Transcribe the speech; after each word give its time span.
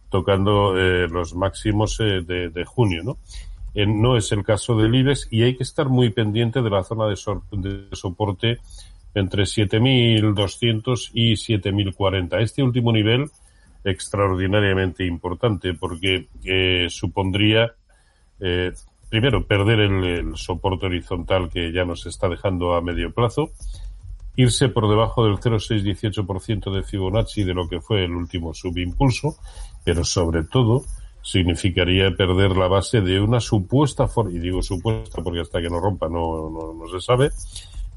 tocando 0.09 0.77
eh, 0.77 1.07
los 1.07 1.33
máximos 1.33 1.99
eh, 1.99 2.21
de 2.21 2.65
junio, 2.65 3.03
¿no? 3.03 3.17
No 3.85 4.17
es 4.17 4.31
el 4.31 4.43
caso 4.43 4.75
del 4.75 4.95
IBEX 4.95 5.27
y 5.29 5.43
hay 5.43 5.55
que 5.55 5.63
estar 5.63 5.89
muy 5.89 6.09
pendiente 6.09 6.61
de 6.61 6.69
la 6.69 6.83
zona 6.83 7.07
de, 7.07 7.15
soporte 7.91 8.57
entre 9.13 9.43
7.200 9.43 11.11
y 11.13 11.33
7.040. 11.33 12.41
Este 12.41 12.63
último 12.63 12.91
nivel 12.91 13.29
extraordinariamente 13.83 15.05
importante 15.05 15.73
porque 15.73 16.27
eh, 16.43 16.87
supondría 16.89 17.71
eh, 18.39 18.71
primero 19.09 19.45
perder 19.45 19.79
el, 19.79 20.35
soporte 20.35 20.87
horizontal 20.87 21.49
que 21.49 21.71
ya 21.71 21.85
nos 21.85 22.05
está 22.05 22.27
dejando 22.27 22.75
a 22.75 22.81
medio 22.81 23.13
plazo, 23.13 23.51
irse 24.35 24.69
por 24.69 24.89
debajo 24.89 25.25
del 25.25 25.37
0,618% 25.37 26.73
de 26.73 26.83
Fibonacci 26.83 27.43
de 27.43 27.53
lo 27.53 27.67
que 27.67 27.79
fue 27.79 28.03
el 28.03 28.11
último 28.11 28.53
subimpulso, 28.53 29.37
pero 29.83 30.03
sobre 30.03 30.43
todo 30.43 30.83
significaría 31.27 32.15
perder 32.15 32.55
la 32.55 32.69
base 32.69 33.01
de 33.01 33.19
una 33.19 33.41
supuesta, 33.41 34.07
y 34.31 34.39
digo 34.39 34.63
supuesta 34.63 35.21
porque 35.21 35.41
hasta 35.41 35.59
que 35.59 35.69
no 35.69 35.81
rompa 35.81 36.07
no, 36.07 36.49
no, 36.49 36.87
se 36.87 37.01
sabe, 37.01 37.31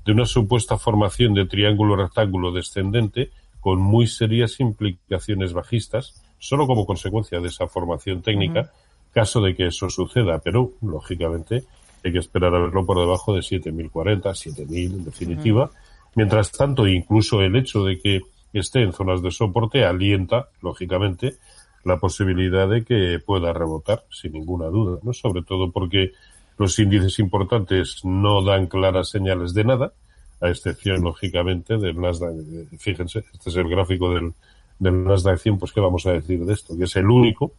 de 0.04 0.10
una 0.10 0.26
supuesta 0.26 0.76
formación 0.78 1.34
de 1.34 1.46
triángulo 1.46 1.94
rectángulo 1.94 2.50
descendente 2.50 3.30
con 3.60 3.78
muy 3.80 4.08
serias 4.08 4.58
implicaciones 4.58 5.52
bajistas, 5.52 6.20
solo 6.40 6.66
como 6.66 6.86
consecuencia 6.86 7.38
de 7.38 7.46
esa 7.46 7.68
formación 7.68 8.20
técnica, 8.20 8.72
caso 9.12 9.40
de 9.40 9.54
que 9.54 9.68
eso 9.68 9.88
suceda, 9.88 10.40
pero 10.40 10.72
lógicamente 10.82 11.62
hay 12.04 12.12
que 12.12 12.18
esperar 12.18 12.52
a 12.52 12.58
verlo 12.58 12.84
por 12.84 12.98
debajo 12.98 13.32
de 13.32 13.42
7.040, 13.42 14.22
7.000 14.22 14.92
en 14.92 15.04
definitiva. 15.04 15.70
Mientras 16.16 16.50
tanto, 16.50 16.88
incluso 16.88 17.40
el 17.42 17.54
hecho 17.54 17.84
de 17.84 18.00
que 18.00 18.22
esté 18.52 18.82
en 18.82 18.92
zonas 18.92 19.22
de 19.22 19.30
soporte 19.30 19.84
alienta, 19.84 20.48
lógicamente, 20.62 21.36
la 21.84 21.98
posibilidad 21.98 22.68
de 22.68 22.84
que 22.84 23.18
pueda 23.24 23.52
rebotar, 23.52 24.04
sin 24.10 24.32
ninguna 24.32 24.66
duda, 24.66 24.98
¿no? 25.02 25.12
Sobre 25.12 25.42
todo 25.42 25.70
porque 25.70 26.12
los 26.58 26.78
índices 26.78 27.18
importantes 27.18 28.04
no 28.04 28.42
dan 28.44 28.66
claras 28.66 29.08
señales 29.08 29.54
de 29.54 29.64
nada, 29.64 29.92
a 30.40 30.48
excepción, 30.48 31.02
lógicamente, 31.02 31.76
del 31.78 32.00
Nasdaq. 32.00 32.34
Fíjense, 32.78 33.24
este 33.32 33.50
es 33.50 33.56
el 33.56 33.68
gráfico 33.68 34.12
del, 34.12 34.32
del 34.78 35.04
Nasdaq 35.04 35.38
100, 35.38 35.58
pues 35.58 35.72
qué 35.72 35.80
vamos 35.80 36.06
a 36.06 36.12
decir 36.12 36.44
de 36.44 36.52
esto, 36.52 36.76
que 36.76 36.84
es 36.84 36.96
el 36.96 37.08
único 37.08 37.52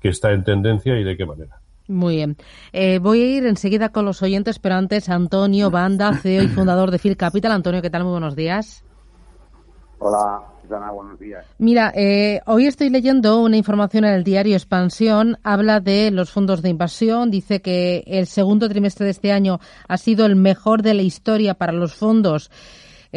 que 0.00 0.08
está 0.08 0.32
en 0.32 0.44
tendencia 0.44 0.98
y 0.98 1.04
de 1.04 1.16
qué 1.16 1.26
manera. 1.26 1.60
Muy 1.88 2.16
bien. 2.16 2.36
Eh, 2.72 2.98
voy 2.98 3.22
a 3.22 3.26
ir 3.26 3.46
enseguida 3.46 3.90
con 3.90 4.04
los 4.04 4.22
oyentes, 4.22 4.58
pero 4.58 4.74
antes 4.74 5.08
Antonio 5.08 5.70
Banda, 5.70 6.14
CEO 6.14 6.42
y 6.42 6.48
fundador 6.48 6.90
de 6.90 6.98
Phil 6.98 7.16
Capital. 7.16 7.52
Antonio, 7.52 7.80
¿qué 7.80 7.90
tal? 7.90 8.02
Muy 8.02 8.12
buenos 8.12 8.34
días. 8.34 8.84
Hola, 9.98 10.42
buenos 10.68 11.18
días. 11.18 11.44
Mira, 11.58 11.92
eh, 11.94 12.40
hoy 12.46 12.66
estoy 12.66 12.90
leyendo 12.90 13.42
una 13.42 13.56
información 13.56 14.04
en 14.04 14.14
el 14.14 14.24
diario 14.24 14.56
Expansión. 14.56 15.38
Habla 15.42 15.80
de 15.80 16.10
los 16.10 16.30
fondos 16.30 16.62
de 16.62 16.68
inversión. 16.68 17.30
Dice 17.30 17.60
que 17.60 18.04
el 18.06 18.26
segundo 18.26 18.68
trimestre 18.68 19.04
de 19.04 19.10
este 19.10 19.32
año 19.32 19.60
ha 19.88 19.98
sido 19.98 20.26
el 20.26 20.36
mejor 20.36 20.82
de 20.82 20.94
la 20.94 21.02
historia 21.02 21.54
para 21.54 21.72
los 21.72 21.94
fondos 21.94 22.50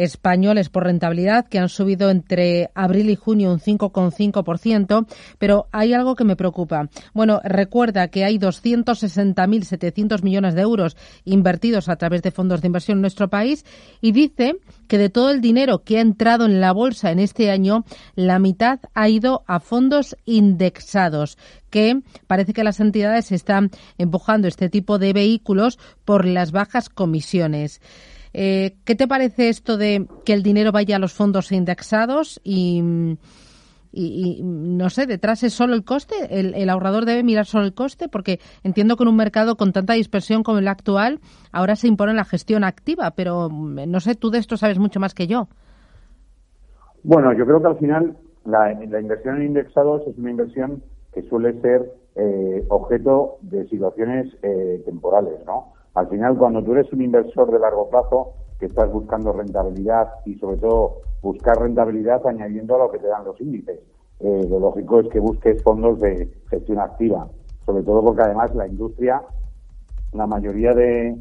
españoles 0.00 0.70
por 0.70 0.84
rentabilidad, 0.84 1.46
que 1.46 1.58
han 1.58 1.68
subido 1.68 2.08
entre 2.10 2.70
abril 2.74 3.10
y 3.10 3.16
junio 3.16 3.52
un 3.52 3.60
5,5%, 3.60 5.06
pero 5.38 5.66
hay 5.72 5.92
algo 5.92 6.16
que 6.16 6.24
me 6.24 6.36
preocupa. 6.36 6.88
Bueno, 7.12 7.40
recuerda 7.44 8.08
que 8.08 8.24
hay 8.24 8.38
260.700 8.38 10.22
millones 10.22 10.54
de 10.54 10.62
euros 10.62 10.96
invertidos 11.24 11.88
a 11.90 11.96
través 11.96 12.22
de 12.22 12.30
fondos 12.30 12.62
de 12.62 12.68
inversión 12.68 12.98
en 12.98 13.02
nuestro 13.02 13.28
país 13.28 13.66
y 14.00 14.12
dice 14.12 14.56
que 14.88 14.96
de 14.96 15.10
todo 15.10 15.30
el 15.30 15.42
dinero 15.42 15.84
que 15.84 15.98
ha 15.98 16.00
entrado 16.00 16.46
en 16.46 16.60
la 16.60 16.72
bolsa 16.72 17.10
en 17.10 17.18
este 17.18 17.50
año, 17.50 17.84
la 18.14 18.38
mitad 18.38 18.80
ha 18.94 19.08
ido 19.08 19.44
a 19.46 19.60
fondos 19.60 20.16
indexados, 20.24 21.36
que 21.68 22.00
parece 22.26 22.54
que 22.54 22.64
las 22.64 22.80
entidades 22.80 23.32
están 23.32 23.70
empujando 23.98 24.48
este 24.48 24.70
tipo 24.70 24.98
de 24.98 25.12
vehículos 25.12 25.78
por 26.04 26.24
las 26.24 26.52
bajas 26.52 26.88
comisiones. 26.88 27.80
Eh, 28.32 28.76
¿Qué 28.84 28.94
te 28.94 29.08
parece 29.08 29.48
esto 29.48 29.76
de 29.76 30.06
que 30.24 30.32
el 30.32 30.42
dinero 30.42 30.72
vaya 30.72 30.96
a 30.96 30.98
los 30.98 31.12
fondos 31.12 31.52
indexados 31.52 32.40
y, 32.44 32.80
no 33.92 34.90
sé, 34.90 35.06
detrás 35.06 35.42
es 35.42 35.52
solo 35.52 35.74
el 35.74 35.84
coste? 35.84 36.14
¿El, 36.30 36.68
ahorrador 36.70 37.04
debe 37.04 37.22
mirar 37.22 37.46
solo 37.46 37.64
el 37.64 37.74
coste? 37.74 38.08
Porque 38.08 38.38
entiendo 38.62 38.96
que 38.96 39.02
en 39.02 39.08
un 39.08 39.16
mercado 39.16 39.56
con 39.56 39.72
tanta 39.72 39.94
dispersión 39.94 40.42
como 40.42 40.58
el 40.58 40.68
actual, 40.68 41.20
ahora 41.52 41.76
se 41.76 41.88
impone 41.88 42.14
la 42.14 42.24
gestión 42.24 42.64
activa, 42.64 43.12
pero 43.12 43.48
no 43.50 44.00
sé, 44.00 44.14
tú 44.14 44.30
de 44.30 44.38
esto 44.38 44.56
sabes 44.56 44.78
mucho 44.78 45.00
más 45.00 45.14
que 45.14 45.26
yo. 45.26 45.48
Bueno, 47.02 47.32
yo 47.32 47.46
creo 47.46 47.60
que 47.60 47.68
al 47.68 47.78
final 47.78 48.16
la, 48.44 48.72
inversión 48.72 49.36
en 49.36 49.48
indexados 49.48 50.02
es 50.06 50.16
una 50.18 50.30
inversión 50.30 50.82
que 51.12 51.22
suele 51.22 51.60
ser 51.60 51.92
eh, 52.14 52.64
objeto 52.68 53.38
de 53.42 53.66
situaciones 53.68 54.32
eh, 54.42 54.82
temporales, 54.84 55.34
¿no? 55.46 55.72
Al 56.00 56.08
final, 56.08 56.38
cuando 56.38 56.64
tú 56.64 56.72
eres 56.72 56.90
un 56.94 57.02
inversor 57.02 57.52
de 57.52 57.58
largo 57.58 57.90
plazo, 57.90 58.32
que 58.58 58.64
estás 58.64 58.90
buscando 58.90 59.34
rentabilidad 59.34 60.08
y 60.24 60.34
sobre 60.36 60.56
todo 60.56 61.02
buscar 61.20 61.60
rentabilidad 61.60 62.26
añadiendo 62.26 62.74
a 62.74 62.78
lo 62.78 62.90
que 62.90 62.98
te 62.98 63.06
dan 63.06 63.26
los 63.26 63.38
índices. 63.38 63.80
Eh, 64.20 64.46
lo 64.48 64.60
lógico 64.60 65.00
es 65.00 65.08
que 65.08 65.20
busques 65.20 65.62
fondos 65.62 66.00
de 66.00 66.30
gestión 66.48 66.78
activa, 66.78 67.28
sobre 67.66 67.82
todo 67.82 68.02
porque 68.02 68.22
además 68.22 68.54
la 68.54 68.66
industria, 68.66 69.22
la 70.14 70.26
mayoría 70.26 70.72
de, 70.72 71.18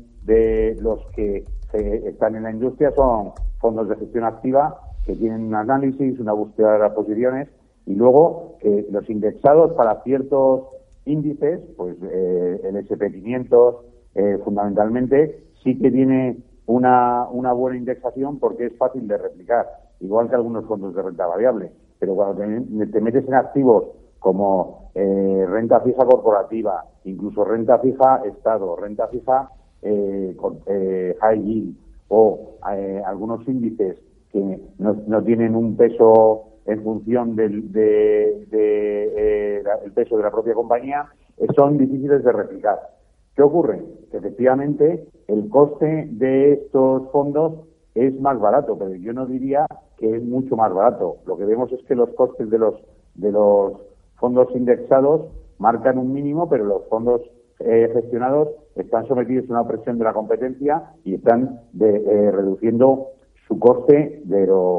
los 0.81 1.06
que 1.13 1.44
están 1.73 2.38
en 2.38 2.44
la 2.44 2.51
industria 2.51 2.91
son 2.96 3.34
fondos 3.59 3.90
de 3.90 3.97
gestión 3.97 4.23
activa 4.23 4.79
que 5.06 5.13
tienen 5.13 5.41
un 5.41 5.56
análisis, 5.56 6.19
una 6.22 6.31
búsqueda 6.31 6.73
de 6.73 6.79
las 6.79 6.94
posiciones 6.94 7.50
y 7.85 7.96
luego 7.96 8.56
que 8.61 8.88
los 8.90 9.09
indexados 9.09 9.73
para 9.73 10.01
ciertos 10.03 10.67
índices, 11.03 11.59
pues 11.75 11.97
eh, 12.01 12.61
el 12.63 12.75
SP500, 12.88 13.90
eh, 14.19 14.38
fundamentalmente 14.44 15.46
sí 15.63 15.80
que 15.80 15.90
tiene 15.91 16.38
una, 16.66 17.25
una 17.31 17.53
buena 17.53 17.78
indexación 17.78 18.38
porque 18.38 18.66
es 18.66 18.78
fácil 18.78 19.07
de 19.07 19.18
replicar, 19.18 19.66
igual 20.02 20.28
que 20.28 20.35
algunos 20.35 20.66
fondos 20.66 20.94
de 20.94 21.02
renta 21.02 21.25
variable. 21.25 21.72
Pero 22.00 22.16
cuando 22.16 22.44
te, 22.91 23.02
metes 23.02 23.25
en 23.25 23.34
activos 23.34 23.85
como 24.19 24.91
eh, 24.94 25.46
renta 25.47 25.79
fija 25.79 26.05
corporativa, 26.05 26.84
incluso 27.05 27.46
renta 27.46 27.79
fija 27.79 28.22
Estado, 28.26 28.76
renta 28.76 29.08
fija 29.08 29.52
eh, 29.82 30.35
eh 30.66 31.16
high 31.22 31.41
yield 31.41 31.78
o 32.09 32.58
algunos 33.05 33.47
índices 33.47 33.97
que 34.34 34.59
no, 34.79 35.23
tienen 35.23 35.55
un 35.55 35.78
peso 35.78 36.44
en 36.66 36.84
función 36.84 37.38
del 37.38 37.72
de, 37.72 39.64
el 39.85 39.91
peso 39.94 40.17
de 40.17 40.23
la 40.23 40.32
propia 40.32 40.53
compañía, 40.53 41.08
son 41.55 41.78
difíciles 41.78 42.22
de 42.23 42.32
replicar. 42.34 42.98
¿Qué 43.40 43.44
ocurre? 43.44 43.82
Que 44.12 44.18
efectivamente 44.18 45.08
el 45.30 45.47
coste 45.47 46.09
de 46.12 46.52
estos 46.52 47.09
fondos 47.09 47.53
es 47.96 48.20
más 48.20 48.38
barato, 48.38 48.78
pero 48.78 48.94
yo 48.96 49.14
no 49.14 49.26
diría 49.28 49.66
que 49.96 50.18
es 50.18 50.22
mucho 50.22 50.58
más 50.58 50.74
barato. 50.74 51.20
Lo 51.26 51.38
que 51.38 51.46
vemos 51.46 51.72
es 51.72 51.82
que 51.86 51.96
los 51.96 52.09
costes 52.16 52.50
de 52.50 52.58
los 52.59 52.76
de 53.16 53.32
los 53.32 53.80
fondos 54.18 54.50
indexados 54.53 55.32
marcan 55.58 55.97
un 56.00 56.12
mínimo, 56.12 56.50
pero 56.50 56.66
los 56.66 56.86
fondos 56.90 57.22
eh, 57.59 57.90
gestionados 57.94 58.50
están 58.76 59.08
sometidos 59.08 59.50
a 59.50 59.53
una 59.53 59.68
presión 59.70 59.97
de 60.00 60.03
la 60.03 60.12
competencia 60.12 60.92
y 61.06 61.16
están 61.16 61.62
eh, 61.80 62.32
reduciendo 62.34 63.08
su 63.47 63.58
coste 63.58 64.22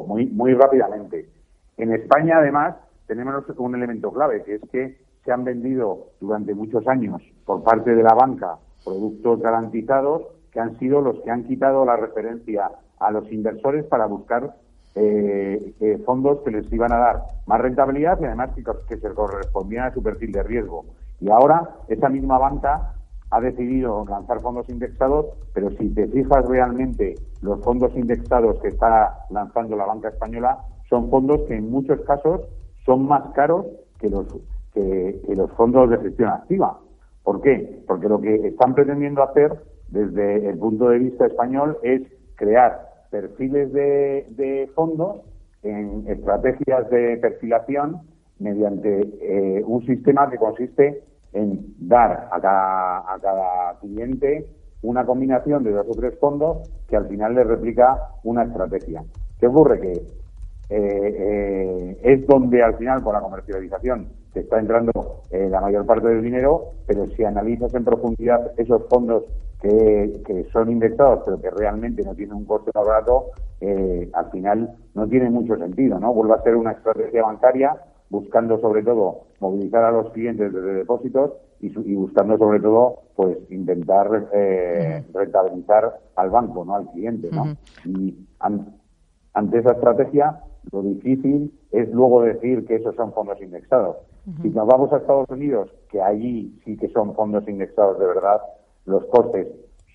muy 0.07 0.27
muy 0.27 0.53
rápidamente. 0.53 1.31
En 1.79 1.95
España, 1.95 2.41
además, 2.41 2.77
tenemos 3.07 3.43
un 3.57 3.75
elemento 3.75 4.13
clave, 4.13 4.43
que 4.43 4.57
es 4.57 4.63
que 4.71 4.99
se 5.25 5.33
han 5.33 5.45
vendido 5.45 6.07
durante 6.21 6.55
muchos 6.55 6.87
años 6.89 7.23
por 7.45 7.63
parte 7.63 7.95
de 7.95 8.03
la 8.03 8.15
banca 8.15 8.59
productos 8.85 9.41
garantizados 9.41 10.23
que 10.51 10.61
han 10.61 10.79
sido 10.79 11.01
los 11.01 11.21
que 11.21 11.31
han 11.31 11.45
quitado 11.45 11.85
la 11.85 11.97
referencia 11.97 12.71
a 12.99 13.11
los 13.11 13.31
inversores 13.31 13.85
para 13.85 14.07
buscar 14.07 14.57
eh, 14.95 15.75
eh, 15.81 16.03
fondos 16.05 16.41
que 16.45 16.51
les 16.51 16.73
iban 16.73 16.93
a 16.93 16.99
dar 16.99 17.23
más 17.47 17.61
rentabilidad 17.61 18.19
y 18.21 18.25
además 18.25 18.51
que, 18.55 18.65
que 18.89 18.97
se 18.97 19.15
correspondían 19.15 19.87
a 19.87 19.95
su 19.95 20.03
perfil 20.03 20.33
de 20.33 20.43
riesgo. 20.43 20.85
Y 21.21 21.31
ahora 21.31 21.77
esa 21.89 22.09
misma 22.09 22.39
banca 22.39 22.95
ha 23.31 23.41
decidido 23.41 24.05
lanzar 24.09 24.41
fondos 24.41 24.69
indexados, 24.69 25.27
pero 25.55 25.71
si 25.71 25.89
te 25.91 26.09
fijas 26.09 26.45
realmente, 26.49 27.15
los 27.43 27.63
fondos 27.63 27.93
indexados 27.95 28.59
que 28.61 28.69
está 28.69 29.27
lanzando 29.31 29.77
la 29.77 29.87
banca 29.87 30.09
española 30.09 30.59
son 30.89 31.09
fondos 31.09 31.43
que 31.47 31.55
en 31.55 31.71
muchos 31.71 32.01
casos 32.01 32.41
son 32.85 33.07
más 33.07 33.23
caros 33.33 33.67
que 34.01 34.09
los, 34.09 34.27
que, 34.73 35.21
los 35.35 35.51
fondos 35.53 35.91
de 35.91 35.99
gestión 35.99 36.31
activa. 36.31 36.79
¿Por 37.23 37.41
qué? 37.41 37.83
Porque 37.87 38.09
lo 38.09 38.21
que 38.21 38.49
están 38.49 38.75
pretendiendo 38.75 39.23
hacer 39.23 39.53
desde 39.89 40.49
el 40.49 40.59
punto 40.59 40.89
de 40.89 40.99
vista 40.99 41.27
español 41.27 41.79
es 41.83 42.03
crear 42.37 42.89
perfiles 43.11 43.73
de, 43.73 44.27
de 44.31 44.71
fondos 44.75 45.23
en 45.63 46.05
estrategias 46.09 46.89
de 46.91 47.19
perfilación 47.19 48.01
mediante 48.39 49.01
eh, 49.21 49.63
un 49.65 49.85
sistema 49.85 50.31
que 50.31 50.39
consiste 50.39 51.03
en 51.33 51.75
dar 51.79 52.29
a 52.33 52.41
cada, 52.41 53.15
a 53.15 53.19
cada 53.21 53.79
cliente 53.81 54.47
una 54.83 55.05
combinación 55.05 55.63
de 55.63 55.73
dos 55.73 55.87
o 55.89 55.95
tres 55.95 56.19
fondos 56.19 56.71
que 56.89 56.97
al 56.97 57.07
final 57.09 57.35
le 57.35 57.45
replica 57.45 57.99
una 58.25 58.45
estrategia. 58.45 59.05
¿Qué 59.39 59.47
ocurre? 59.47 59.81
Que 59.81 59.93
eh, 59.93 59.97
eh, 60.71 61.99
es 62.03 62.27
donde 62.27 62.63
al 62.63 62.77
final 62.77 63.03
con 63.03 63.13
la 63.13 63.21
comercialización 63.21 64.09
se 64.33 64.41
está 64.41 64.59
entrando 64.59 65.23
eh, 65.31 65.49
la 65.51 65.61
mayor 65.61 65.87
parte 65.87 66.09
del 66.09 66.23
dinero, 66.23 66.73
pero 66.87 67.07
si 67.09 67.25
analizas 67.25 67.75
en 67.75 67.85
profundidad 67.85 68.53
esos 68.57 68.83
fondos 68.89 69.25
que, 69.61 70.23
que 70.27 70.45
son 70.53 70.71
indexados 70.71 71.23
pero 71.25 71.41
que 71.41 71.51
realmente 71.51 72.03
no 72.03 72.15
tienen 72.15 72.37
un 72.37 72.45
coste 72.45 72.71
más 72.75 72.87
barato, 72.87 73.27
al 74.15 74.31
final 74.31 74.75
no 74.95 75.07
tiene 75.07 75.29
mucho 75.29 75.55
sentido, 75.59 76.01
¿no? 76.01 76.15
Vuelve 76.15 76.33
a 76.33 76.43
ser 76.43 76.57
una 76.57 76.73
estrategia 76.73 77.23
bancaria 77.23 77.77
buscando 78.11 78.59
sobre 78.59 78.83
todo 78.83 79.27
movilizar 79.39 79.85
a 79.85 79.93
los 79.93 80.11
clientes 80.13 80.53
desde 80.53 80.75
depósitos 80.75 81.33
y, 81.61 81.95
buscando 81.95 82.37
sobre 82.37 82.61
todo 82.61 83.03
pues 83.15 83.39
intentar 83.51 84.29
eh, 84.33 85.05
rentabilizar 85.15 86.01
al 86.17 86.31
banco, 86.31 86.65
no 86.65 86.75
al 86.75 86.91
cliente, 86.91 87.31
¿no? 87.31 87.57
Y 87.85 88.17
ante 88.39 89.59
esa 89.59 89.73
estrategia 89.73 90.41
lo 90.73 90.83
difícil 90.83 91.53
es 91.71 91.89
luego 91.91 92.23
decir 92.23 92.67
que 92.67 92.77
esos 92.77 92.95
son 92.97 93.13
fondos 93.13 93.41
indexados. 93.41 93.97
Si 94.43 94.51
nos 94.51 94.67
vamos 94.67 94.93
a 94.93 94.99
Estados 94.99 95.29
Unidos, 95.31 95.71
que 95.91 96.01
allí 96.01 96.59
sí 96.65 96.77
que 96.77 96.89
son 96.89 97.15
fondos 97.15 97.49
indexados 97.49 97.99
de 97.99 98.07
verdad, 98.07 98.41
los 98.87 99.05
costes 99.07 99.49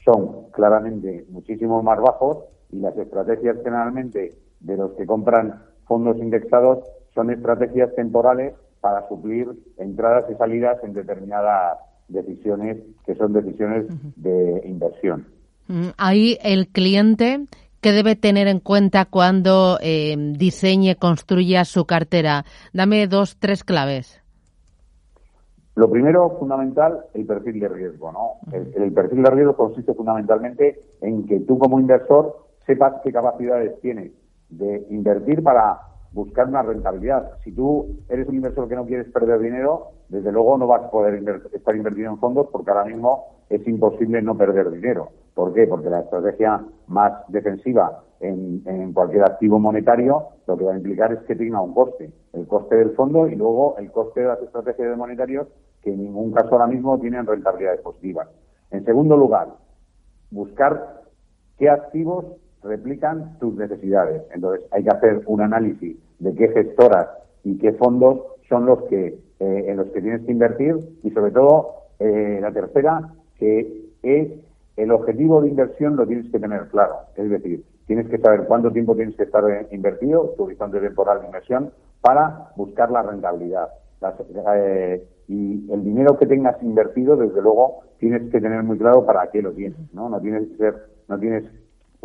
son 0.04 0.50
claramente 0.52 1.26
muchísimo 1.30 1.82
más 1.82 2.00
bajos 2.00 2.44
y 2.72 2.80
las 2.80 2.98
estrategias 2.98 3.58
generalmente 3.64 4.36
de 4.60 4.78
los 4.78 4.92
que 4.94 5.06
compran 5.06 5.64
fondos 5.86 6.18
indexados 6.18 6.80
son 7.14 7.32
estrategias 7.32 7.94
temporales 7.96 8.54
para 8.82 9.08
suplir 9.08 9.48
entradas 9.78 10.26
y 10.30 10.36
salidas 10.36 10.84
en 10.84 10.94
determinadas 10.94 11.80
decisiones 12.08 12.78
que 13.06 13.16
son 13.16 13.34
decisiones 13.34 13.86
de 14.16 14.62
inversión. 14.66 15.28
Ahí 15.98 16.38
el 16.44 16.68
cliente 16.68 17.46
¿Qué 17.86 17.92
debe 17.92 18.16
tener 18.16 18.48
en 18.48 18.62
cuenta 18.62 19.06
cuando 19.06 19.78
eh, 19.80 20.16
diseñe, 20.18 20.96
construya 20.96 21.66
su 21.66 21.86
cartera? 21.86 22.44
Dame 22.74 23.06
dos, 23.06 23.38
tres 23.38 23.64
claves. 23.64 24.25
Lo 25.75 25.89
primero, 25.89 26.38
fundamental, 26.39 27.06
el 27.13 27.25
perfil 27.25 27.60
de 27.60 27.68
riesgo. 27.68 28.12
¿no? 28.12 28.54
el, 28.54 28.94
perfil 28.94 29.24
de 29.24 29.30
riesgo 29.30 29.56
consiste 29.57 29.94
fundamentalmente 29.94 30.80
en 31.01 31.25
que 31.25 31.42
tú 31.42 31.60
como 31.60 31.80
inversor 31.80 32.38
sepas 32.66 33.01
qué 33.04 33.12
capacidades 33.12 33.80
tienes 33.81 34.12
de 34.50 34.86
invertir 34.89 35.44
para 35.44 35.80
buscar 36.13 36.48
una 36.48 36.62
rentabilidad. 36.62 37.31
Si 37.44 37.51
tú 37.51 37.98
eres 38.07 38.27
un 38.30 38.36
inversor 38.36 38.69
que 38.69 38.75
no 38.75 38.86
quieres 38.86 39.12
perder 39.12 39.39
dinero, 39.39 39.92
desde 40.07 40.31
luego 40.31 40.57
no 40.57 40.66
vas 40.66 40.83
a 40.83 40.89
poder 40.89 41.22
estar 41.51 41.75
invertido 41.75 42.10
en 42.10 42.19
fondos 42.19 42.48
porque 42.51 42.72
ahora 42.72 42.86
mismo 42.86 43.25
es 43.50 43.68
imposible 43.68 44.22
no 44.22 44.38
perder 44.38 44.72
dinero. 44.72 45.10
¿Por 45.33 45.54
qué? 45.54 45.68
Porque 45.68 45.89
la 45.89 46.00
estrategia 46.00 46.63
más 46.88 47.12
defensiva 47.27 48.05
en, 48.20 48.62
en, 48.66 48.94
cualquier 48.94 49.24
activo 49.24 49.60
monetario 49.60 50.30
lo 50.48 50.58
que 50.58 50.64
va 50.64 50.74
a 50.74 50.78
implicar 50.78 51.12
es 51.14 51.20
que 51.20 51.36
tenga 51.36 51.62
un 51.62 51.74
coste. 51.74 52.12
El 52.34 52.48
coste 52.48 52.76
del 52.76 52.92
fondo 52.92 53.28
y 53.28 53.36
luego 53.36 53.76
el 53.78 53.92
coste 53.92 54.22
de 54.22 54.28
las 54.28 54.42
estrategias 54.42 54.90
de 54.90 54.96
monetarios 54.96 55.48
que 55.82 55.94
en 55.94 56.04
ningún 56.04 56.32
caso 56.32 56.50
ahora 56.54 56.68
mismo 56.68 57.00
tienen 57.00 57.26
rentabilidades 57.26 57.82
positivas. 57.82 58.28
En 58.72 58.84
segundo 58.86 59.16
lugar, 59.16 59.50
buscar 60.32 61.02
qué 61.58 61.70
activos 61.70 62.26
replican 62.64 63.38
tus 63.40 63.56
necesidades. 63.56 64.24
Entonces 64.34 64.66
hay 64.72 64.84
que 64.84 64.90
hacer 64.90 65.22
un 65.28 65.42
análisis 65.42 65.98
de 66.20 66.34
qué 66.34 66.50
gestoras 66.50 67.08
y 67.44 67.58
qué 67.58 67.74
fondos 67.74 68.22
son 68.50 68.66
los 68.66 68.84
que 68.84 69.20
eh, 69.40 69.66
en 69.68 69.78
los 69.78 69.88
que 69.88 70.02
tienes 70.02 70.22
que 70.26 70.32
invertir 70.32 70.76
y 71.04 71.12
sobre 71.12 71.32
todo 71.32 71.74
eh, 72.00 72.40
la 72.42 72.52
tercera 72.52 73.14
que 73.38 73.86
es 74.02 74.30
el 74.78 74.92
objetivo 74.92 75.42
de 75.42 75.50
inversión 75.50 75.96
lo 75.96 76.06
tienes 76.08 76.30
que 76.32 76.40
tener 76.40 76.68
claro, 76.68 76.96
es 77.16 77.30
decir, 77.30 77.64
tienes 77.88 78.08
que 78.10 78.18
saber 78.18 78.46
cuánto 78.48 78.72
tiempo 78.72 78.96
tienes 78.96 79.16
que 79.16 79.24
estar 79.24 79.50
eh, 79.50 79.68
invertido, 79.72 80.34
tu 80.38 80.46
horizonte 80.46 80.80
temporal 80.80 81.22
de 81.22 81.28
inversión, 81.28 81.72
para 82.02 82.52
buscar 82.56 82.92
la 82.92 83.04
rentabilidad. 83.04 83.70
y 85.28 85.72
el 85.72 85.84
dinero 85.84 86.18
que 86.18 86.28
tengas 86.28 86.62
invertido, 86.62 87.16
desde 87.16 87.42
luego, 87.42 87.82
tienes 88.00 88.30
que 88.32 88.40
tener 88.40 88.62
muy 88.64 88.78
claro 88.78 89.06
para 89.06 89.30
qué 89.32 89.42
lo 89.42 89.52
tienes, 89.52 89.94
¿no? 89.94 90.10
No 90.10 90.20
tienes 90.20 90.48
que 90.50 90.58
ser, 90.58 90.76
no 91.08 91.18
tienes 91.18 91.46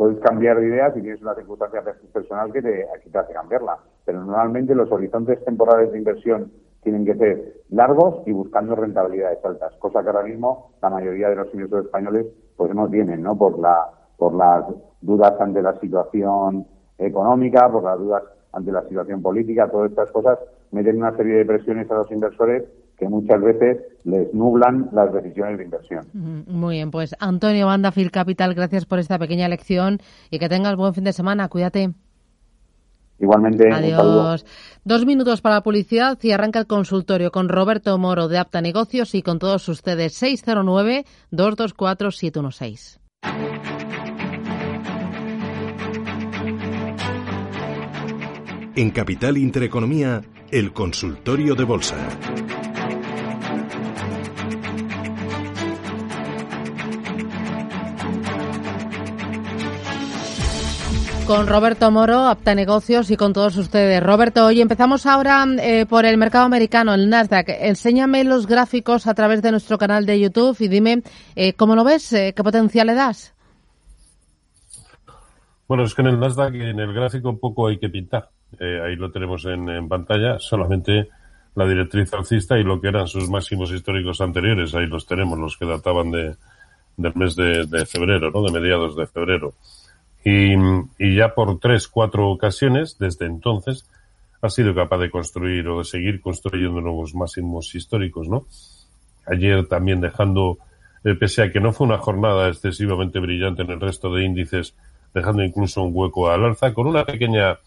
puedes 0.01 0.19
cambiar 0.21 0.59
de 0.59 0.65
idea 0.65 0.91
si 0.91 1.01
tienes 1.01 1.21
una 1.21 1.35
circunstancia 1.35 1.83
personal 2.11 2.51
que 2.51 2.63
te, 2.63 2.87
que 3.03 3.09
te 3.11 3.17
hace 3.19 3.33
cambiarla. 3.33 3.77
Pero 4.03 4.25
normalmente 4.25 4.73
los 4.73 4.91
horizontes 4.91 5.45
temporales 5.45 5.91
de 5.91 5.99
inversión 5.99 6.51
tienen 6.81 7.05
que 7.05 7.13
ser 7.13 7.61
largos 7.69 8.23
y 8.25 8.31
buscando 8.31 8.75
rentabilidades 8.75 9.45
altas, 9.45 9.75
cosa 9.77 10.01
que 10.01 10.07
ahora 10.07 10.23
mismo 10.23 10.71
la 10.81 10.89
mayoría 10.89 11.29
de 11.29 11.35
los 11.35 11.53
inversores 11.53 11.85
españoles 11.85 12.25
pues 12.57 12.73
no 12.73 12.89
tienen, 12.89 13.21
¿no? 13.21 13.37
Por 13.37 13.59
la 13.59 14.00
por 14.21 14.33
las 14.35 14.63
dudas 15.01 15.33
ante 15.41 15.63
la 15.63 15.73
situación 15.79 16.67
económica, 16.99 17.67
por 17.71 17.83
las 17.83 17.97
dudas 17.97 18.21
ante 18.53 18.71
la 18.71 18.83
situación 18.83 19.19
política, 19.19 19.67
todas 19.67 19.89
estas 19.89 20.11
cosas 20.11 20.37
meten 20.69 20.97
una 20.97 21.17
serie 21.17 21.37
de 21.37 21.45
presiones 21.45 21.89
a 21.89 21.95
los 21.95 22.11
inversores 22.11 22.65
que 22.99 23.09
muchas 23.09 23.41
veces 23.41 23.79
les 24.03 24.31
nublan 24.31 24.89
las 24.91 25.11
decisiones 25.11 25.57
de 25.57 25.63
inversión. 25.63 26.05
Muy 26.45 26.75
bien, 26.75 26.91
pues 26.91 27.15
Antonio 27.19 27.65
Banda, 27.65 27.91
Phil 27.91 28.11
Capital, 28.11 28.53
gracias 28.53 28.85
por 28.85 28.99
esta 28.99 29.17
pequeña 29.17 29.49
lección 29.49 29.97
y 30.29 30.37
que 30.37 30.49
tengas 30.49 30.75
buen 30.75 30.93
fin 30.93 31.05
de 31.05 31.13
semana. 31.13 31.49
Cuídate. 31.49 31.89
Igualmente. 33.17 33.73
Adiós. 33.73 34.45
Dos 34.83 35.07
minutos 35.07 35.41
para 35.41 35.55
la 35.55 35.63
publicidad 35.63 36.19
y 36.21 36.31
arranca 36.31 36.59
el 36.59 36.67
consultorio 36.67 37.31
con 37.31 37.49
Roberto 37.49 37.97
Moro 37.97 38.27
de 38.27 38.37
Apta 38.37 38.61
Negocios 38.61 39.15
y 39.15 39.23
con 39.23 39.39
todos 39.39 39.67
ustedes 39.67 40.21
609-224-716. 40.21 42.99
En 48.81 48.89
Capital 48.89 49.37
Intereconomía, 49.37 50.23
el 50.49 50.73
consultorio 50.73 51.53
de 51.53 51.63
bolsa. 51.65 51.97
con 61.27 61.47
Roberto 61.47 61.91
Moro, 61.91 62.21
Apta 62.21 62.55
Negocios 62.55 63.11
y 63.11 63.17
con 63.17 63.33
todos 63.33 63.55
ustedes. 63.57 64.01
Roberto, 64.01 64.47
hoy 64.47 64.61
empezamos 64.61 65.05
ahora 65.05 65.45
eh, 65.59 65.85
por 65.85 66.05
el 66.05 66.17
mercado 66.17 66.45
americano, 66.45 66.95
el 66.95 67.07
Nasdaq. 67.07 67.49
Enséñame 67.49 68.23
los 68.23 68.47
gráficos 68.47 69.05
a 69.05 69.13
través 69.13 69.43
de 69.43 69.51
nuestro 69.51 69.77
canal 69.77 70.07
de 70.07 70.19
YouTube 70.19 70.57
y 70.59 70.67
dime 70.67 71.03
eh, 71.35 71.53
cómo 71.53 71.75
lo 71.75 71.83
ves, 71.83 72.11
eh, 72.13 72.33
qué 72.35 72.43
potencial 72.43 72.87
le 72.87 72.95
das. 72.95 73.35
Bueno, 75.67 75.83
es 75.83 75.93
que 75.93 76.01
en 76.01 76.07
el 76.07 76.19
Nasdaq, 76.19 76.55
en 76.55 76.79
el 76.79 76.93
gráfico, 76.93 77.29
un 77.29 77.39
poco 77.39 77.67
hay 77.67 77.77
que 77.77 77.87
pintar. 77.87 78.31
Ahí 78.59 78.95
lo 78.95 79.11
tenemos 79.11 79.45
en, 79.45 79.87
pantalla, 79.87 80.39
solamente 80.39 81.09
la 81.55 81.67
directriz 81.67 82.13
alcista 82.13 82.57
y 82.57 82.63
lo 82.63 82.79
que 82.79 82.87
eran 82.87 83.07
sus 83.07 83.29
máximos 83.29 83.71
históricos 83.71 84.21
anteriores. 84.21 84.73
Ahí 84.75 84.87
los 84.87 85.05
tenemos, 85.05 85.37
los 85.39 85.57
que 85.57 85.65
databan 85.65 86.11
de, 86.11 86.35
del 86.97 87.15
mes 87.15 87.35
de, 87.35 87.65
de 87.65 87.85
febrero, 87.85 88.31
¿no? 88.31 88.43
De 88.43 88.59
mediados 88.59 88.95
de 88.95 89.07
febrero. 89.07 89.53
Y, 90.23 90.53
y, 90.99 91.15
ya 91.15 91.33
por 91.33 91.59
tres, 91.59 91.87
cuatro 91.87 92.29
ocasiones 92.29 92.97
desde 92.99 93.25
entonces 93.25 93.85
ha 94.41 94.49
sido 94.49 94.73
capaz 94.75 94.99
de 94.99 95.09
construir 95.09 95.67
o 95.67 95.79
de 95.79 95.85
seguir 95.85 96.21
construyendo 96.21 96.81
nuevos 96.81 97.15
máximos 97.15 97.73
históricos, 97.73 98.27
¿no? 98.27 98.45
Ayer 99.25 99.67
también 99.67 100.01
dejando, 100.01 100.57
eh, 101.03 101.15
pese 101.15 101.43
a 101.43 101.51
que 101.51 101.59
no 101.59 101.73
fue 101.73 101.87
una 101.87 101.97
jornada 101.97 102.49
excesivamente 102.49 103.19
brillante 103.19 103.63
en 103.63 103.71
el 103.71 103.79
resto 103.79 104.13
de 104.13 104.23
índices, 104.23 104.75
dejando 105.13 105.43
incluso 105.43 105.83
un 105.83 105.91
hueco 105.93 106.29
al 106.29 106.45
alza, 106.45 106.73
con 106.73 106.87
una 106.87 107.05
pequeña 107.05 107.59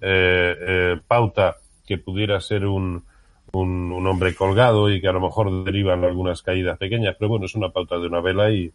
eh, 0.00 0.56
eh, 0.60 1.00
pauta 1.06 1.56
que 1.86 1.98
pudiera 1.98 2.40
ser 2.40 2.66
un, 2.66 3.04
un, 3.52 4.06
hombre 4.06 4.34
colgado 4.34 4.90
y 4.90 5.00
que 5.00 5.08
a 5.08 5.12
lo 5.12 5.20
mejor 5.20 5.64
derivan 5.64 6.04
algunas 6.04 6.42
caídas 6.42 6.78
pequeñas, 6.78 7.16
pero 7.18 7.28
bueno, 7.28 7.46
es 7.46 7.54
una 7.54 7.70
pauta 7.70 7.96
de 7.98 8.06
una 8.06 8.20
vela 8.20 8.50
y, 8.50 8.72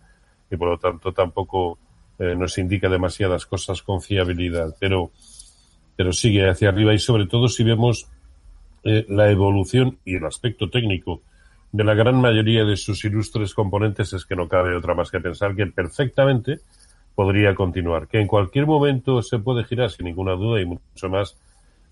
y 0.50 0.58
por 0.58 0.70
lo 0.70 0.78
tanto 0.78 1.12
tampoco 1.12 1.78
eh, 2.20 2.36
nos 2.36 2.58
indica 2.58 2.90
demasiadas 2.90 3.46
cosas 3.46 3.82
con 3.82 4.02
fiabilidad, 4.02 4.76
pero, 4.80 5.12
pero 5.96 6.12
sigue 6.12 6.50
hacia 6.50 6.70
arriba 6.70 6.94
y 6.94 7.00
sobre 7.00 7.28
todo 7.28 7.48
si 7.48 7.64
vemos 7.64 8.08
eh, 8.84 9.06
la 9.08 9.30
evolución 9.30 10.00
y 10.06 10.16
el 10.16 10.26
aspecto 10.26 10.70
técnico 10.70 11.22
de 11.72 11.84
la 11.84 11.94
gran 11.94 12.20
mayoría 12.20 12.66
de 12.66 12.76
sus 12.78 13.06
ilustres 13.06 13.54
componentes 13.54 14.14
es 14.14 14.26
que 14.26 14.36
no 14.36 14.48
cabe 14.48 14.76
otra 14.76 14.96
más 14.96 15.12
que 15.12 15.20
pensar 15.20 15.56
que 15.56 15.68
perfectamente 15.68 16.60
podría 17.20 17.54
continuar, 17.54 18.08
que 18.08 18.22
en 18.22 18.28
cualquier 18.28 18.66
momento 18.66 19.22
se 19.22 19.40
puede 19.40 19.66
girar 19.66 19.92
sin 19.92 20.06
ninguna 20.06 20.36
duda 20.36 20.62
y 20.62 20.66
mucho 20.66 21.10
más 21.10 21.36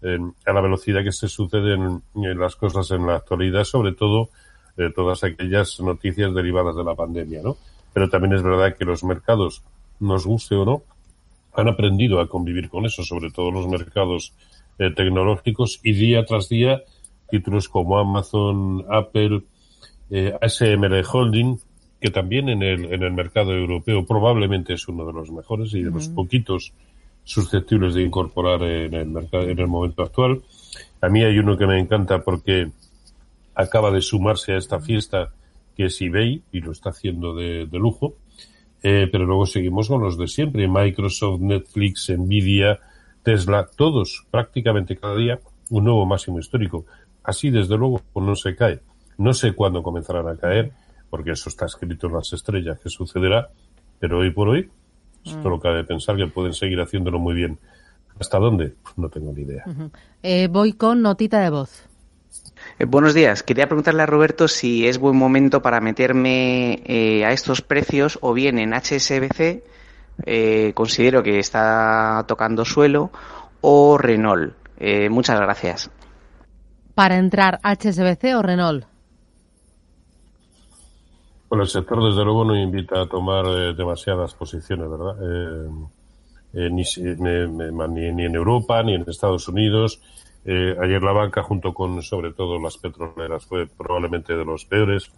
a 0.01 0.53
la 0.53 0.61
velocidad 0.61 1.03
que 1.03 1.11
se 1.11 1.27
suceden 1.27 2.01
en 2.15 2.39
las 2.39 2.55
cosas 2.55 2.91
en 2.91 3.05
la 3.05 3.17
actualidad, 3.17 3.65
sobre 3.65 3.91
todo 3.91 4.29
eh, 4.77 4.89
todas 4.95 5.25
aquellas 5.25 5.81
noticias 5.81 6.33
derivadas 6.33 6.77
de 6.77 6.83
la 6.85 6.95
pandemia, 6.95 7.41
¿no? 7.43 7.57
Pero 7.93 8.07
también 8.07 8.35
es 8.35 8.41
verdad 8.41 8.77
que 8.77 8.85
los 8.85 9.03
mercados, 9.03 9.63
nos 9.99 10.25
guste 10.25 10.55
o 10.55 10.63
no, 10.63 10.83
han 11.53 11.67
aprendido 11.67 12.21
a 12.21 12.29
convivir 12.29 12.69
con 12.69 12.85
eso, 12.85 13.03
sobre 13.03 13.29
todo 13.29 13.51
los 13.51 13.67
mercados 13.67 14.33
eh, 14.79 14.91
tecnológicos 14.95 15.81
y 15.83 15.91
día 15.91 16.23
tras 16.23 16.47
día 16.47 16.83
títulos 17.29 17.67
como 17.67 17.99
Amazon, 17.99 18.85
Apple, 18.89 19.41
eh, 20.09 20.33
ASML 20.41 21.03
Holding, 21.11 21.59
que 21.99 22.11
también 22.11 22.49
en 22.49 22.61
el, 22.61 22.85
en 22.93 23.03
el 23.03 23.11
mercado 23.11 23.53
europeo 23.53 24.05
probablemente 24.05 24.73
es 24.73 24.87
uno 24.87 25.05
de 25.05 25.13
los 25.13 25.31
mejores 25.31 25.73
y 25.73 25.83
de 25.83 25.91
los 25.91 26.09
poquitos 26.09 26.73
susceptibles 27.23 27.93
de 27.95 28.03
incorporar 28.03 28.63
en 28.63 28.93
el 28.93 29.07
mercado 29.07 29.43
en 29.43 29.59
el 29.59 29.67
momento 29.67 30.03
actual. 30.03 30.41
A 31.01 31.09
mí 31.09 31.23
hay 31.23 31.37
uno 31.39 31.57
que 31.57 31.67
me 31.67 31.79
encanta 31.79 32.23
porque 32.23 32.71
acaba 33.53 33.91
de 33.91 34.01
sumarse 34.01 34.53
a 34.53 34.57
esta 34.57 34.79
fiesta 34.79 35.33
que 35.75 35.85
es 35.85 36.01
eBay 36.01 36.41
y 36.51 36.61
lo 36.61 36.71
está 36.71 36.91
haciendo 36.91 37.35
de, 37.35 37.67
lujo. 37.73 38.15
Eh, 38.81 39.09
pero 39.11 39.25
luego 39.25 39.45
seguimos 39.45 39.87
con 39.87 40.01
los 40.01 40.17
de 40.17 40.27
siempre, 40.27 40.67
Microsoft, 40.67 41.41
Netflix, 41.41 42.09
Nvidia, 42.09 42.79
Tesla, 43.23 43.67
todos 43.75 44.25
prácticamente 44.31 44.95
cada 44.95 45.15
día 45.15 45.39
un 45.69 45.83
nuevo 45.83 46.05
máximo 46.05 46.39
histórico. 46.39 46.85
Así 47.23 47.49
desde 47.49 47.77
luego 47.77 48.01
no 48.15 48.35
se 48.35 48.55
cae. 48.55 48.79
No 49.17 49.33
sé 49.33 49.53
cuándo 49.53 49.83
comenzarán 49.83 50.27
a 50.27 50.37
caer, 50.37 50.71
porque 51.09 51.31
eso 51.31 51.49
está 51.49 51.65
escrito 51.65 52.07
en 52.07 52.13
las 52.13 52.33
estrellas 52.33 52.79
que 52.79 52.89
sucederá, 52.89 53.49
pero 53.99 54.19
hoy 54.19 54.31
por 54.31 54.49
hoy 54.49 54.69
Solo 55.27 55.59
cabe 55.59 55.83
pensar 55.83 56.15
que 56.15 56.27
pueden 56.27 56.53
seguir 56.53 56.79
haciéndolo 56.79 57.19
muy 57.19 57.33
bien. 57.33 57.59
¿Hasta 58.19 58.39
dónde? 58.39 58.73
No 58.95 59.09
tengo 59.09 59.31
ni 59.33 59.41
idea. 59.41 59.63
Eh, 60.23 60.47
voy 60.47 60.73
con 60.73 61.01
notita 61.01 61.39
de 61.39 61.49
voz. 61.49 61.85
Eh, 62.79 62.85
buenos 62.85 63.13
días. 63.13 63.43
Quería 63.43 63.67
preguntarle 63.67 64.03
a 64.03 64.05
Roberto 64.05 64.47
si 64.47 64.87
es 64.87 64.97
buen 64.97 65.15
momento 65.15 65.61
para 65.61 65.81
meterme 65.81 66.81
eh, 66.85 67.25
a 67.25 67.31
estos 67.31 67.61
precios 67.61 68.17
o 68.21 68.33
bien 68.33 68.57
en 68.57 68.73
HSBC, 68.73 69.63
considero 70.73 71.21
que 71.21 71.37
está 71.37 72.25
tocando 72.27 72.65
suelo, 72.65 73.11
o 73.61 73.97
Renault. 73.99 74.55
muchas 75.11 75.39
gracias. 75.39 75.91
Para 76.95 77.17
entrar 77.17 77.59
HSBC 77.61 78.35
o 78.35 78.41
Renault. 78.41 78.96
Bueno, 81.49 81.63
el 81.63 81.69
sector 81.69 82.03
desde 82.03 82.25
luego 82.25 82.43
no 82.43 82.57
invita 82.57 83.01
a 83.01 83.07
tomar 83.07 83.45
eh, 83.45 83.73
demasiadas 83.73 84.33
posiciones, 84.33 84.89
¿verdad? 84.89 85.15
Eh, 85.21 85.69
eh, 86.53 86.69
ni, 86.69 86.83
ni, 86.83 88.25
en 88.25 88.35
Europa, 88.35 88.83
ni 88.83 88.95
en 88.95 89.05
Estados 89.07 89.47
Unidos. 89.47 90.01
ayer 90.45 91.01
la 91.01 91.13
banca, 91.13 91.43
junto 91.43 91.73
con 91.73 92.01
sobre 92.03 92.33
todo 92.33 92.59
las 92.59 92.77
petroleras, 92.77 93.45
fue 93.45 93.65
probablemente 93.65 94.35
de 94.35 94.43
los 94.43 94.65
peores. 94.65 95.09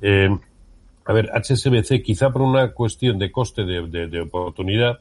a 0.00 1.12
ver, 1.12 1.30
HSBC, 1.34 2.02
quizá 2.04 2.30
por 2.30 2.42
una 2.42 2.72
cuestión 2.72 3.18
de 3.18 3.32
coste 3.32 3.64
de, 3.64 4.06
de, 4.06 4.20
oportunidad, 4.20 5.00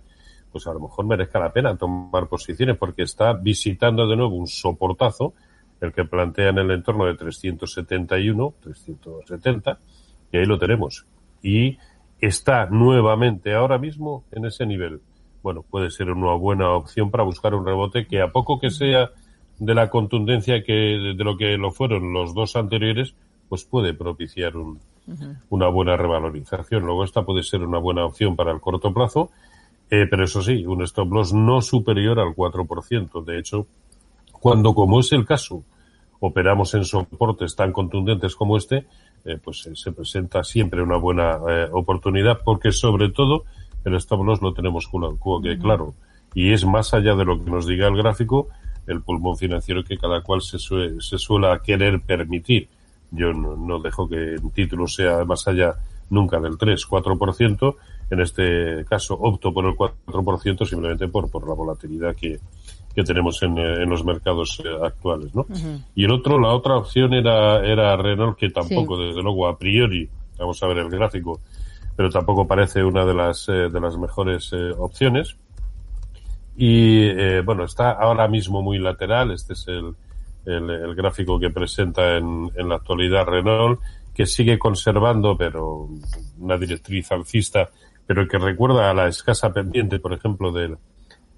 pues 0.52 0.66
a 0.66 0.74
lo 0.74 0.80
mejor 0.80 1.06
merezca 1.06 1.38
la 1.40 1.54
pena 1.54 1.78
tomar 1.78 2.28
posiciones 2.28 2.78
porque 2.78 3.04
está 3.04 3.34
visitando 3.34 4.08
de 4.08 4.16
nuevo 4.16 4.36
un 4.36 4.48
soportazo, 4.48 5.34
el 5.82 5.94
que 5.94 6.06
plantea 6.06 6.50
en 6.50 6.58
el 6.58 6.72
entorno 6.72 7.06
de 7.06 7.16
371, 7.16 8.54
370 8.62 9.80
y 10.32 10.38
ahí 10.38 10.46
lo 10.46 10.58
tenemos. 10.58 11.06
Y 11.42 11.78
está 12.20 12.66
nuevamente 12.68 13.54
ahora 13.54 13.78
mismo 13.78 14.24
en 14.32 14.46
ese 14.46 14.66
nivel. 14.66 15.02
Bueno, 15.44 15.64
puede 15.64 15.92
ser 15.92 16.12
una 16.12 16.34
buena 16.34 16.72
opción 16.72 17.12
para 17.12 17.24
buscar 17.24 17.54
un 17.54 17.66
rebote 17.66 18.08
que 18.08 18.22
a 18.22 18.32
poco 18.32 18.60
que 18.60 18.70
sea 18.70 19.12
de 19.60 19.74
la 19.74 19.90
contundencia 19.90 20.64
que 20.64 20.74
de 20.74 21.24
lo 21.24 21.38
que 21.38 21.58
lo 21.58 21.72
fueron 21.72 22.14
los 22.14 22.34
dos 22.34 22.56
anteriores, 22.56 23.16
pues 23.50 23.64
puede 23.64 23.94
propiciar 23.94 24.58
un, 24.58 24.80
una 25.50 25.68
buena 25.70 25.96
revalorización. 25.96 26.86
Luego 26.86 27.04
esta 27.04 27.24
puede 27.24 27.44
ser 27.44 27.62
una 27.62 27.80
buena 27.80 28.06
opción 28.06 28.36
para 28.36 28.52
el 28.52 28.60
corto 28.60 28.94
plazo, 28.94 29.32
eh, 29.90 30.06
pero 30.10 30.26
eso 30.26 30.42
sí, 30.42 30.66
un 30.66 30.84
stop 30.84 31.12
loss 31.12 31.34
no 31.34 31.62
superior 31.62 32.20
al 32.20 32.36
4%. 32.36 33.24
De 33.24 33.40
hecho, 33.40 33.68
cuando, 34.34 34.74
como 34.74 35.00
es 35.00 35.12
el 35.14 35.26
caso, 35.26 35.64
operamos 36.20 36.74
en 36.74 36.86
soportes 36.86 37.56
tan 37.56 37.72
contundentes 37.72 38.36
como 38.36 38.58
este, 38.58 38.86
eh, 39.26 39.38
pues 39.44 39.66
eh, 39.68 39.76
se 39.76 39.92
presenta 39.92 40.44
siempre 40.44 40.82
una 40.82 40.98
buena 40.98 41.40
eh, 41.50 41.68
oportunidad 41.72 42.40
porque 42.44 42.72
sobre 42.72 43.10
todo 43.10 43.44
el 43.86 43.96
stop 43.96 44.24
loss 44.24 44.42
lo 44.42 44.54
tenemos 44.54 44.90
que 45.44 45.58
claro 45.60 45.94
y 46.34 46.52
es 46.52 46.66
más 46.66 46.94
allá 46.94 47.16
de 47.16 47.26
lo 47.26 47.44
que 47.44 47.50
nos 47.50 47.68
diga 47.68 47.88
el 47.88 47.96
gráfico 47.96 48.50
el 48.88 49.02
pulmón 49.02 49.38
financiero 49.38 49.84
que 49.84 49.98
cada 49.98 50.22
cual 50.22 50.42
se, 50.42 50.58
suele, 50.58 51.02
se 51.02 51.18
suele 51.18 51.48
querer 51.64 52.02
permitir. 52.02 52.70
Yo 53.12 53.34
no, 53.34 53.80
dejo 53.80 54.08
que 54.08 54.36
el 54.36 54.52
título 54.54 54.88
sea 54.88 55.24
más 55.26 55.48
allá 55.48 55.76
nunca 56.10 56.40
del 56.40 56.58
3, 56.58 56.88
4%. 56.88 57.76
En 58.10 58.22
este 58.22 58.86
caso 58.86 59.16
opto 59.16 59.54
por 59.54 59.66
el 59.66 59.76
4% 59.76 60.66
simplemente 60.66 61.10
por, 61.10 61.30
por 61.30 61.48
la 61.48 61.54
volatilidad 61.54 62.16
que, 62.16 62.40
que 62.98 63.04
tenemos 63.04 63.44
en, 63.44 63.56
eh, 63.60 63.84
en 63.84 63.92
los 63.92 64.04
mercados 64.04 64.60
eh, 64.66 64.70
actuales, 64.84 65.36
¿no? 65.36 65.46
Y 65.94 66.06
el 66.06 66.12
otro, 66.12 66.40
la 66.40 66.50
otra 66.50 66.78
opción 66.78 67.14
era, 67.14 67.64
era 67.64 67.96
Renault, 67.96 68.36
que 68.36 68.50
tampoco, 68.50 68.98
desde 68.98 69.22
luego, 69.22 69.48
a 69.48 69.56
priori, 69.56 70.10
vamos 70.40 70.64
a 70.64 70.68
ver 70.68 70.80
el 70.80 70.90
gráfico, 70.90 71.40
pero 71.96 72.10
tampoco 72.10 72.48
parece 72.48 72.84
una 72.84 73.06
de 73.06 73.14
las, 73.14 73.48
eh, 73.50 73.70
de 73.72 73.80
las 73.80 73.96
mejores 74.00 74.52
opciones. 74.80 75.38
Y, 76.56 77.40
bueno, 77.42 77.66
está 77.66 77.92
ahora 77.92 78.28
mismo 78.28 78.64
muy 78.64 78.80
lateral, 78.80 79.30
este 79.30 79.54
es 79.54 79.68
el, 79.68 79.94
el, 80.48 80.68
el 80.68 80.96
gráfico 80.96 81.40
que 81.40 81.52
presenta 81.52 82.18
en, 82.18 82.50
en 82.56 82.68
la 82.68 82.78
actualidad 82.78 83.28
Renault, 83.28 83.80
que 84.12 84.26
sigue 84.26 84.58
conservando, 84.58 85.38
pero 85.38 85.88
una 86.40 86.58
directriz 86.58 87.12
alcista, 87.12 87.70
pero 88.08 88.28
que 88.28 88.40
recuerda 88.40 88.90
a 88.90 88.96
la 88.96 89.08
escasa 89.08 89.54
pendiente, 89.54 90.00
por 90.00 90.14
ejemplo, 90.14 90.52
del, 90.52 90.78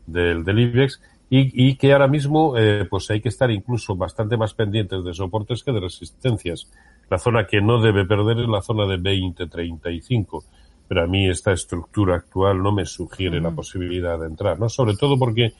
del, 0.07 0.45
del 0.45 0.59
IBEX, 0.59 1.01
y, 1.29 1.69
y 1.69 1.75
que 1.75 1.93
ahora 1.93 2.07
mismo 2.07 2.57
eh, 2.57 2.85
pues 2.89 3.09
hay 3.11 3.21
que 3.21 3.29
estar 3.29 3.51
incluso 3.51 3.95
bastante 3.95 4.35
más 4.35 4.53
pendientes 4.53 5.03
de 5.03 5.13
soportes 5.13 5.63
que 5.63 5.71
de 5.71 5.79
resistencias. 5.79 6.69
La 7.09 7.19
zona 7.19 7.45
que 7.45 7.61
no 7.61 7.81
debe 7.81 8.05
perder 8.05 8.39
es 8.39 8.47
la 8.47 8.61
zona 8.61 8.85
de 8.85 8.97
20-35, 8.97 10.43
pero 10.87 11.03
a 11.03 11.07
mí 11.07 11.29
esta 11.29 11.51
estructura 11.51 12.15
actual 12.15 12.61
no 12.63 12.71
me 12.71 12.85
sugiere 12.85 13.39
la 13.39 13.51
posibilidad 13.51 14.19
de 14.19 14.25
entrar, 14.25 14.59
¿no? 14.59 14.69
Sobre 14.69 14.95
todo 14.95 15.19
porque 15.19 15.53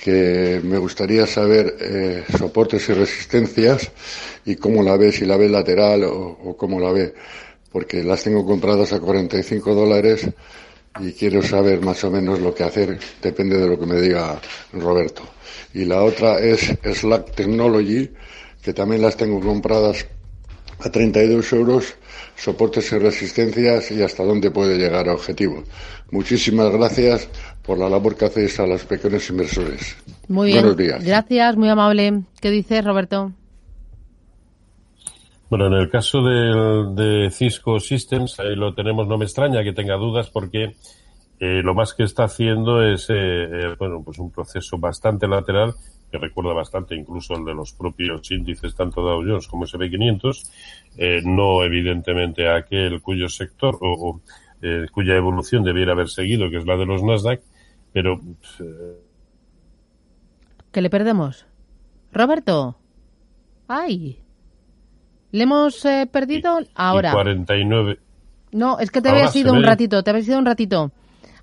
que 0.03 0.61
me 0.65 0.79
gustaría 0.79 1.29
saber 1.29 1.77
eh, 1.79 2.25
soportes 2.37 2.89
y 2.89 2.93
resistencias 2.93 3.93
y 4.45 4.57
cómo 4.57 4.83
la 4.83 4.97
ve, 4.97 5.13
si 5.13 5.25
la 5.25 5.37
ve 5.37 5.49
lateral 5.49 6.03
o, 6.03 6.57
cómo 6.57 6.81
la 6.81 6.91
ve, 6.91 7.15
porque 7.71 8.03
las 8.03 8.25
tengo 8.25 8.45
compradas 8.45 8.93
a 8.93 8.99
45 8.99 9.73
dólares 9.73 10.29
y 10.99 11.13
quiero 11.13 11.41
saber 11.41 11.83
más 11.83 12.03
o 12.03 12.11
menos 12.11 12.41
lo 12.41 12.53
que 12.53 12.65
hacer, 12.65 12.99
depende 13.23 13.57
de 13.57 13.69
lo 13.69 13.79
que 13.79 13.87
me 13.87 14.01
diga 14.01 14.41
Roberto. 14.73 15.23
Y 15.73 15.85
la 15.85 16.03
otra 16.03 16.41
es 16.41 16.75
Slack 16.83 17.37
Technology, 17.37 18.11
que 18.61 18.73
también 18.73 19.03
las 19.03 19.17
tengo 19.17 19.39
compradas 19.39 20.05
a 20.81 20.91
32 20.91 21.53
euros, 21.53 21.95
soportes 22.35 22.91
y 22.91 22.99
resistencias 22.99 23.93
y 23.93 24.03
hasta 24.03 24.25
dónde 24.25 24.51
puede 24.51 24.77
llegar 24.79 25.09
a 25.09 25.15
objetivo. 25.15 25.63
Muchísimas 26.11 26.73
gracias 26.73 27.29
por 27.65 27.79
la 27.79 27.89
labor 27.89 28.17
que 28.17 28.27
hacéis 28.27 28.59
a 28.61 28.67
los 28.67 28.85
pequeños 28.85 29.29
inversores. 29.31 29.97
Muy 30.29 30.49
bien. 30.49 30.61
Buenos 30.61 30.77
días. 30.77 31.05
Gracias, 31.05 31.57
muy 31.57 31.69
amable. 31.69 32.23
¿Qué 32.41 32.51
dices, 32.51 32.85
Roberto? 32.85 33.33
Bueno, 35.53 35.67
en 35.67 35.75
el 35.75 35.91
caso 35.91 36.23
de, 36.23 37.29
Cisco 37.31 37.79
Systems, 37.79 38.41
ahí 38.41 38.57
lo 38.57 38.73
tenemos, 38.73 39.07
no 39.07 39.19
me 39.19 39.27
extraña 39.27 39.63
que 39.63 39.75
tenga 39.75 39.97
dudas 39.97 40.31
porque 40.31 40.77
eh, 41.39 41.61
lo 41.63 41.75
más 41.75 41.93
que 41.93 42.05
está 42.05 42.25
haciendo 42.25 42.83
es, 42.83 43.11
eh, 43.11 43.15
eh, 43.15 43.75
bueno, 43.79 44.03
pues 44.03 44.19
un 44.19 44.31
proceso 44.31 44.79
bastante 44.79 45.29
lateral 45.29 45.75
que 46.11 46.17
recuerda 46.17 46.55
bastante 46.55 46.95
incluso 46.95 47.35
el 47.35 47.45
de 47.45 47.53
los 47.53 47.75
propios 47.75 48.31
índices 48.31 48.75
tanto 48.75 49.03
Dow 49.03 49.23
Jones 49.27 49.47
como 49.47 49.65
S&P 49.65 49.91
500, 49.91 50.51
no 51.25 51.63
evidentemente 51.63 52.49
aquel 52.49 53.03
cuyo 53.03 53.29
sector 53.29 53.77
o, 53.83 54.23
cuya 54.93 55.17
evolución 55.17 55.65
debiera 55.65 55.93
haber 55.93 56.09
seguido, 56.09 56.49
que 56.51 56.59
es 56.59 56.67
la 56.67 56.77
de 56.77 56.87
los 56.87 57.03
Nasdaq, 57.03 57.41
pero... 57.93 58.21
¿Que 60.71 60.81
le 60.81 60.89
perdemos? 60.89 61.47
Roberto. 62.13 62.77
¡Ay! 63.69 64.23
¿Le 65.33 65.45
hemos 65.45 65.85
eh, 65.85 66.07
perdido 66.11 66.59
ahora? 66.75 67.13
49. 67.13 67.99
No, 68.53 68.79
es 68.79 68.91
que 68.91 69.01
te 69.01 69.09
había 69.09 69.29
sido 69.29 69.53
un 69.53 69.63
ratito, 69.63 70.03
te 70.03 70.11
había 70.11 70.23
sido 70.23 70.39
un 70.39 70.47
ratito. 70.47 70.93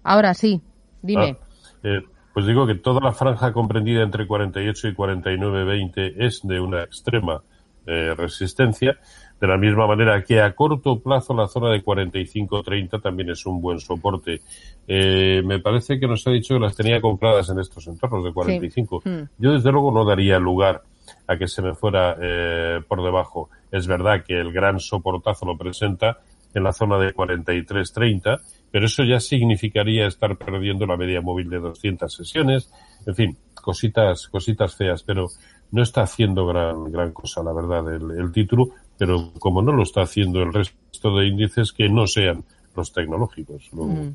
Ahora 0.03 0.33
sí, 0.35 0.61
dime. 1.01 1.37
Ah, 1.39 1.77
eh, 1.83 2.01
pues 2.33 2.45
digo 2.45 2.67
que 2.67 2.75
toda 2.75 3.01
la 3.01 3.13
franja 3.13 3.51
comprendida 3.51 4.03
entre 4.03 4.27
48 4.27 4.89
y 4.89 4.93
49.20 4.93 6.13
es 6.17 6.41
de 6.43 6.59
una 6.59 6.83
extrema 6.83 7.41
eh, 7.87 8.13
resistencia. 8.15 8.97
De 9.39 9.47
la 9.47 9.57
misma 9.57 9.87
manera 9.87 10.21
que 10.23 10.41
a 10.41 10.53
corto 10.53 10.99
plazo 10.99 11.33
la 11.33 11.47
zona 11.47 11.69
de 11.69 11.83
45-30 11.83 13.01
también 13.01 13.29
es 13.29 13.45
un 13.45 13.61
buen 13.61 13.79
soporte. 13.79 14.41
me 14.87 15.59
parece 15.59 15.99
que 15.99 16.07
nos 16.07 16.27
ha 16.27 16.31
dicho 16.31 16.55
que 16.55 16.59
las 16.59 16.75
tenía 16.75 16.99
compradas 16.99 17.49
en 17.49 17.59
estos 17.59 17.87
entornos 17.87 18.23
de 18.23 18.33
45. 18.33 19.01
Hmm. 19.05 19.23
Yo 19.37 19.53
desde 19.53 19.71
luego 19.71 19.91
no 19.91 20.03
daría 20.03 20.39
lugar 20.39 20.83
a 21.27 21.37
que 21.37 21.47
se 21.47 21.61
me 21.61 21.73
fuera 21.73 22.17
eh, 22.21 22.81
por 22.87 23.03
debajo. 23.03 23.49
Es 23.71 23.87
verdad 23.87 24.23
que 24.25 24.39
el 24.39 24.51
gran 24.51 24.79
soportazo 24.79 25.45
lo 25.45 25.57
presenta 25.57 26.19
en 26.53 26.63
la 26.63 26.73
zona 26.73 26.97
de 26.97 27.13
43.30, 27.13 28.41
pero 28.71 28.85
eso 28.85 29.03
ya 29.03 29.19
significaría 29.19 30.07
estar 30.07 30.35
perdiendo 30.37 30.85
la 30.85 30.97
media 30.97 31.21
móvil 31.21 31.49
de 31.49 31.59
200 31.59 32.11
sesiones. 32.11 32.71
En 33.05 33.15
fin, 33.15 33.37
cositas, 33.53 34.27
cositas 34.27 34.75
feas, 34.75 35.03
pero 35.03 35.27
no 35.71 35.83
está 35.83 36.01
haciendo 36.01 36.45
gran, 36.47 36.91
gran 36.91 37.11
cosa, 37.11 37.43
la 37.43 37.53
verdad, 37.53 37.93
el, 37.93 38.31
título, 38.31 38.69
pero 38.99 39.31
como 39.39 39.63
no 39.63 39.71
lo 39.71 39.81
está 39.81 40.01
haciendo 40.01 40.43
el 40.43 40.53
resto 40.53 41.17
de 41.17 41.27
índices 41.27 41.71
que 41.71 41.89
no 41.89 42.05
sean 42.05 42.43
los 42.75 42.93
tecnológicos. 42.93 43.69
Mm. 43.71 44.09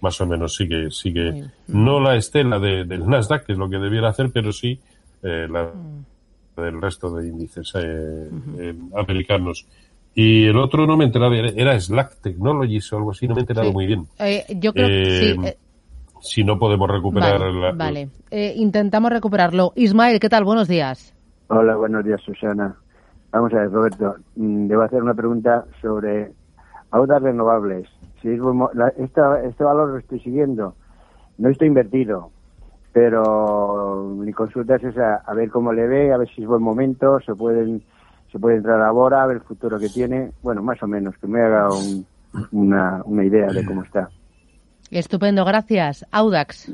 Más 0.00 0.18
o 0.22 0.26
menos 0.26 0.54
sigue, 0.54 0.90
sigue, 0.90 1.50
no 1.68 2.00
la 2.00 2.16
estela 2.16 2.58
del 2.58 3.06
Nasdaq, 3.06 3.44
que 3.44 3.52
es 3.52 3.58
lo 3.58 3.68
que 3.68 3.76
debiera 3.76 4.08
hacer, 4.08 4.30
pero 4.32 4.50
sí 4.50 4.80
eh, 5.22 5.46
la, 5.50 5.64
mm 5.64 6.04
del 6.60 6.80
resto 6.80 7.10
de 7.14 7.28
índices 7.28 7.72
eh, 7.76 8.28
eh, 8.58 8.74
americanos. 8.96 9.66
Y 10.14 10.46
el 10.46 10.56
otro 10.56 10.86
no 10.86 10.96
me 10.96 11.04
enteraba, 11.04 11.36
era 11.36 11.78
Slack 11.78 12.20
Technologies 12.20 12.92
o 12.92 12.96
algo 12.98 13.10
así, 13.12 13.28
no 13.28 13.34
me 13.34 13.40
he 13.40 13.42
enterado 13.42 13.72
muy 13.72 13.86
bien. 13.86 14.06
Eh, 14.18 14.44
yo 14.56 14.72
creo 14.72 14.88
que 14.88 15.34
sí. 15.34 15.56
Si 16.22 16.44
no 16.44 16.58
podemos 16.58 16.90
recuperar 16.90 17.40
Vale, 17.40 18.08
vale. 18.30 18.54
intentamos 18.56 19.10
recuperarlo. 19.10 19.72
Ismael, 19.74 20.20
¿qué 20.20 20.28
tal? 20.28 20.44
Buenos 20.44 20.68
días. 20.68 21.14
Hola, 21.48 21.76
buenos 21.76 22.04
días, 22.04 22.20
Susana. 22.20 22.76
Vamos 23.32 23.52
a 23.52 23.58
ver, 23.58 23.70
Roberto, 23.70 24.16
mm, 24.36 24.66
debo 24.66 24.82
hacer 24.82 25.02
una 25.02 25.14
pregunta 25.14 25.64
sobre 25.80 26.32
audas 26.90 27.22
renovables. 27.22 27.88
Si 28.20 28.28
es, 28.28 28.40
este 28.98 29.64
valor 29.64 29.90
lo 29.90 29.98
estoy 29.98 30.20
siguiendo, 30.20 30.74
no 31.38 31.48
estoy 31.48 31.68
invertido, 31.68 32.30
pero 32.92 34.14
mi 34.16 34.32
consulta 34.32 34.76
es 34.76 34.84
esa, 34.84 35.16
a 35.16 35.34
ver 35.34 35.50
cómo 35.50 35.72
le 35.72 35.86
ve, 35.86 36.12
a 36.12 36.16
ver 36.16 36.28
si 36.28 36.42
es 36.42 36.48
buen 36.48 36.62
momento, 36.62 37.20
se 37.20 37.34
pueden 37.34 37.82
se 38.32 38.38
puede 38.38 38.58
entrar 38.58 38.80
ahora, 38.80 39.22
a 39.22 39.26
ver 39.26 39.38
el 39.38 39.42
futuro 39.42 39.78
que 39.78 39.88
tiene, 39.88 40.30
bueno, 40.42 40.62
más 40.62 40.80
o 40.82 40.86
menos, 40.86 41.16
que 41.18 41.26
me 41.26 41.40
haga 41.40 41.68
una, 42.52 43.02
una 43.04 43.24
idea 43.24 43.48
de 43.48 43.64
cómo 43.64 43.82
está. 43.82 44.08
Estupendo, 44.90 45.44
gracias. 45.44 46.06
Audax. 46.12 46.72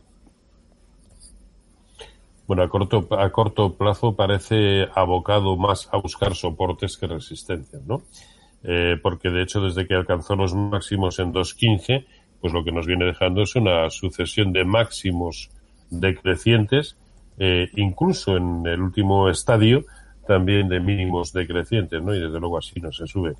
Bueno, 2.46 2.62
a 2.62 2.68
corto, 2.68 3.08
a 3.18 3.30
corto 3.30 3.74
plazo 3.74 4.14
parece 4.14 4.86
abocado 4.94 5.56
más 5.56 5.88
a 5.92 5.98
buscar 5.98 6.34
soportes 6.34 6.96
que 6.96 7.06
resistencias, 7.06 7.82
¿no? 7.84 8.02
Eh, 8.62 8.96
porque 9.02 9.30
de 9.30 9.42
hecho 9.42 9.60
desde 9.60 9.86
que 9.86 9.94
alcanzó 9.94 10.36
los 10.36 10.54
máximos 10.54 11.18
en 11.18 11.32
2.15, 11.32 12.06
pues 12.40 12.52
lo 12.52 12.64
que 12.64 12.72
nos 12.72 12.86
viene 12.86 13.04
dejando 13.04 13.42
es 13.42 13.56
una 13.56 13.90
sucesión 13.90 14.52
de 14.52 14.64
máximos 14.64 15.50
decrecientes, 15.90 16.96
eh, 17.38 17.68
incluso 17.76 18.36
en 18.36 18.66
el 18.66 18.80
último 18.80 19.28
estadio 19.28 19.84
también 20.26 20.68
de 20.68 20.80
mínimos 20.80 21.32
decrecientes, 21.32 22.02
¿no? 22.02 22.14
Y 22.14 22.20
desde 22.20 22.40
luego 22.40 22.58
así 22.58 22.80
no 22.80 22.92
se 22.92 23.06
sube. 23.06 23.34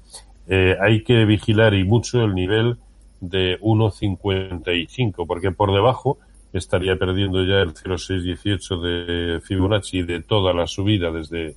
Eh, 0.48 0.76
hay 0.80 1.02
que 1.02 1.24
vigilar 1.24 1.74
y 1.74 1.84
mucho 1.84 2.22
el 2.22 2.34
nivel 2.34 2.76
de 3.20 3.58
1.55, 3.60 5.26
porque 5.26 5.50
por 5.50 5.72
debajo 5.72 6.18
estaría 6.58 6.96
perdiendo 6.96 7.44
ya 7.44 7.56
el 7.56 7.74
0.618 7.74 8.80
de 8.80 9.40
Fibonacci 9.40 10.02
de 10.02 10.22
toda 10.22 10.52
la 10.52 10.66
subida 10.66 11.10
desde 11.10 11.56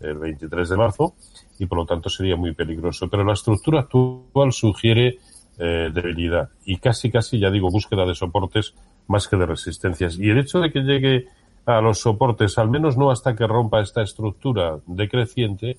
el 0.00 0.18
23 0.18 0.68
de 0.68 0.76
marzo 0.76 1.14
y 1.58 1.66
por 1.66 1.78
lo 1.78 1.86
tanto 1.86 2.08
sería 2.08 2.36
muy 2.36 2.54
peligroso. 2.54 3.08
Pero 3.08 3.24
la 3.24 3.32
estructura 3.32 3.80
actual 3.80 4.52
sugiere 4.52 5.18
eh, 5.58 5.90
debilidad 5.92 6.50
y 6.64 6.76
casi 6.76 7.10
casi 7.10 7.38
ya 7.38 7.50
digo 7.50 7.70
búsqueda 7.70 8.06
de 8.06 8.14
soportes 8.14 8.74
más 9.08 9.26
que 9.26 9.36
de 9.36 9.46
resistencias. 9.46 10.18
Y 10.18 10.30
el 10.30 10.38
hecho 10.38 10.60
de 10.60 10.70
que 10.70 10.80
llegue 10.80 11.26
a 11.66 11.80
los 11.80 11.98
soportes, 12.00 12.58
al 12.58 12.70
menos 12.70 12.96
no 12.96 13.10
hasta 13.10 13.34
que 13.34 13.46
rompa 13.46 13.80
esta 13.80 14.02
estructura 14.02 14.78
decreciente, 14.86 15.78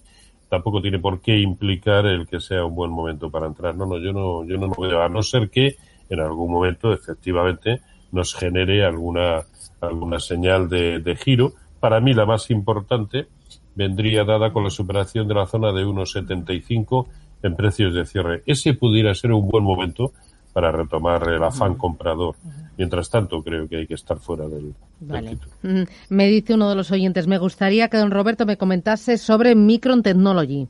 tampoco 0.49 0.81
tiene 0.81 0.99
por 0.99 1.21
qué 1.21 1.39
implicar 1.39 2.05
el 2.05 2.27
que 2.27 2.39
sea 2.39 2.65
un 2.65 2.75
buen 2.75 2.91
momento 2.91 3.29
para 3.29 3.47
entrar. 3.47 3.75
No, 3.75 3.85
no, 3.85 3.97
yo 3.97 4.11
no, 4.11 4.43
yo 4.45 4.57
no 4.57 4.67
lo 4.67 4.75
veo, 4.75 5.01
a 5.01 5.09
no 5.09 5.23
ser 5.23 5.49
que 5.49 5.77
en 6.09 6.19
algún 6.19 6.51
momento 6.51 6.91
efectivamente 6.91 7.81
nos 8.11 8.33
genere 8.33 8.85
alguna, 8.85 9.43
alguna 9.81 10.19
señal 10.19 10.69
de, 10.69 10.99
de 10.99 11.15
giro. 11.15 11.53
Para 11.79 11.99
mí 11.99 12.13
la 12.13 12.25
más 12.25 12.49
importante 12.51 13.27
vendría 13.75 14.23
dada 14.23 14.51
con 14.51 14.63
la 14.63 14.69
superación 14.69 15.27
de 15.27 15.35
la 15.35 15.45
zona 15.45 15.71
de 15.71 15.85
1,75 15.85 17.07
en 17.43 17.55
precios 17.55 17.93
de 17.93 18.05
cierre. 18.05 18.43
Ese 18.45 18.73
pudiera 18.73 19.13
ser 19.15 19.31
un 19.31 19.47
buen 19.47 19.63
momento 19.63 20.11
para 20.53 20.71
retomar 20.71 21.27
el 21.29 21.43
afán 21.43 21.75
comprador. 21.75 22.35
Mientras 22.77 23.09
tanto, 23.09 23.43
creo 23.43 23.67
que 23.67 23.77
hay 23.77 23.87
que 23.87 23.93
estar 23.93 24.19
fuera 24.19 24.45
del, 24.47 24.73
título. 24.99 25.85
Me 26.09 26.27
dice 26.27 26.55
uno 26.55 26.69
de 26.69 26.75
los 26.75 26.91
oyentes, 26.91 27.27
me 27.27 27.37
gustaría 27.37 27.87
que 27.89 27.97
don 27.97 28.11
Roberto 28.11 28.45
me 28.45 28.57
comentase 28.57 29.17
sobre 29.17 29.55
Micron 29.55 30.01
Technology. 30.01 30.67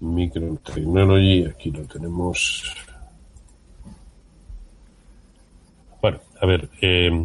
Micron 0.00 0.58
Technology, 0.58 1.44
aquí 1.44 1.70
lo 1.70 1.84
tenemos. 1.84 2.74
Bueno, 6.00 6.18
a 6.42 6.46
ver, 6.46 6.68
eh, 6.80 7.24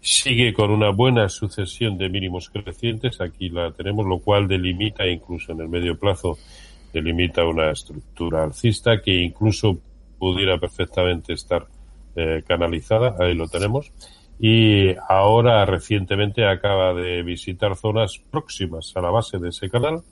sigue 0.00 0.54
con 0.54 0.70
una 0.70 0.88
buena 0.88 1.28
sucesión 1.28 1.98
de 1.98 2.08
mínimos 2.08 2.48
crecientes, 2.48 3.20
aquí 3.20 3.50
la 3.50 3.70
tenemos, 3.72 4.06
lo 4.06 4.18
cual 4.18 4.48
delimita 4.48 5.06
incluso 5.06 5.52
en 5.52 5.60
el 5.60 5.68
medio 5.68 5.98
plazo 5.98 6.38
delimita 6.92 7.44
una 7.44 7.70
estructura 7.70 8.44
alcista 8.44 9.02
que 9.02 9.12
incluso 9.12 9.78
pudiera 10.18 10.58
perfectamente 10.58 11.34
estar 11.34 11.66
eh, 12.14 12.42
canalizada, 12.46 13.14
ahí 13.18 13.34
lo 13.34 13.46
tenemos. 13.46 13.92
Y 14.38 14.94
ahora 15.06 15.66
recientemente 15.66 16.46
acaba 16.46 16.94
de 16.94 17.22
visitar 17.22 17.76
zonas 17.76 18.18
próximas 18.30 18.92
a 18.96 19.02
la 19.02 19.10
base 19.10 19.38
de 19.38 19.50
ese 19.50 19.68
canal, 19.68 20.02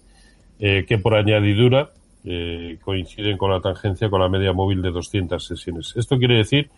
eh, 0.58 0.84
que 0.86 0.98
por 0.98 1.14
añadidura 1.14 1.92
eh, 2.24 2.78
coinciden 2.82 3.38
con 3.38 3.50
la 3.50 3.60
tangencia 3.60 4.10
con 4.10 4.20
la 4.20 4.28
media 4.28 4.52
móvil 4.52 4.82
de 4.82 4.90
200 4.90 5.42
sesiones. 5.42 5.94
Esto 5.96 6.18
quiere 6.18 6.36
decir 6.36 6.68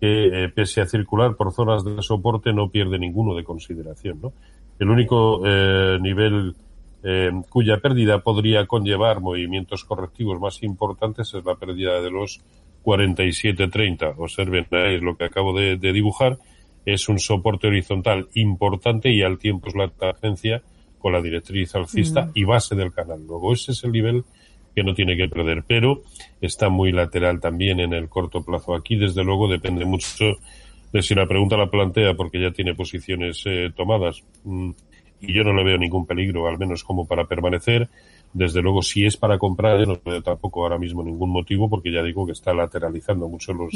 que 0.00 0.50
pese 0.54 0.80
a 0.80 0.86
circular 0.86 1.36
por 1.36 1.52
zonas 1.52 1.84
de 1.84 2.02
soporte 2.02 2.52
no 2.52 2.70
pierde 2.70 2.98
ninguno 2.98 3.34
de 3.34 3.44
consideración. 3.44 4.20
¿no? 4.20 4.32
El 4.78 4.90
único 4.90 5.40
nivel 6.00 6.54
eh, 7.08 7.30
cuya 7.48 7.78
pérdida 7.78 8.18
podría 8.18 8.66
conllevar 8.66 9.20
movimientos 9.20 9.84
correctivos 9.84 10.40
más 10.40 10.60
importantes 10.64 11.32
es 11.34 11.44
la 11.44 11.54
pérdida 11.54 12.00
de 12.00 12.10
los 12.10 12.40
47.30. 12.84 14.14
Observen, 14.18 14.66
es 14.70 15.02
lo 15.02 15.16
que 15.16 15.26
acabo 15.26 15.56
de, 15.56 15.76
dibujar. 15.76 16.36
Es 16.84 17.08
un 17.08 17.20
soporte 17.20 17.68
horizontal 17.68 18.28
importante 18.34 19.12
y 19.12 19.22
al 19.22 19.38
tiempo 19.38 19.68
es 19.68 19.76
la 19.76 19.88
tangencia 19.88 20.62
con 20.98 21.12
la 21.12 21.22
directriz 21.22 21.76
alcista 21.76 22.32
y 22.34 22.42
base 22.42 22.74
del 22.74 22.92
canal. 22.92 23.24
Luego 23.24 23.52
ese 23.52 23.70
es 23.70 23.84
el 23.84 23.92
nivel 23.92 24.24
que 24.76 24.84
no 24.84 24.94
tiene 24.94 25.16
que 25.16 25.26
perder, 25.26 25.64
pero 25.66 26.02
está 26.40 26.68
muy 26.68 26.92
lateral 26.92 27.40
también 27.40 27.80
en 27.80 27.94
el 27.94 28.10
corto 28.10 28.44
plazo. 28.44 28.74
Aquí, 28.74 28.96
desde 28.96 29.24
luego, 29.24 29.48
depende 29.48 29.86
mucho 29.86 30.36
si 31.02 31.14
la 31.14 31.26
pregunta 31.26 31.56
la 31.56 31.70
plantea 31.70 32.14
porque 32.14 32.40
ya 32.40 32.50
tiene 32.50 32.74
posiciones 32.74 33.42
eh, 33.46 33.70
tomadas 33.74 34.22
mm, 34.44 34.70
y 35.22 35.32
yo 35.32 35.44
no 35.44 35.54
le 35.54 35.64
veo 35.64 35.78
ningún 35.78 36.06
peligro, 36.06 36.46
al 36.46 36.58
menos 36.58 36.84
como 36.84 37.06
para 37.06 37.24
permanecer, 37.24 37.88
desde 38.36 38.60
luego, 38.60 38.82
si 38.82 39.06
es 39.06 39.16
para 39.16 39.38
comprar, 39.38 39.86
no 39.88 39.98
veo 40.04 40.22
tampoco 40.22 40.62
ahora 40.62 40.78
mismo 40.78 41.02
ningún 41.02 41.30
motivo 41.30 41.70
porque 41.70 41.90
ya 41.90 42.02
digo 42.02 42.26
que 42.26 42.32
está 42.32 42.52
lateralizando 42.52 43.28
mucho 43.30 43.54
los, 43.54 43.72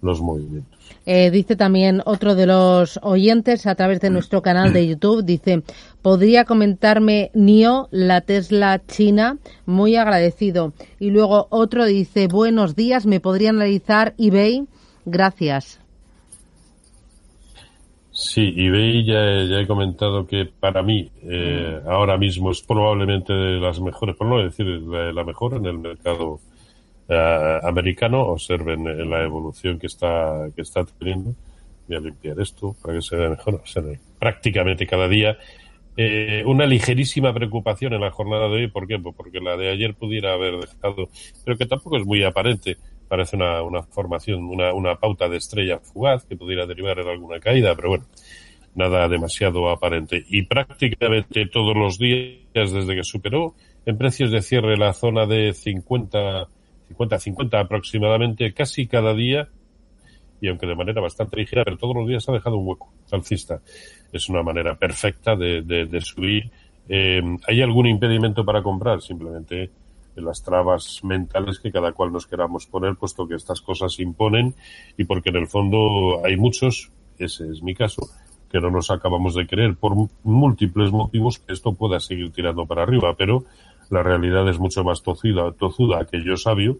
los 0.00 0.20
movimientos. 0.20 0.78
Eh, 1.04 1.32
dice 1.32 1.56
también 1.56 2.02
otro 2.06 2.36
de 2.36 2.46
los 2.46 3.00
oyentes 3.02 3.66
a 3.66 3.74
través 3.74 4.00
de 4.00 4.10
nuestro 4.10 4.42
canal 4.42 4.72
de 4.72 4.86
YouTube, 4.86 5.24
dice, 5.24 5.64
¿podría 6.02 6.44
comentarme 6.44 7.32
NIO, 7.34 7.88
la 7.90 8.20
Tesla 8.20 8.80
china? 8.86 9.38
Muy 9.66 9.96
agradecido. 9.96 10.72
Y 11.00 11.10
luego 11.10 11.48
otro 11.50 11.84
dice, 11.84 12.28
buenos 12.28 12.76
días, 12.76 13.06
¿me 13.06 13.18
podría 13.18 13.50
analizar 13.50 14.14
eBay? 14.18 14.66
Gracias. 15.04 15.80
Sí, 18.18 18.54
eBay 18.56 19.04
ya, 19.04 19.44
ya 19.44 19.60
he 19.60 19.66
comentado 19.66 20.26
que 20.26 20.46
para 20.46 20.82
mí 20.82 21.10
eh, 21.22 21.82
ahora 21.86 22.16
mismo 22.16 22.50
es 22.50 22.62
probablemente 22.62 23.34
de 23.34 23.60
las 23.60 23.78
mejores, 23.78 24.16
por 24.16 24.26
no 24.26 24.42
decir 24.42 24.64
la, 24.64 25.22
mejor 25.22 25.56
en 25.56 25.66
el 25.66 25.78
mercado 25.78 26.40
eh, 27.10 27.58
americano. 27.62 28.22
Observen 28.22 28.86
eh, 28.86 29.04
la 29.04 29.22
evolución 29.22 29.78
que 29.78 29.86
está 29.88 30.48
que 30.56 30.62
está 30.62 30.82
teniendo. 30.98 31.34
Voy 31.86 31.96
a 31.98 32.00
limpiar 32.00 32.40
esto 32.40 32.74
para 32.80 32.94
que 32.94 33.02
se 33.02 33.16
vea 33.16 33.28
mejor. 33.28 33.62
prácticamente 34.18 34.86
cada 34.86 35.08
día. 35.08 35.36
Eh, 35.98 36.42
una 36.46 36.64
ligerísima 36.64 37.34
preocupación 37.34 37.92
en 37.92 38.00
la 38.00 38.12
jornada 38.12 38.48
de 38.48 38.54
hoy. 38.54 38.68
¿Por 38.68 38.86
qué? 38.86 38.98
Pues 38.98 39.14
porque 39.14 39.40
la 39.40 39.58
de 39.58 39.68
ayer 39.68 39.94
pudiera 39.94 40.32
haber 40.32 40.58
dejado, 40.58 41.10
pero 41.44 41.58
que 41.58 41.66
tampoco 41.66 41.98
es 41.98 42.06
muy 42.06 42.24
aparente 42.24 42.78
parece 43.08 43.36
una, 43.36 43.62
una 43.62 43.82
formación, 43.82 44.44
una, 44.44 44.72
una 44.72 44.96
pauta 44.96 45.28
de 45.28 45.36
estrella 45.36 45.78
fugaz 45.78 46.24
que 46.24 46.36
pudiera 46.36 46.66
derivar 46.66 46.98
en 46.98 47.08
alguna 47.08 47.40
caída, 47.40 47.74
pero 47.74 47.90
bueno, 47.90 48.06
nada 48.74 49.08
demasiado 49.08 49.68
aparente. 49.70 50.24
Y 50.28 50.42
prácticamente 50.42 51.46
todos 51.46 51.76
los 51.76 51.98
días, 51.98 52.72
desde 52.72 52.94
que 52.94 53.04
superó 53.04 53.54
en 53.84 53.98
precios 53.98 54.30
de 54.30 54.42
cierre 54.42 54.76
la 54.76 54.92
zona 54.92 55.26
de 55.26 55.52
50, 55.52 56.46
50, 56.88 57.18
50 57.18 57.60
aproximadamente, 57.60 58.52
casi 58.52 58.86
cada 58.86 59.14
día, 59.14 59.48
y 60.40 60.48
aunque 60.48 60.66
de 60.66 60.74
manera 60.76 61.00
bastante 61.00 61.36
ligera, 61.36 61.64
pero 61.64 61.78
todos 61.78 61.96
los 61.96 62.06
días 62.06 62.28
ha 62.28 62.32
dejado 62.32 62.56
un 62.56 62.68
hueco 62.68 62.92
alcista. 63.10 63.60
Es 64.12 64.28
una 64.28 64.42
manera 64.42 64.76
perfecta 64.76 65.34
de, 65.34 65.62
de, 65.62 65.86
de 65.86 66.00
subir. 66.00 66.50
Eh, 66.88 67.22
¿Hay 67.48 67.62
algún 67.62 67.86
impedimento 67.86 68.44
para 68.44 68.62
comprar? 68.62 69.00
Simplemente 69.00 69.70
las 70.20 70.42
trabas 70.42 71.00
mentales 71.02 71.58
que 71.58 71.72
cada 71.72 71.92
cual 71.92 72.12
nos 72.12 72.26
queramos 72.26 72.66
poner, 72.66 72.96
puesto 72.96 73.26
que 73.26 73.34
estas 73.34 73.60
cosas 73.60 73.98
imponen 74.00 74.54
y 74.96 75.04
porque 75.04 75.30
en 75.30 75.36
el 75.36 75.46
fondo 75.46 76.24
hay 76.24 76.36
muchos, 76.36 76.90
ese 77.18 77.50
es 77.50 77.62
mi 77.62 77.74
caso, 77.74 78.08
que 78.50 78.60
no 78.60 78.70
nos 78.70 78.90
acabamos 78.90 79.34
de 79.34 79.46
creer 79.46 79.76
por 79.76 79.94
múltiples 80.22 80.90
motivos 80.90 81.38
que 81.38 81.52
esto 81.52 81.74
pueda 81.74 82.00
seguir 82.00 82.30
tirando 82.30 82.66
para 82.66 82.82
arriba, 82.82 83.14
pero 83.16 83.44
la 83.90 84.02
realidad 84.02 84.48
es 84.48 84.58
mucho 84.58 84.84
más 84.84 85.02
tocida, 85.02 85.52
tozuda 85.52 86.06
que 86.06 86.22
yo 86.24 86.36
sabio 86.36 86.78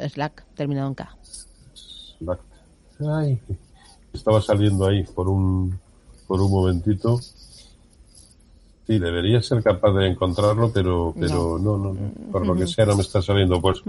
Slack, 0.09 0.45
terminado 0.55 0.89
en 0.89 0.95
K. 0.95 1.18
Ay, 3.01 3.41
estaba 4.13 4.41
saliendo 4.41 4.87
ahí 4.87 5.05
por 5.05 5.29
un, 5.29 5.79
por 6.27 6.41
un 6.41 6.51
momentito. 6.51 7.21
Sí, 8.87 8.99
debería 8.99 9.43
ser 9.43 9.63
capaz 9.63 9.93
de 9.93 10.09
encontrarlo, 10.09 10.73
pero, 10.73 11.15
pero 11.19 11.59
no, 11.59 11.77
no, 11.77 11.95
por 12.33 12.47
lo 12.47 12.55
que 12.55 12.67
sea 12.67 12.87
no 12.87 12.97
me 12.97 13.03
está 13.03 13.21
saliendo. 13.21 13.61
Pues 13.61 13.83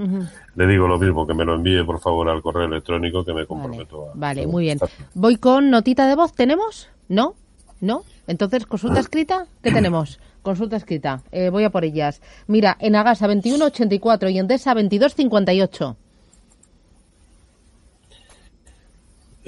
le 0.55 0.67
digo 0.67 0.87
lo 0.87 0.99
mismo, 0.99 1.25
que 1.25 1.33
me 1.33 1.45
lo 1.45 1.55
envíe 1.55 1.83
por 1.85 2.01
favor 2.01 2.27
al 2.29 2.41
correo 2.41 2.65
electrónico 2.65 3.23
que 3.23 3.33
me 3.33 3.45
comprometo 3.45 3.99
vale. 4.01 4.11
a. 4.11 4.15
Vale, 4.15 4.47
muy 4.47 4.65
bien. 4.65 4.79
Voy 5.13 5.37
con 5.37 5.69
notita 5.69 6.05
de 6.05 6.15
voz, 6.15 6.33
¿tenemos? 6.33 6.89
¿No? 7.07 7.35
¿No? 7.79 8.03
Entonces, 8.27 8.65
consulta 8.65 8.99
escrita, 8.99 9.47
¿qué 9.63 9.71
tenemos? 9.71 10.19
Consulta 10.41 10.75
escrita. 10.75 11.23
Eh, 11.31 11.49
voy 11.49 11.63
a 11.63 11.69
por 11.69 11.85
ellas. 11.85 12.21
Mira, 12.47 12.75
en 12.79 12.95
Agasa 12.95 13.27
2184 13.27 14.29
y 14.29 14.37
en 14.37 14.47
Desa 14.47 14.73
2258. 14.73 15.95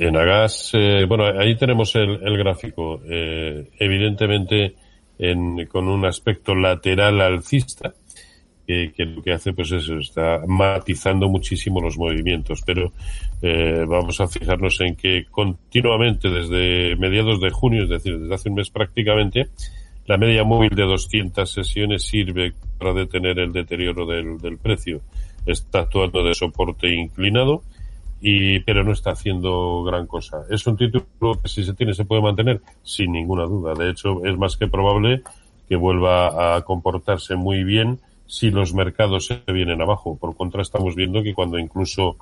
En 0.02 0.18
Agas, 0.18 0.72
eh, 0.74 1.06
bueno, 1.08 1.26
ahí 1.26 1.56
tenemos 1.56 1.94
el, 1.94 2.36
gráfico, 2.36 3.02
eh, 3.08 3.70
evidentemente 3.78 4.74
con 5.70 5.88
un 5.88 6.06
aspecto 6.06 6.56
lateral 6.56 7.22
alcista, 7.22 7.94
que, 8.66 8.92
lo 8.98 9.22
que 9.22 9.32
hace 9.32 9.54
pues 9.54 9.72
eso, 9.72 10.00
está 10.00 10.42
matizando 10.48 11.30
muchísimo 11.30 11.80
los 11.80 12.00
movimientos, 12.00 12.64
pero 12.66 12.94
eh, 13.44 13.86
vamos 13.88 14.20
a 14.20 14.28
fijarnos 14.28 14.82
en 14.82 14.96
que 14.96 15.28
continuamente 15.30 16.30
desde 16.30 16.96
mediados 16.96 17.40
de 17.40 17.52
junio, 17.52 17.84
es 17.84 17.90
decir, 17.90 18.18
desde 18.18 18.34
hace 18.34 18.50
un 18.50 18.56
mes 18.56 18.72
prácticamente, 18.72 19.50
la 20.08 20.18
media 20.18 20.44
móvil 20.44 20.72
de 20.72 20.82
200 20.82 21.48
sesiones 21.48 22.02
sirve 22.02 22.54
para 22.80 22.94
detener 22.94 23.38
el 23.38 23.54
deterioro 23.54 24.08
del, 24.08 24.40
del 24.40 24.58
precio. 24.58 25.02
Está 25.46 25.82
actuando 25.82 26.24
de 26.24 26.34
soporte 26.34 26.92
inclinado 26.92 27.62
y 28.22 28.60
pero 28.60 28.84
no 28.84 28.94
está 28.94 29.12
haciendo 29.12 29.84
gran 29.84 30.06
cosa. 30.06 30.44
Es 30.50 30.66
un 30.68 30.78
título 30.78 31.42
que 31.42 31.50
si 31.50 31.64
se 31.64 31.74
tiene 31.74 31.94
se 31.94 32.06
puede 32.06 32.22
mantener 32.22 32.62
sin 32.84 33.12
ninguna 33.12 33.44
duda. 33.46 33.74
De 33.74 33.90
hecho, 33.90 34.24
es 34.24 34.38
más 34.38 34.58
que 34.58 34.68
probable 34.68 35.24
que 35.68 35.76
vuelva 35.76 36.56
a 36.56 36.62
comportarse 36.62 37.36
muy 37.36 37.64
bien 37.64 38.00
si 38.28 38.52
los 38.52 38.74
mercados 38.74 39.26
se 39.26 39.42
vienen 39.52 39.82
abajo. 39.82 40.18
Por 40.18 40.36
contra, 40.36 40.62
estamos 40.62 40.96
viendo 40.96 41.24
que 41.24 41.34
cuando 41.34 41.58
incluso 41.58 42.18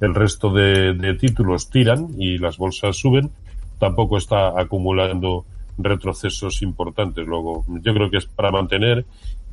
el 0.00 0.14
resto 0.14 0.50
de, 0.50 1.16
títulos 1.20 1.68
tiran 1.70 2.08
y 2.18 2.38
las 2.38 2.56
bolsas 2.56 2.96
suben, 2.96 3.30
tampoco 3.78 4.16
está 4.16 4.58
acumulando 4.58 5.44
retrocesos 5.76 6.62
importantes. 6.62 7.26
Luego, 7.26 7.64
yo 7.68 7.92
creo 7.92 8.10
que 8.10 8.16
es 8.18 8.26
para 8.26 8.50
mantener, 8.50 9.04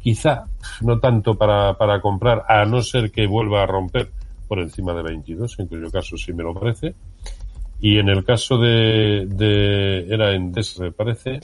quizá 0.02 0.46
no 0.82 1.00
tanto 1.00 1.36
para, 1.36 1.74
para 1.74 2.00
comprar, 2.00 2.46
a 2.48 2.66
no 2.66 2.82
ser 2.82 3.12
que 3.12 3.28
vuelva 3.28 3.64
a 3.64 3.68
romper 3.68 4.10
por 4.52 4.60
encima 4.60 4.94
de 4.94 5.02
22, 5.02 5.60
en 5.60 5.68
cuyo 5.68 5.90
caso 5.90 6.18
sí 6.18 6.34
me 6.34 6.44
lo 6.44 6.54
parece. 6.54 6.94
Y 7.80 8.00
en 8.00 8.10
el 8.10 8.26
caso 8.26 8.58
de, 8.58 9.26
de 9.26 10.14
era 10.14 10.34
en 10.34 10.52
me 10.78 10.92
parece, 10.92 11.40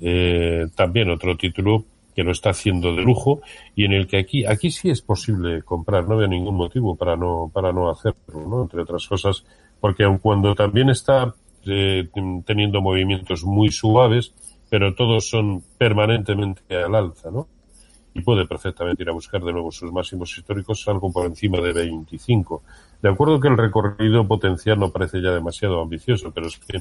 eh, 0.00 0.68
también 0.76 1.10
otro 1.10 1.36
título 1.36 1.84
que 2.14 2.22
lo 2.22 2.30
está 2.30 2.50
haciendo 2.50 2.94
de 2.94 3.02
lujo 3.02 3.40
y 3.74 3.84
en 3.84 3.94
el 3.94 4.06
que 4.06 4.18
aquí, 4.18 4.46
aquí 4.46 4.70
sí 4.70 4.90
es 4.90 5.02
posible 5.02 5.64
comprar, 5.64 6.06
no 6.08 6.16
veo 6.16 6.28
ningún 6.28 6.54
motivo 6.54 6.94
para 6.94 7.16
no, 7.16 7.50
para 7.52 7.72
no 7.72 7.90
hacerlo, 7.90 8.46
¿no? 8.48 8.62
Entre 8.62 8.80
otras 8.82 9.08
cosas, 9.08 9.44
porque 9.80 10.04
aun 10.04 10.18
cuando 10.18 10.54
también 10.54 10.90
está 10.90 11.34
eh, 11.66 12.08
teniendo 12.46 12.80
movimientos 12.80 13.42
muy 13.42 13.72
suaves, 13.72 14.32
pero 14.70 14.94
todos 14.94 15.28
son 15.28 15.64
permanentemente 15.78 16.76
al 16.76 16.94
alza, 16.94 17.32
¿no? 17.32 17.48
Y 18.14 18.22
puede 18.22 18.46
perfectamente 18.46 19.02
ir 19.02 19.08
a 19.08 19.12
buscar 19.12 19.42
de 19.42 19.52
nuevo 19.52 19.72
sus 19.72 19.92
máximos 19.92 20.36
históricos, 20.38 20.86
algo 20.86 21.12
por 21.12 21.26
encima 21.26 21.60
de 21.60 21.72
25. 21.72 22.62
De 23.02 23.08
acuerdo 23.08 23.40
que 23.40 23.48
el 23.48 23.58
recorrido 23.58 24.26
potencial 24.26 24.78
no 24.78 24.90
parece 24.90 25.20
ya 25.20 25.32
demasiado 25.32 25.82
ambicioso, 25.82 26.30
pero 26.32 26.46
es 26.46 26.58
que 26.58 26.80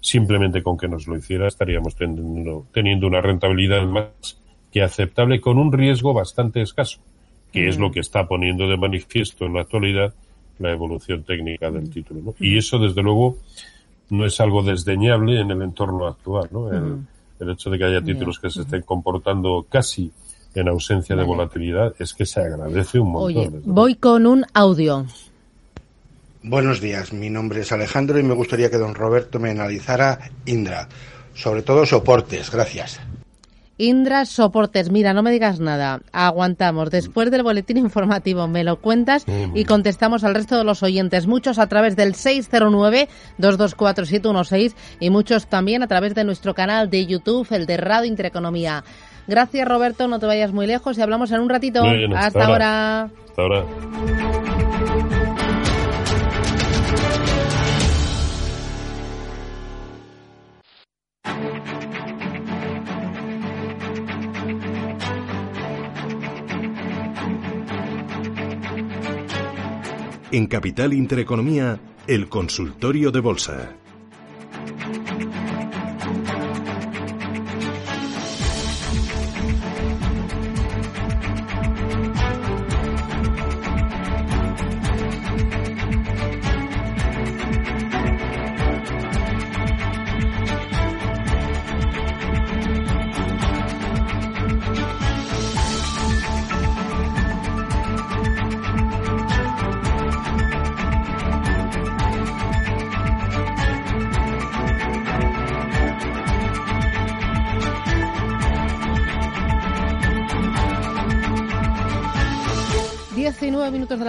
simplemente 0.00 0.62
con 0.62 0.78
que 0.78 0.88
nos 0.88 1.06
lo 1.06 1.16
hiciera 1.16 1.48
estaríamos 1.48 1.96
teniendo, 1.96 2.66
teniendo 2.72 3.08
una 3.08 3.20
rentabilidad 3.20 3.84
más 3.86 4.38
que 4.72 4.82
aceptable 4.82 5.40
con 5.40 5.58
un 5.58 5.72
riesgo 5.72 6.14
bastante 6.14 6.62
escaso, 6.62 7.00
que 7.52 7.68
es 7.68 7.78
lo 7.78 7.90
que 7.90 8.00
está 8.00 8.28
poniendo 8.28 8.68
de 8.68 8.76
manifiesto 8.76 9.46
en 9.46 9.54
la 9.54 9.62
actualidad 9.62 10.14
la 10.60 10.70
evolución 10.70 11.24
técnica 11.24 11.70
del 11.70 11.90
título. 11.90 12.34
Y 12.38 12.56
eso, 12.58 12.78
desde 12.78 13.02
luego, 13.02 13.38
no 14.10 14.26
es 14.26 14.40
algo 14.40 14.62
desdeñable 14.62 15.40
en 15.40 15.50
el 15.50 15.62
entorno 15.62 16.06
actual. 16.06 16.48
¿no? 16.52 16.70
El, 16.70 17.50
hecho 17.50 17.70
de 17.70 17.78
que 17.78 17.84
haya 17.84 18.02
títulos 18.02 18.38
que 18.38 18.50
se 18.50 18.60
estén 18.60 18.82
comportando 18.82 19.64
casi 19.68 20.12
en 20.54 20.68
ausencia 20.68 21.16
de 21.16 21.24
volatilidad 21.24 21.94
es 21.98 22.14
que 22.14 22.26
se 22.26 22.40
agradece 22.40 22.98
un 22.98 23.12
montón. 23.12 23.36
Oye, 23.36 23.50
voy 23.64 23.94
con 23.94 24.26
un 24.26 24.44
audio. 24.54 25.06
Buenos 26.42 26.80
días, 26.80 27.12
mi 27.12 27.28
nombre 27.28 27.60
es 27.60 27.70
Alejandro 27.70 28.18
y 28.18 28.22
me 28.22 28.34
gustaría 28.34 28.70
que 28.70 28.78
don 28.78 28.94
Roberto 28.94 29.38
me 29.38 29.50
analizara 29.50 30.30
Indra, 30.46 30.88
sobre 31.34 31.62
todo 31.62 31.84
soportes. 31.84 32.50
Gracias. 32.50 33.00
Indra 33.80 34.26
Soportes, 34.26 34.90
mira, 34.90 35.14
no 35.14 35.22
me 35.22 35.30
digas 35.30 35.58
nada. 35.58 36.02
Aguantamos. 36.12 36.90
Después 36.90 37.30
del 37.30 37.42
boletín 37.42 37.78
informativo 37.78 38.46
me 38.46 38.62
lo 38.62 38.78
cuentas 38.78 39.24
y 39.54 39.64
contestamos 39.64 40.22
al 40.22 40.34
resto 40.34 40.58
de 40.58 40.64
los 40.64 40.82
oyentes. 40.82 41.26
Muchos 41.26 41.58
a 41.58 41.66
través 41.66 41.96
del 41.96 42.12
609-224-716 42.12 44.74
y 45.00 45.08
muchos 45.08 45.46
también 45.46 45.82
a 45.82 45.86
través 45.86 46.14
de 46.14 46.24
nuestro 46.24 46.54
canal 46.54 46.90
de 46.90 47.06
YouTube, 47.06 47.48
el 47.52 47.64
de 47.64 47.78
Radio 47.78 48.04
Intereconomía. 48.04 48.84
Gracias, 49.30 49.66
Roberto. 49.68 50.08
No 50.08 50.18
te 50.18 50.26
vayas 50.26 50.52
muy 50.52 50.66
lejos 50.66 50.98
y 50.98 51.02
hablamos 51.02 51.30
en 51.30 51.40
un 51.40 51.48
ratito. 51.48 51.84
hasta, 52.16 52.46
ahora. 52.46 53.02
Hasta 53.04 53.42
ahora. 53.42 53.64
En 70.32 70.46
Capital 70.48 70.92
Intereconomía, 70.92 71.78
el 72.08 72.28
consultorio 72.28 73.12
de 73.12 73.20
bolsa. 73.20 73.79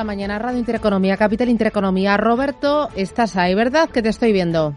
La 0.01 0.05
mañana, 0.05 0.39
Radio 0.39 0.57
Intereconomía, 0.57 1.15
Capital 1.15 1.47
Intereconomía. 1.47 2.17
Roberto, 2.17 2.89
estás 2.95 3.37
ahí, 3.37 3.53
¿verdad? 3.53 3.87
Que 3.87 4.01
te 4.01 4.09
estoy 4.09 4.33
viendo. 4.33 4.73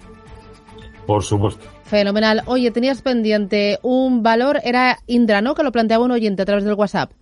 Por 1.06 1.22
supuesto. 1.22 1.64
Fenomenal. 1.84 2.42
Oye, 2.44 2.70
tenías 2.70 3.00
pendiente 3.00 3.78
un 3.80 4.22
valor, 4.22 4.60
era 4.62 4.98
Indra, 5.06 5.40
¿no? 5.40 5.54
Que 5.54 5.62
lo 5.62 5.72
planteaba 5.72 6.04
un 6.04 6.10
oyente 6.10 6.42
a 6.42 6.44
través 6.44 6.64
del 6.64 6.74
WhatsApp. 6.74 7.12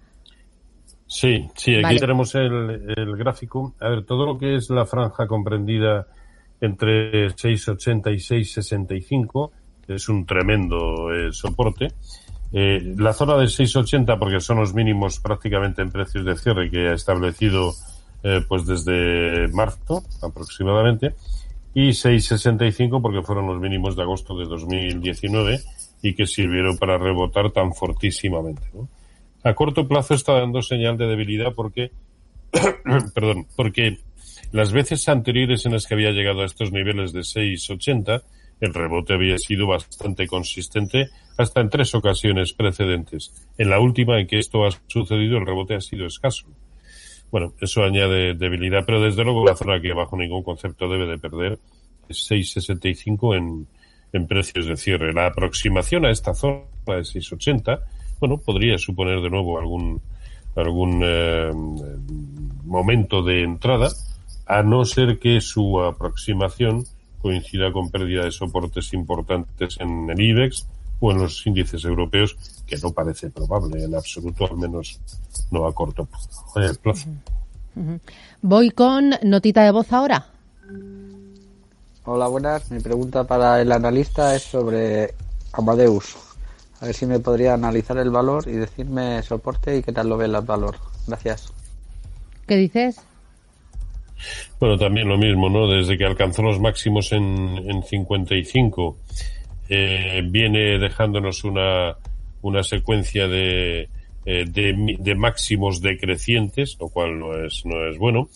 Sí, 1.06 1.48
sí, 1.54 1.76
aquí 1.76 1.98
tenemos 1.98 2.34
el, 2.34 3.16
gráfico. 3.16 3.74
A 3.80 3.90
ver, 3.90 4.04
todo 4.04 4.26
lo 4.26 4.36
que 4.36 4.56
es 4.56 4.68
la 4.70 4.84
franja 4.84 5.28
comprendida 5.28 6.08
entre 6.60 7.28
6,80 7.28 8.12
y 8.12 8.16
6,65 8.16 9.50
es 9.86 10.08
un 10.08 10.26
tremendo 10.26 11.12
eh, 11.12 11.30
soporte. 11.30 11.86
Eh, 12.52 12.94
la 12.98 13.12
zona 13.14 13.36
de 13.36 13.46
6,80, 13.46 14.18
porque 14.18 14.40
son 14.40 14.58
los 14.58 14.74
mínimos 14.74 15.20
prácticamente 15.20 15.80
en 15.80 15.90
precios 15.90 16.24
de 16.24 16.36
cierre 16.36 16.70
que 16.70 16.88
ha 16.88 16.94
establecido 16.94 17.72
eh, 18.22 18.40
pues 18.46 18.66
desde 18.66 19.48
marzo 19.48 20.04
aproximadamente, 20.22 21.14
y 21.74 21.88
6,65 21.88 23.00
porque 23.00 23.22
fueron 23.22 23.46
los 23.46 23.60
mínimos 23.60 23.96
de 23.96 24.02
agosto 24.02 24.36
de 24.36 24.44
2019 24.44 25.60
y 26.02 26.14
que 26.14 26.26
sirvieron 26.26 26.76
para 26.76 26.98
rebotar 26.98 27.50
tan 27.50 27.72
fortísimamente. 27.72 28.62
A 29.42 29.54
corto 29.54 29.88
plazo 29.88 30.14
está 30.14 30.34
dando 30.34 30.60
señal 30.62 30.98
de 30.98 31.06
debilidad 31.06 31.54
porque, 31.54 31.90
perdón, 33.14 33.46
porque 33.56 33.98
las 34.52 34.72
veces 34.72 35.08
anteriores 35.08 35.64
en 35.64 35.72
las 35.72 35.86
que 35.86 35.94
había 35.94 36.10
llegado 36.10 36.42
a 36.42 36.46
estos 36.46 36.70
niveles 36.70 37.12
de 37.12 37.20
6,80 37.20 38.22
el 38.62 38.72
rebote 38.72 39.12
había 39.12 39.36
sido 39.38 39.66
bastante 39.66 40.28
consistente 40.28 41.08
hasta 41.36 41.60
en 41.60 41.68
tres 41.68 41.96
ocasiones 41.96 42.52
precedentes. 42.52 43.32
En 43.58 43.68
la 43.68 43.80
última 43.80 44.20
en 44.20 44.28
que 44.28 44.38
esto 44.38 44.64
ha 44.64 44.70
sucedido, 44.86 45.36
el 45.38 45.46
rebote 45.46 45.74
ha 45.74 45.80
sido 45.80 46.06
escaso. 46.06 46.46
Bueno, 47.32 47.54
eso 47.60 47.82
añade 47.82 48.34
debilidad, 48.34 48.84
pero 48.86 49.00
desde 49.00 49.24
luego 49.24 49.44
la 49.44 49.56
zona 49.56 49.80
que 49.80 49.92
bajo 49.92 50.16
ningún 50.16 50.44
concepto 50.44 50.88
debe 50.88 51.06
de 51.06 51.18
perder 51.18 51.58
es 52.08 52.30
6,65 52.30 53.36
en, 53.36 53.66
en 54.12 54.26
precios 54.28 54.66
de 54.66 54.76
cierre. 54.76 55.12
La 55.12 55.26
aproximación 55.26 56.06
a 56.06 56.12
esta 56.12 56.32
zona 56.32 56.62
de 56.86 57.02
6,80, 57.02 57.80
bueno, 58.20 58.38
podría 58.38 58.78
suponer 58.78 59.20
de 59.22 59.30
nuevo 59.30 59.58
algún, 59.58 60.00
algún 60.54 61.00
eh, 61.04 61.50
momento 62.64 63.24
de 63.24 63.42
entrada, 63.42 63.88
a 64.46 64.62
no 64.62 64.84
ser 64.84 65.18
que 65.18 65.40
su 65.40 65.80
aproximación 65.80 66.84
coincida 67.22 67.72
con 67.72 67.90
pérdida 67.90 68.24
de 68.24 68.32
soportes 68.32 68.92
importantes 68.92 69.78
en 69.80 70.10
el 70.10 70.20
IBEX 70.20 70.66
o 71.00 71.12
en 71.12 71.18
los 71.18 71.46
índices 71.46 71.84
europeos, 71.84 72.36
que 72.66 72.76
no 72.76 72.92
parece 72.92 73.30
probable 73.30 73.84
en 73.84 73.94
absoluto, 73.94 74.46
al 74.46 74.56
menos 74.56 75.00
no 75.50 75.66
a 75.66 75.74
corto 75.74 76.06
plazo. 76.82 77.08
Voy 78.42 78.70
con 78.70 79.10
notita 79.22 79.62
de 79.62 79.70
voz 79.70 79.92
ahora. 79.92 80.26
Hola, 82.04 82.26
buenas. 82.28 82.70
Mi 82.70 82.80
pregunta 82.80 83.24
para 83.24 83.60
el 83.60 83.70
analista 83.72 84.34
es 84.34 84.42
sobre 84.42 85.14
Amadeus. 85.52 86.16
A 86.80 86.86
ver 86.86 86.94
si 86.94 87.06
me 87.06 87.20
podría 87.20 87.54
analizar 87.54 87.96
el 87.98 88.10
valor 88.10 88.48
y 88.48 88.52
decirme 88.52 89.22
soporte 89.22 89.76
y 89.76 89.82
qué 89.82 89.92
tal 89.92 90.08
lo 90.08 90.16
ve 90.16 90.24
el 90.24 90.40
valor. 90.40 90.76
Gracias. 91.06 91.52
¿Qué 92.46 92.56
dices? 92.56 93.00
Bueno, 94.58 94.76
también 94.78 95.08
lo 95.08 95.18
mismo, 95.18 95.48
¿no? 95.48 95.68
Desde 95.68 95.96
que 95.96 96.04
alcanzó 96.04 96.42
los 96.42 96.60
máximos 96.60 97.12
en, 97.12 97.58
en 97.68 97.82
55, 97.82 98.98
eh, 99.68 100.22
viene 100.24 100.78
dejándonos 100.78 101.44
una, 101.44 101.96
una 102.42 102.62
secuencia 102.62 103.28
de, 103.28 103.88
eh, 104.24 104.44
de, 104.46 104.96
de, 104.98 105.14
máximos 105.14 105.80
decrecientes, 105.80 106.76
lo 106.80 106.88
cual 106.88 107.18
no 107.18 107.34
es, 107.34 107.62
no 107.64 107.88
es 107.88 107.98
bueno. 107.98 108.28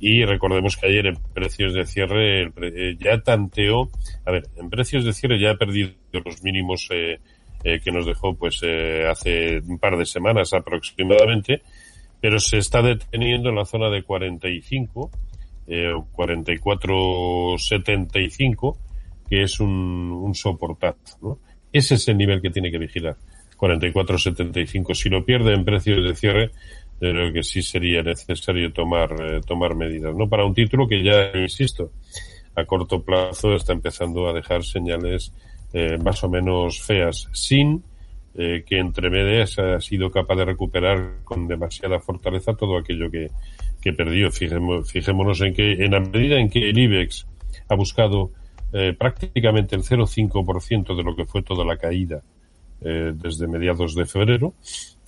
Y 0.00 0.24
recordemos 0.24 0.76
que 0.76 0.86
ayer 0.86 1.06
en 1.06 1.16
precios 1.32 1.72
de 1.72 1.86
cierre 1.86 2.52
eh, 2.60 2.96
ya 2.98 3.20
tanteó, 3.20 3.90
a 4.26 4.32
ver, 4.32 4.48
en 4.56 4.68
precios 4.68 5.04
de 5.04 5.12
cierre 5.12 5.40
ya 5.40 5.52
ha 5.52 5.56
perdido 5.56 5.90
los 6.12 6.42
mínimos 6.42 6.88
eh, 6.90 7.18
eh, 7.66 7.80
que 7.82 7.90
nos 7.90 8.04
dejó 8.04 8.34
pues 8.34 8.60
eh, 8.62 9.06
hace 9.10 9.58
un 9.60 9.78
par 9.78 9.96
de 9.96 10.04
semanas 10.04 10.52
aproximadamente, 10.52 11.62
pero 12.20 12.38
se 12.38 12.58
está 12.58 12.82
deteniendo 12.82 13.48
en 13.48 13.54
la 13.54 13.64
zona 13.64 13.88
de 13.88 14.02
45 14.02 15.10
eh, 15.66 15.92
44.75, 15.94 18.76
que 19.28 19.42
es 19.42 19.60
un, 19.60 19.70
un 19.70 20.34
soportazo, 20.34 21.18
¿no? 21.22 21.38
Ese 21.72 21.96
es 21.96 22.08
el 22.08 22.16
nivel 22.16 22.40
que 22.40 22.48
tiene 22.50 22.70
que 22.70 22.78
vigilar. 22.78 23.16
44.75. 23.56 24.94
Si 24.94 25.08
lo 25.08 25.24
pierde 25.24 25.54
en 25.54 25.64
precios 25.64 26.04
de 26.04 26.14
cierre, 26.14 26.50
creo 26.98 27.32
que 27.32 27.42
sí 27.42 27.62
sería 27.62 28.02
necesario 28.02 28.72
tomar, 28.72 29.14
eh, 29.20 29.40
tomar 29.46 29.74
medidas, 29.74 30.14
¿no? 30.14 30.28
Para 30.28 30.44
un 30.44 30.54
título 30.54 30.86
que 30.86 31.02
ya, 31.02 31.30
insisto, 31.34 31.92
a 32.54 32.64
corto 32.64 33.02
plazo 33.02 33.54
está 33.54 33.72
empezando 33.72 34.28
a 34.28 34.32
dejar 34.32 34.62
señales 34.62 35.32
eh, 35.72 35.98
más 35.98 36.22
o 36.22 36.28
menos 36.28 36.82
feas, 36.82 37.28
sin 37.32 37.82
eh, 38.36 38.64
que 38.66 38.78
entre 38.78 39.10
medias 39.10 39.58
ha 39.58 39.80
sido 39.80 40.10
capaz 40.10 40.36
de 40.36 40.44
recuperar 40.44 41.22
con 41.24 41.46
demasiada 41.46 42.00
fortaleza 42.00 42.54
todo 42.54 42.78
aquello 42.78 43.10
que, 43.10 43.30
que 43.80 43.92
perdió. 43.92 44.30
fijémonos 44.30 45.40
en 45.40 45.54
que 45.54 45.72
en 45.84 45.92
la 45.92 46.00
medida 46.00 46.38
en 46.38 46.50
que 46.50 46.70
el 46.70 46.78
IBEX 46.78 47.26
ha 47.68 47.74
buscado 47.74 48.32
eh, 48.72 48.92
prácticamente 48.98 49.76
el 49.76 49.82
0,5% 49.82 50.96
de 50.96 51.02
lo 51.04 51.14
que 51.14 51.26
fue 51.26 51.42
toda 51.42 51.64
la 51.64 51.76
caída 51.76 52.22
eh, 52.80 53.12
desde 53.14 53.46
mediados 53.46 53.94
de 53.94 54.04
febrero 54.04 54.54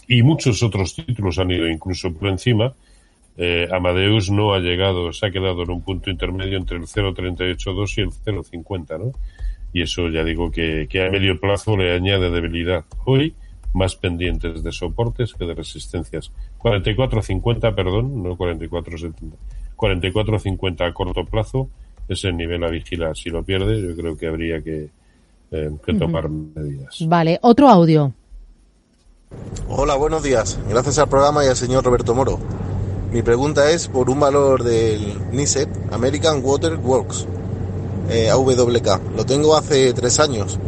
y 0.07 0.23
muchos 0.23 0.63
otros 0.63 0.95
títulos 0.95 1.39
han 1.39 1.51
ido 1.51 1.67
incluso 1.67 2.13
por 2.15 2.29
encima, 2.29 2.75
eh, 3.37 3.69
Amadeus 3.73 4.31
no 4.31 4.55
ha 4.55 4.61
llegado, 4.61 5.13
se 5.13 5.27
ha 5.27 5.31
quedado 5.31 5.63
en 5.65 5.71
un 5.71 5.83
punto 5.83 6.11
intermedio 6.11 6.57
entre 6.57 6.77
el 6.77 6.87
0,382 6.87 7.99
y 7.99 8.01
el 8.03 8.11
0,50, 8.11 8.99
¿no? 8.99 9.13
Y 9.73 9.83
eso 9.83 10.09
ya 10.09 10.25
digo 10.25 10.51
que, 10.51 10.87
que 10.89 11.07
a 11.07 11.11
medio 11.11 11.39
plazo 11.41 11.77
le 11.77 11.95
añade 11.95 12.31
debilidad. 12.31 12.85
Hoy 13.05 13.35
más 13.73 13.95
pendientes 13.95 14.63
de 14.63 14.73
soportes 14.73 15.35
que 15.35 15.45
de 15.45 15.55
resistencias. 15.55 16.33
44.50, 16.59 17.75
perdón, 17.75 18.23
no 18.23 18.37
44.70. 18.37 19.15
44.50 19.77 20.89
a 20.89 20.95
corto 20.95 21.25
plazo 21.27 21.69
es 22.09 22.25
el 22.25 22.37
nivel 22.37 22.65
a 22.65 22.71
vigilar. 22.71 23.17
Si 23.17 23.29
lo 23.29 23.43
pierde, 23.43 23.83
yo 23.83 23.95
creo 23.95 24.17
que 24.17 24.27
habría 24.27 24.63
que, 24.63 24.89
eh, 25.51 25.71
que 25.85 25.95
tomar 25.95 26.29
medidas. 26.31 26.97
Vale, 27.07 27.39
otro 27.43 27.69
audio. 27.69 28.13
Hola, 29.69 29.97
buenos 29.97 30.23
días. 30.23 30.59
Gracias 30.71 30.99
al 30.99 31.09
programa 31.09 31.45
y 31.45 31.49
al 31.49 31.57
señor 31.57 31.85
Roberto 31.85 32.15
Moro. 32.15 32.39
Mi 33.13 33.23
pregunta 33.23 33.71
es 33.71 33.89
por 33.89 34.09
un 34.09 34.21
valor 34.21 34.63
del 34.63 35.01
NISEP, 35.33 35.69
American 35.93 36.41
Water 36.43 36.77
Works, 36.77 37.27
eh, 38.09 38.31
AWK. 38.31 39.17
Lo 39.17 39.27
tengo 39.27 39.57
hace 39.57 39.93
tres 39.93 40.21
años 40.21 40.59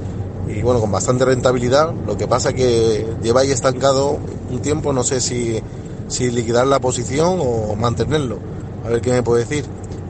y 0.49 0.63
bueno, 0.63 0.81
con 0.81 0.91
bastante 0.91 1.25
rentabilidad. 1.25 1.93
Lo 2.07 2.17
que 2.17 2.27
pasa 2.27 2.53
que 2.53 3.07
lleva 3.23 3.43
ahí 3.43 3.51
estancado 3.51 4.19
un 4.51 4.61
tiempo, 4.61 4.93
no 4.93 5.05
sé 5.05 5.21
si, 5.21 5.61
si 6.09 6.31
liquidar 6.31 6.67
la 6.67 6.81
posición 6.81 7.39
o 7.41 7.75
mantenerlo. 7.77 8.39
A 8.85 8.89
ver 8.89 9.01
qué 9.01 9.11
me 9.11 9.23
puede 9.23 9.45
decir. 9.45 9.65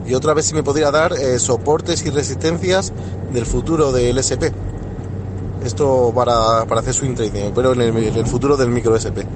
Y 0.07 0.13
otra 0.13 0.33
vez 0.33 0.45
si 0.45 0.55
me 0.55 0.63
podría 0.63 0.91
dar 0.91 1.13
eh, 1.13 1.37
soportes 1.39 2.05
y 2.05 2.09
resistencias 2.09 2.93
del 3.33 3.45
futuro 3.45 3.91
del 3.91 4.17
SP. 4.17 4.49
Esto 5.63 6.11
para, 6.15 6.65
para 6.65 6.81
hacer 6.81 6.93
swing 6.93 7.15
trading, 7.15 7.51
pero 7.53 7.73
en 7.73 7.81
el, 7.81 7.97
en 7.97 8.15
el 8.15 8.25
futuro 8.25 8.55
del 8.55 8.69
micro 8.69 8.95
SP. 8.95 9.27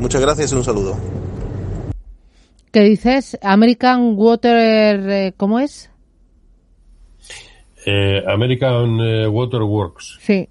Muchas 0.00 0.20
gracias 0.20 0.52
y 0.52 0.54
un 0.56 0.64
saludo. 0.64 0.96
¿Qué 2.72 2.80
dices? 2.80 3.38
American 3.42 4.14
Water, 4.16 5.08
eh, 5.08 5.34
¿cómo 5.36 5.60
es? 5.60 5.88
Eh, 7.90 8.22
American 8.26 9.00
eh, 9.00 9.26
Water 9.28 9.62
Works. 9.62 10.18
Sí. 10.20 10.48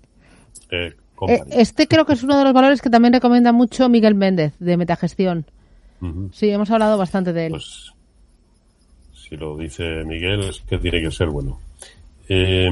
eh, 0.71 0.93
Eh. 1.28 1.39
Este 1.52 1.88
creo 1.88 2.06
que 2.06 2.13
es 2.13 2.23
uno 2.23 2.38
de 2.38 2.43
los 2.43 2.54
valores 2.54 2.82
que 2.82 2.89
también 2.91 3.13
recomienda 3.13 3.52
mucho 3.52 3.89
Miguel 3.89 4.13
Méndez 4.15 4.54
de 4.60 4.78
Metagestión. 4.78 5.45
Ujú. 6.02 6.30
Sí, 6.32 6.50
hemos 6.50 6.69
hablado 6.71 6.97
bastante 6.97 7.34
de 7.34 7.45
él. 7.47 7.52
Pues 7.54 7.91
si 9.13 9.36
lo 9.36 9.58
dice 9.58 10.04
Miguel 10.06 10.41
es 10.41 10.62
que 10.62 10.78
tiene 10.78 11.02
que 11.02 11.12
ser 11.12 11.28
bueno. 11.30 11.60
Eh, 12.30 12.69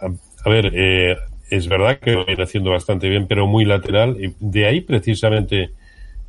a, 0.00 0.06
a 0.44 0.50
ver, 0.50 0.72
eh, 0.74 1.16
es 1.50 1.68
verdad 1.68 1.98
que 2.00 2.12
lo 2.12 2.24
viene 2.24 2.42
haciendo 2.42 2.70
bastante 2.70 3.08
bien, 3.08 3.26
pero 3.28 3.46
muy 3.46 3.64
lateral. 3.64 4.16
Y 4.22 4.34
de 4.40 4.66
ahí 4.66 4.80
precisamente 4.80 5.70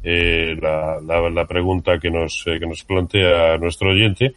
eh, 0.04 0.56
la, 0.62 1.00
la- 1.02 1.30
la 1.30 1.48
pregunta 1.48 1.98
que 1.98 2.12
nos, 2.12 2.44
eh, 2.48 2.60
que 2.60 2.66
nos 2.68 2.84
plantea 2.84 3.58
nuestro 3.58 3.90
oyente. 3.92 4.34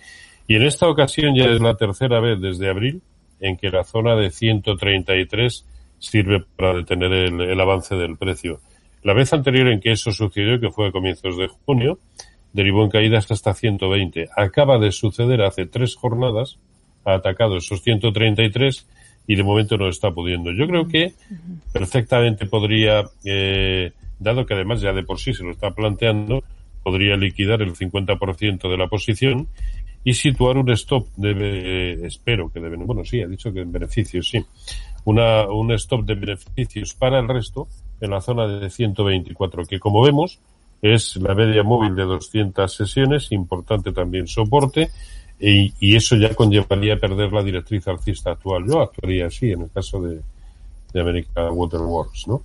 Y 0.48 0.56
en 0.56 0.62
esta 0.62 0.88
ocasión 0.88 1.34
ya 1.34 1.46
es 1.46 1.60
la 1.60 1.76
tercera 1.76 2.20
vez 2.20 2.40
desde 2.40 2.68
abril 2.70 3.02
en 3.40 3.56
que 3.56 3.70
la 3.70 3.84
zona 3.84 4.14
de 4.14 4.30
133 4.30 5.66
sirve 5.98 6.44
para 6.56 6.74
detener 6.74 7.12
el, 7.12 7.60
avance 7.60 7.94
del 7.96 8.16
precio. 8.16 8.60
La 9.02 9.12
vez 9.12 9.32
anterior 9.32 9.68
en 9.68 9.80
que 9.80 9.92
eso 9.92 10.12
sucedió, 10.12 10.60
que 10.60 10.70
fue 10.70 10.88
a 10.88 10.92
comienzos 10.92 11.36
de 11.36 11.48
junio, 11.48 11.98
derivó 12.52 12.82
en 12.84 12.90
caídas 12.90 13.30
hasta 13.30 13.54
120. 13.54 14.28
Acaba 14.36 14.78
de 14.78 14.92
suceder 14.92 15.42
hace 15.42 15.66
tres 15.66 15.94
jornadas, 15.96 16.58
ha 17.04 17.14
atacado 17.14 17.56
esos 17.56 17.82
133 17.82 18.86
y 19.26 19.36
de 19.36 19.42
momento 19.42 19.76
no 19.76 19.88
está 19.88 20.10
pudiendo. 20.12 20.52
Yo 20.52 20.66
creo 20.66 20.88
que 20.88 21.14
perfectamente 21.72 22.46
podría, 22.46 23.04
eh, 23.24 23.92
dado 24.18 24.46
que 24.46 24.54
además 24.54 24.80
ya 24.80 24.92
de 24.92 25.02
por 25.02 25.18
sí 25.18 25.34
se 25.34 25.44
lo 25.44 25.50
está 25.50 25.72
planteando, 25.72 26.42
podría 26.82 27.16
liquidar 27.16 27.62
el 27.62 27.74
50% 27.74 28.70
de 28.70 28.76
la 28.76 28.86
posición 28.86 29.48
y 30.06 30.14
situar 30.14 30.56
un 30.56 30.70
stop 30.70 31.08
de, 31.16 31.32
eh, 31.32 32.06
espero 32.06 32.48
que 32.52 32.60
de, 32.60 32.76
bueno, 32.76 33.04
sí, 33.04 33.20
ha 33.20 33.26
dicho 33.26 33.52
que 33.52 33.62
en 33.62 33.72
beneficios, 33.72 34.28
sí, 34.28 34.38
una, 35.04 35.48
un 35.48 35.72
stop 35.72 36.04
de 36.06 36.14
beneficios 36.14 36.94
para 36.94 37.18
el 37.18 37.26
resto 37.26 37.66
en 38.00 38.10
la 38.12 38.20
zona 38.20 38.46
de 38.46 38.70
124, 38.70 39.64
que 39.64 39.80
como 39.80 40.02
vemos 40.02 40.38
es 40.80 41.16
la 41.16 41.34
media 41.34 41.64
móvil 41.64 41.96
de 41.96 42.04
200 42.04 42.72
sesiones, 42.72 43.32
importante 43.32 43.90
también 43.90 44.28
soporte, 44.28 44.90
y, 45.40 45.72
y 45.80 45.96
eso 45.96 46.14
ya 46.14 46.32
conllevaría 46.36 47.00
perder 47.00 47.32
la 47.32 47.42
directriz 47.42 47.88
alcista 47.88 48.30
actual. 48.30 48.64
Yo 48.64 48.82
actuaría 48.82 49.26
así 49.26 49.50
en 49.50 49.62
el 49.62 49.70
caso 49.72 50.00
de, 50.00 50.20
de 50.92 51.00
American 51.00 51.50
Waterworks, 51.52 52.26
¿no? 52.28 52.42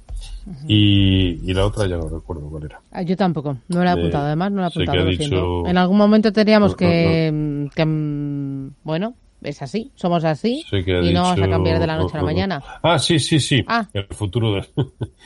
y, 0.67 1.39
y 1.49 1.53
la 1.53 1.65
otra 1.65 1.87
ya 1.87 1.97
no 1.97 2.09
recuerdo 2.09 2.49
cuál 2.49 2.63
era. 2.65 2.81
Ah, 2.91 3.01
Yo 3.03 3.15
tampoco, 3.15 3.57
no 3.69 3.83
la 3.83 3.91
he 3.91 3.95
Eh, 3.95 3.99
apuntado, 3.99 4.25
además 4.25 4.51
no 4.51 4.57
la 4.61 4.67
he 4.67 4.69
apuntado. 4.69 5.05
dicho- 5.05 5.67
En 5.67 5.77
algún 5.77 5.97
momento 5.97 6.31
teníamos 6.33 6.71
No, 6.71 6.77
que, 6.77 7.31
mm, 7.31 7.67
que, 7.75 7.85
mm, 7.85 8.69
bueno, 8.83 9.13
es 9.41 9.61
así, 9.61 9.91
somos 9.95 10.23
así 10.23 10.63
y 10.71 11.13
no 11.13 11.23
vamos 11.23 11.41
a 11.41 11.49
cambiar 11.49 11.79
de 11.79 11.87
la 11.87 11.97
noche 11.97 12.13
a 12.15 12.17
la 12.17 12.23
mañana. 12.23 12.63
Ah, 12.83 12.99
sí, 12.99 13.19
sí, 13.19 13.39
sí. 13.39 13.63
Ah. 13.67 13.87
El 13.93 14.05
futuro 14.07 14.53
del, 14.53 14.65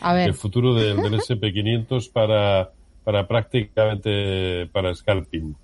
A 0.01 0.13
ver. 0.13 0.27
el 0.29 0.33
futuro 0.33 0.73
del, 0.73 1.01
del 1.01 1.13
SP500 1.15 2.11
para, 2.11 2.71
para 3.03 3.27
prácticamente 3.27 4.67
para 4.71 4.93
scalping. 4.95 5.55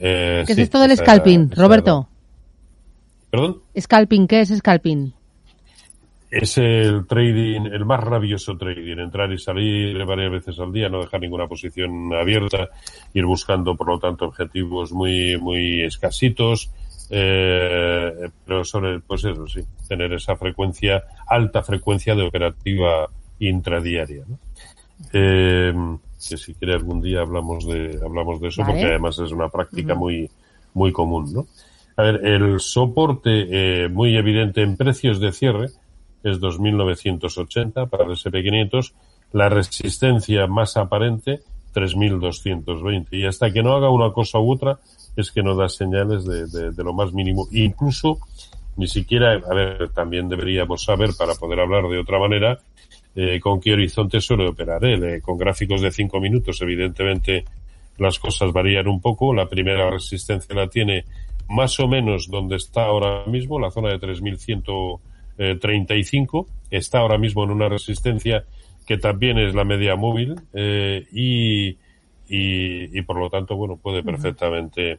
Eh, 0.00 0.44
¿Qué 0.46 0.54
sí, 0.54 0.60
es 0.62 0.64
esto 0.66 0.80
del 0.80 0.96
scalping, 0.96 1.50
Roberto? 1.50 2.08
¿Perdón? 3.30 3.62
Scalping, 3.78 4.26
¿qué 4.28 4.40
es 4.40 4.48
scalping? 4.56 5.12
Es 6.40 6.58
el 6.58 7.06
trading, 7.06 7.66
el 7.72 7.84
más 7.84 8.02
rabioso 8.02 8.56
trading, 8.56 8.98
entrar 8.98 9.32
y 9.32 9.38
salir 9.38 10.04
varias 10.04 10.32
veces 10.32 10.58
al 10.58 10.72
día, 10.72 10.88
no 10.88 11.00
dejar 11.00 11.20
ninguna 11.20 11.46
posición 11.46 12.12
abierta, 12.12 12.70
ir 13.12 13.24
buscando, 13.24 13.76
por 13.76 13.86
lo 13.86 13.98
tanto, 14.00 14.26
objetivos 14.26 14.92
muy, 14.92 15.38
muy 15.38 15.82
escasitos, 15.82 16.72
eh, 17.10 18.30
pero 18.44 18.64
sobre, 18.64 18.98
pues 18.98 19.24
eso 19.24 19.46
sí, 19.46 19.60
tener 19.86 20.12
esa 20.12 20.34
frecuencia, 20.34 21.04
alta 21.28 21.62
frecuencia 21.62 22.16
de 22.16 22.22
operativa 22.22 23.08
intradiaria, 23.38 24.24
¿no? 24.26 24.38
Eh, 25.12 25.72
que 26.28 26.36
si 26.36 26.54
quiere 26.54 26.74
algún 26.74 27.00
día 27.00 27.20
hablamos 27.20 27.66
de, 27.66 28.00
hablamos 28.04 28.40
de 28.40 28.48
eso, 28.48 28.62
Vale. 28.62 28.72
porque 28.72 28.86
además 28.86 29.18
es 29.20 29.30
una 29.30 29.48
práctica 29.48 29.94
muy, 29.94 30.28
muy 30.72 30.90
común, 30.90 31.32
¿no? 31.32 31.46
A 31.96 32.02
ver, 32.02 32.26
el 32.26 32.58
soporte 32.58 33.84
eh, 33.84 33.88
muy 33.88 34.16
evidente 34.16 34.62
en 34.62 34.76
precios 34.76 35.20
de 35.20 35.30
cierre 35.30 35.68
es 36.24 36.40
2.980 36.40 37.88
para 37.88 38.04
el 38.04 38.10
SP500, 38.10 38.92
la 39.32 39.48
resistencia 39.48 40.46
más 40.46 40.76
aparente 40.76 41.40
3.220 41.74 43.06
y 43.12 43.26
hasta 43.26 43.52
que 43.52 43.62
no 43.62 43.74
haga 43.74 43.90
una 43.90 44.12
cosa 44.12 44.38
u 44.38 44.52
otra 44.52 44.78
es 45.16 45.30
que 45.30 45.42
no 45.42 45.54
da 45.54 45.68
señales 45.68 46.24
de, 46.24 46.46
de- 46.46 46.70
de 46.72 46.84
lo 46.84 46.92
más 46.92 47.12
mínimo. 47.12 47.46
Incluso 47.52 48.18
ni 48.76 48.86
siquiera, 48.88 49.32
a 49.34 49.54
ver, 49.54 49.90
también 49.90 50.28
deberíamos 50.28 50.82
saber 50.84 51.10
para 51.16 51.34
poder 51.34 51.60
hablar 51.60 51.88
de 51.88 51.98
otra 51.98 52.18
manera 52.18 52.58
eh, 53.14 53.38
con 53.40 53.60
qué 53.60 53.72
horizonte 53.72 54.20
suele 54.20 54.48
operar 54.48 54.84
él. 54.84 55.04
Eh, 55.04 55.20
con 55.20 55.36
gráficos 55.38 55.80
de 55.80 55.92
5 55.92 56.20
minutos, 56.20 56.60
evidentemente 56.62 57.44
las 57.98 58.18
cosas 58.18 58.52
varían 58.52 58.88
un 58.88 59.00
poco. 59.00 59.32
La 59.32 59.48
primera 59.48 59.88
resistencia 59.90 60.54
la 60.54 60.66
tiene 60.68 61.04
más 61.48 61.78
o 61.78 61.86
menos 61.86 62.28
donde 62.28 62.56
está 62.56 62.86
ahora 62.86 63.24
mismo, 63.26 63.60
la 63.60 63.70
zona 63.70 63.90
de 63.90 63.98
3.135. 65.38 66.46
Está 66.70 66.98
ahora 66.98 67.18
mismo 67.18 67.44
en 67.44 67.50
una 67.50 67.68
resistencia 67.68 68.44
que 68.86 68.98
también 68.98 69.38
es 69.38 69.54
la 69.54 69.64
media 69.64 69.96
móvil 69.96 70.36
eh, 70.52 71.06
y, 71.12 71.68
y, 72.28 72.98
y 72.98 73.02
por 73.02 73.18
lo 73.18 73.30
tanto, 73.30 73.56
bueno, 73.56 73.76
puede 73.76 74.02
perfectamente 74.02 74.98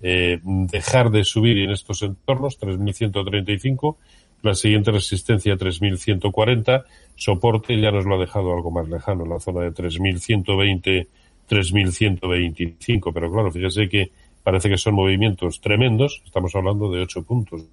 eh, 0.00 0.38
dejar 0.42 1.10
de 1.10 1.24
subir 1.24 1.58
en 1.58 1.70
estos 1.70 2.02
entornos, 2.02 2.58
3.135, 2.60 3.96
la 4.42 4.54
siguiente 4.54 4.90
resistencia 4.90 5.56
3.140, 5.56 6.84
soporte 7.14 7.78
ya 7.80 7.90
nos 7.90 8.06
lo 8.06 8.16
ha 8.16 8.20
dejado 8.20 8.54
algo 8.54 8.70
más 8.70 8.88
lejano, 8.88 9.24
en 9.24 9.30
la 9.30 9.40
zona 9.40 9.62
de 9.62 9.72
3.120, 9.72 11.08
3.125, 11.48 13.10
pero 13.12 13.30
claro, 13.30 13.50
fíjese 13.50 13.88
que 13.88 14.10
parece 14.42 14.68
que 14.68 14.78
son 14.78 14.94
movimientos 14.94 15.60
tremendos, 15.60 16.22
estamos 16.24 16.54
hablando 16.54 16.90
de 16.90 17.02
8 17.02 17.22
puntos 17.24 17.64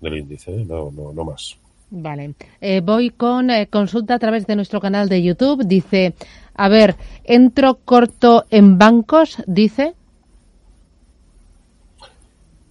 del 0.00 0.18
índice, 0.18 0.52
¿eh? 0.52 0.64
no, 0.66 0.90
no, 0.90 1.12
no 1.12 1.24
más. 1.24 1.56
Vale. 1.90 2.34
Eh, 2.60 2.80
voy 2.84 3.10
con 3.10 3.50
eh, 3.50 3.66
consulta 3.66 4.14
a 4.14 4.18
través 4.18 4.46
de 4.46 4.54
nuestro 4.54 4.80
canal 4.80 5.08
de 5.08 5.22
YouTube. 5.22 5.66
Dice, 5.66 6.14
a 6.54 6.68
ver, 6.68 6.94
entro 7.24 7.78
corto 7.84 8.44
en 8.50 8.78
bancos, 8.78 9.42
dice. 9.46 9.94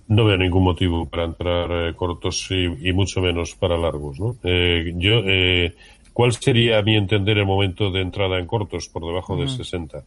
No 0.07 0.25
veo 0.25 0.37
ningún 0.37 0.63
motivo 0.63 1.05
para 1.05 1.25
entrar 1.25 1.69
eh, 1.71 1.93
cortos 1.95 2.47
y, 2.49 2.89
y 2.89 2.93
mucho 2.93 3.21
menos 3.21 3.55
para 3.55 3.77
largos, 3.77 4.19
¿no? 4.19 4.35
Yo, 4.41 5.21
¿cuál 6.13 6.31
sería, 6.33 6.79
a 6.79 6.81
mi 6.81 6.95
entender, 6.95 7.37
el 7.37 7.45
momento 7.45 7.91
de 7.91 8.01
entrada 8.01 8.39
en 8.39 8.47
cortos 8.47 8.87
por 8.87 9.05
debajo 9.05 9.35
de 9.35 9.43
Ujú. 9.43 9.57
60? 9.57 10.03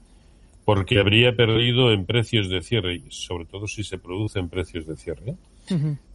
Porque 0.65 0.99
habría 0.99 1.37
perdido 1.37 1.93
en 1.93 2.07
precios 2.07 2.49
de 2.49 2.63
cierre, 2.63 3.03
sobre 3.11 3.45
todo 3.45 3.69
si 3.69 3.85
se 3.85 3.99
produce 3.99 4.39
en 4.39 4.49
precios 4.49 4.87
de 4.87 4.97
cierre. 4.97 5.35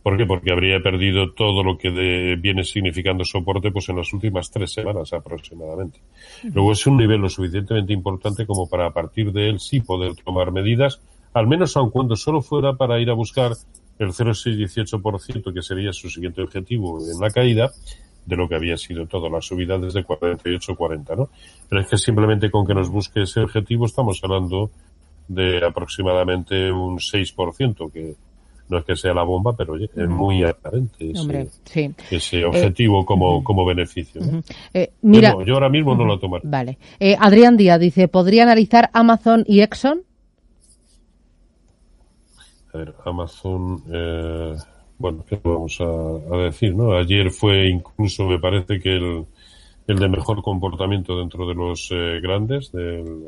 ¿Por 0.04 0.18
qué? 0.18 0.26
Porque 0.26 0.52
habría 0.52 0.80
perdido 0.80 1.32
todo 1.34 1.64
lo 1.64 1.78
que 1.78 1.90
de- 1.92 2.36
viene 2.40 2.64
significando 2.64 3.24
soporte 3.26 3.72
pues 3.72 3.90
en 3.90 3.98
las 3.98 4.14
últimas 4.14 4.50
tres 4.50 4.72
semanas 4.72 5.12
aproximadamente. 5.14 6.00
Luego 6.54 6.72
es 6.72 6.86
un 6.88 6.98
nivel 6.98 7.20
lo 7.22 7.30
suficientemente 7.30 7.92
importante 7.94 8.46
como 8.46 8.70
para 8.70 8.88
a 8.88 8.92
partir 8.92 9.32
de 9.34 9.50
él 9.50 9.60
sí 9.60 9.82
poder 9.82 10.14
tomar 10.16 10.52
medidas, 10.52 11.02
al 11.34 11.48
menos 11.48 11.76
aun 11.76 11.90
cuando 11.90 12.16
solo 12.16 12.42
fuera 12.42 12.74
para 12.74 13.00
ir 13.02 13.10
a 13.10 13.14
buscar 13.14 13.52
el 14.00 14.14
0,618%, 14.14 15.54
que 15.54 15.62
sería 15.62 15.92
su 15.92 16.10
siguiente 16.10 16.42
objetivo 16.42 17.00
en 17.00 17.20
la 17.20 17.30
caída, 17.30 17.72
de 18.26 18.36
lo 18.36 18.48
que 18.48 18.56
había 18.56 18.78
sido 18.78 19.06
toda 19.08 19.30
la 19.30 19.42
subida 19.42 19.78
desde 19.78 20.04
48-40, 20.06 21.16
¿no? 21.16 21.30
Pero 21.70 21.82
es 21.82 21.88
que 21.88 21.98
simplemente 21.98 22.52
con 22.52 22.66
que 22.68 22.74
nos 22.74 22.90
busque 22.90 23.22
ese 23.24 23.40
objetivo 23.42 23.86
estamos 23.86 24.20
hablando 24.24 24.70
de 25.30 25.66
aproximadamente 25.66 26.72
un 26.72 26.98
6%, 27.00 27.90
que 27.92 28.16
no 28.70 28.78
es 28.80 28.86
que 28.86 28.96
sea 28.96 29.14
la 29.14 29.24
bomba, 29.24 29.56
pero 29.56 29.74
oye, 29.74 29.90
es 29.96 30.10
muy 30.10 30.44
aparente 30.44 31.12
ese, 31.12 31.92
ese 32.12 32.46
objetivo 32.46 33.06
como, 33.06 33.44
como 33.44 33.66
beneficio. 33.66 34.22
Eh, 34.74 34.92
mira, 35.02 35.36
yo 35.46 35.54
ahora 35.54 35.70
mismo 35.70 35.96
no 35.96 36.06
lo 36.06 36.20
tomaré. 36.20 36.44
Vale. 36.48 36.78
Eh, 37.00 37.16
Adrián 37.20 37.56
Díaz 37.56 37.80
dice, 37.80 38.08
¿podría 38.08 38.44
analizar 38.44 38.90
Amazon 38.94 39.44
y 39.48 39.62
Exxon? 39.62 40.02
A 42.74 42.78
ver, 42.78 42.94
Amazon, 43.06 43.84
eh, 43.92 44.56
bueno, 44.98 45.24
¿qué 45.28 45.40
vamos 45.42 45.80
a, 45.80 46.38
decir? 46.38 46.76
no 46.76 46.98
Ayer 46.98 47.32
fue 47.32 47.70
incluso, 47.70 48.26
me 48.26 48.40
parece 48.40 48.80
que 48.80 48.96
el, 48.96 49.26
el 49.88 50.00
de 50.00 50.10
mejor 50.10 50.44
comportamiento 50.44 51.18
dentro 51.18 51.48
de 51.48 51.56
los 51.56 51.90
grandes 52.22 52.72
del, 52.74 53.24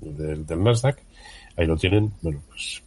del, 0.00 0.46
del 0.46 0.62
Nasdaq. 0.62 0.98
Ahí 1.56 1.66
lo 1.66 1.76
tienen. 1.76 2.12
Bueno, 2.22 2.40
pues 2.48 2.82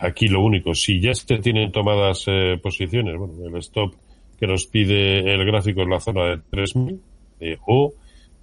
Aquí 0.00 0.28
lo 0.28 0.42
único, 0.42 0.74
si 0.74 1.00
ya 1.00 1.14
se 1.14 1.38
tienen 1.38 1.72
tomadas 1.72 2.24
eh, 2.28 2.58
posiciones, 2.62 3.16
bueno, 3.16 3.34
el 3.46 3.56
stop 3.56 3.94
que 4.38 4.46
nos 4.46 4.66
pide 4.66 5.34
el 5.34 5.44
gráfico 5.44 5.82
es 5.82 5.88
la 5.88 5.98
zona 5.98 6.24
de 6.26 6.38
3000, 6.50 7.00
eh, 7.40 7.58
o 7.66 7.92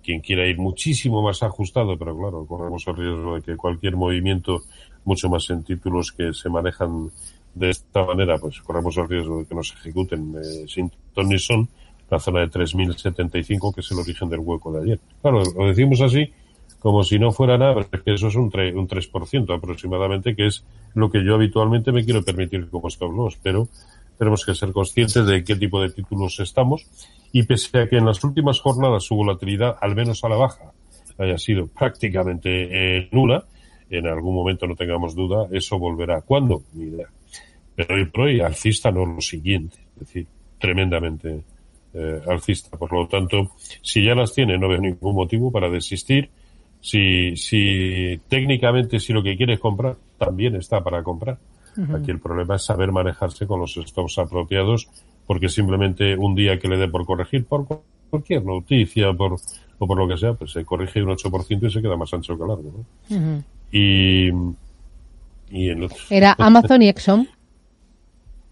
quien 0.04 0.22
quiera 0.22 0.46
ir 0.48 0.58
muchísimo 0.58 1.22
más 1.22 1.42
ajustado, 1.42 1.98
pero 1.98 2.16
claro, 2.18 2.46
corremos 2.46 2.86
el 2.88 2.96
riesgo 2.96 3.36
de 3.36 3.42
que 3.42 3.56
cualquier 3.56 3.96
movimiento, 3.96 4.62
mucho 5.06 5.30
más 5.30 5.50
en 5.50 5.64
títulos 5.64 6.12
que 6.12 6.34
se 6.34 6.50
manejan 6.50 7.10
de 7.56 7.70
esta 7.70 8.06
manera, 8.06 8.38
pues 8.38 8.62
corremos 8.62 8.96
el 8.98 9.08
riesgo 9.08 9.40
de 9.40 9.46
que 9.46 9.56
nos 9.56 9.74
ejecuten 9.74 10.36
eh, 10.36 10.66
sin 10.68 10.92
ton 11.14 11.40
son, 11.40 11.70
la 12.10 12.20
zona 12.20 12.42
de 12.42 12.50
3075, 12.50 13.74
que 13.74 13.82
es 13.82 13.92
el 13.92 14.00
origen 14.00 14.30
del 14.30 14.42
hueco 14.42 14.72
de 14.74 14.84
ayer. 14.84 15.00
Claro, 15.22 15.42
lo 15.58 15.68
decimos 15.68 16.02
así, 16.02 16.32
como 16.80 17.04
si 17.04 17.18
no 17.18 17.32
fuera 17.32 17.58
nada, 17.58 17.84
que 17.84 18.14
eso 18.14 18.28
es 18.28 18.36
un, 18.36 18.50
3, 18.50 18.76
un 18.76 18.88
3% 18.88 19.56
aproximadamente, 19.56 20.36
que 20.36 20.48
es 20.48 20.66
lo 20.94 21.10
que 21.10 21.24
yo 21.24 21.36
habitualmente 21.36 21.92
me 21.92 22.06
quiero 22.06 22.24
permitir 22.24 22.70
como 22.70 22.88
loss, 23.12 23.38
pero 23.42 23.68
tenemos 24.18 24.46
que 24.46 24.56
ser 24.56 24.72
conscientes 24.72 25.26
de 25.26 25.44
qué 25.44 25.56
tipo 25.56 25.82
de 25.82 25.90
títulos 25.90 26.40
estamos 26.40 26.86
y 27.32 27.44
pese 27.44 27.80
a 27.80 27.88
que 27.90 27.98
en 27.98 28.06
las 28.06 28.24
últimas 28.24 28.60
jornadas 28.60 29.04
su 29.04 29.16
volatilidad, 29.16 29.76
al 29.82 29.96
menos 29.96 30.24
a 30.24 30.30
la 30.30 30.38
baja, 30.38 30.72
haya 31.18 31.38
sido 31.38 31.68
prácticamente 31.68 32.50
eh, 33.00 33.10
nula, 33.12 33.46
en 33.90 34.08
algún 34.08 34.36
momento 34.36 34.68
no 34.68 34.76
tengamos 34.76 35.16
duda, 35.16 35.48
eso 35.52 35.78
volverá. 35.78 36.22
¿Cuándo? 36.22 36.64
Ni 36.74 36.86
idea. 36.86 37.08
Pero 37.76 37.96
hoy 37.96 38.06
por 38.06 38.26
hoy 38.26 38.40
alcista 38.40 38.92
no 38.92 39.06
lo 39.06 39.22
siguiente, 39.22 39.78
es 39.96 40.00
decir, 40.00 40.28
tremendamente 40.60 41.44
eh, 41.94 42.22
alcista. 42.28 42.78
Por 42.78 42.92
lo 42.94 43.08
tanto, 43.08 43.52
si 43.82 44.04
ya 44.04 44.16
las 44.16 44.34
tiene, 44.34 44.58
no 44.58 44.70
veo 44.70 44.80
ningún 44.80 45.16
motivo 45.16 45.52
para 45.52 45.70
desistir 45.70 46.30
si, 46.86 47.36
si 47.36 48.22
técnicamente 48.28 49.00
si 49.00 49.12
lo 49.12 49.24
que 49.24 49.36
quieres 49.36 49.60
comprar 49.60 49.96
también 50.20 50.56
está 50.56 50.84
para 50.84 51.02
comprar. 51.02 51.40
Aquí 51.94 52.12
el 52.12 52.20
problema 52.20 52.56
es 52.56 52.64
saber 52.64 52.92
manejarse 52.92 53.48
con 53.48 53.60
los 53.60 53.74
stops 53.74 54.20
apropiados 54.20 54.88
porque 55.26 55.50
simplemente 55.50 56.16
un 56.16 56.36
día 56.36 56.60
que 56.60 56.68
le 56.68 56.78
dé 56.78 56.88
por 56.88 57.04
corregir 57.06 57.44
por 57.46 57.66
cualquier 58.10 58.46
noticia 58.46 59.12
por, 59.14 59.38
o 59.80 59.88
por 59.88 59.98
lo 59.98 60.08
que 60.08 60.16
sea, 60.16 60.34
pues 60.36 60.52
se 60.52 60.64
corrige 60.64 61.02
un 61.02 61.10
8% 61.10 61.68
y 61.68 61.72
se 61.72 61.82
queda 61.82 61.98
más 61.98 62.14
ancho 62.14 62.38
que 62.38 62.46
largo. 62.46 62.86
Y, 63.72 64.28
y 65.50 65.70
en 65.70 65.90
Era 66.12 66.36
Amazon 66.38 66.84
y 66.84 66.90
Exxon. 66.90 67.28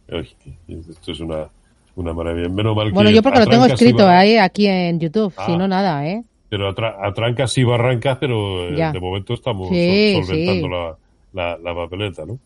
esto 0.10 1.12
es 1.12 1.20
una, 1.20 1.48
una 1.96 2.14
maravilla. 2.14 2.50
Menos 2.50 2.76
mal 2.76 2.92
bueno, 2.92 3.12
yo 3.12 3.22
porque 3.22 3.40
lo 3.40 3.48
tengo 3.48 3.68
escrito 3.68 4.08
ahí, 4.08 4.38
aquí 4.38 4.66
en 4.66 5.00
YouTube, 5.00 5.34
si 5.46 5.54
ah. 5.54 5.58
no 5.58 5.68
nada, 5.68 6.06
¿eh? 6.08 6.24
Pero 6.54 6.70
a, 6.70 7.14
trancas 7.16 7.58
y 7.58 7.64
barrancas, 7.64 8.20
pero 8.20 8.68
eh, 8.68 8.92
de 8.94 9.00
momento 9.00 9.34
estamos 9.34 9.70
solventando 9.70 11.00
La, 11.34 11.58
la, 11.58 11.74
papeleta, 11.74 12.28
¿no? 12.28 12.38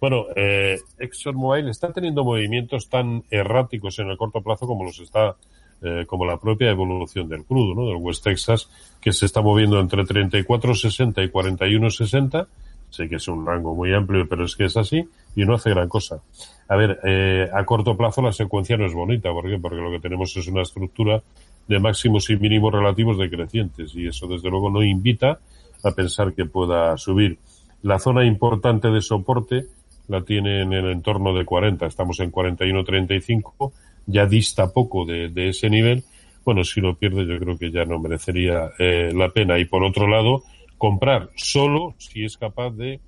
Bueno, 0.00 0.26
eh, 0.34 0.76
ExxonMobil 0.98 1.68
está 1.68 1.92
teniendo 1.92 2.24
movimientos 2.24 2.88
tan 2.88 3.22
erráticos 3.30 4.00
en 4.00 4.08
el 4.08 4.16
corto 4.16 4.42
plazo 4.42 4.66
como 4.66 4.82
los 4.82 4.98
está, 4.98 5.36
eh, 5.80 6.06
como 6.08 6.26
la 6.26 6.38
propia 6.38 6.70
evolución 6.70 7.28
del 7.28 7.44
crudo, 7.44 7.76
¿no? 7.76 7.86
Del 7.86 7.98
West 7.98 8.24
Texas, 8.24 8.68
que 9.00 9.12
se 9.12 9.26
está 9.26 9.42
moviendo 9.42 9.78
entre 9.78 10.02
34.60 10.02 11.24
y 11.24 11.30
41.60. 11.30 12.48
Sé 12.90 13.08
que 13.08 13.14
es 13.14 13.28
un 13.28 13.46
rango 13.46 13.76
muy 13.76 13.94
amplio, 13.94 14.28
pero 14.28 14.44
es 14.44 14.56
que 14.56 14.64
es 14.64 14.76
así 14.76 15.04
y 15.36 15.44
no 15.44 15.54
hace 15.54 15.70
gran 15.70 15.88
cosa. 15.88 16.20
A 16.66 16.74
ver, 16.74 16.98
eh, 17.04 17.48
a 17.54 17.64
corto 17.64 17.96
plazo 17.96 18.22
la 18.22 18.32
secuencia 18.32 18.76
no 18.76 18.86
es 18.86 18.92
bonita, 18.92 19.30
¿por 19.30 19.48
qué? 19.48 19.56
Porque 19.56 19.76
lo 19.76 19.92
que 19.92 20.00
tenemos 20.00 20.36
es 20.36 20.48
una 20.48 20.62
estructura 20.62 21.22
de 21.68 21.78
máximos 21.78 22.30
y 22.30 22.36
mínimos 22.36 22.72
relativos 22.72 23.18
decrecientes 23.18 23.94
y 23.94 24.06
eso 24.06 24.26
desde 24.26 24.50
luego 24.50 24.70
no 24.70 24.82
invita 24.82 25.40
a 25.82 25.90
pensar 25.92 26.34
que 26.34 26.44
pueda 26.44 26.96
subir. 26.96 27.38
La 27.82 27.98
zona 27.98 28.24
importante 28.24 28.88
de 28.88 29.00
soporte 29.00 29.66
la 30.08 30.22
tiene 30.22 30.62
en 30.62 30.72
el 30.72 30.90
entorno 30.90 31.34
de 31.34 31.44
40, 31.44 31.86
estamos 31.86 32.20
en 32.20 32.30
41.35, 32.30 33.72
ya 34.06 34.26
dista 34.26 34.72
poco 34.72 35.04
de, 35.04 35.30
ese 35.48 35.68
nivel. 35.68 36.04
Bueno, 36.44 36.62
si 36.62 36.80
lo 36.80 36.96
pierde 36.96 37.26
yo 37.26 37.38
creo 37.38 37.58
que 37.58 37.72
ya 37.72 37.84
no 37.84 37.98
merecería 37.98 38.70
eh, 38.78 39.12
la 39.12 39.30
pena. 39.30 39.58
Y 39.58 39.64
por 39.64 39.82
otro 39.82 40.06
lado, 40.06 40.44
comprar 40.78 41.30
solo 41.34 41.94
si 41.98 42.24
es 42.24 42.36
capaz 42.36 42.70
de 42.70 43.00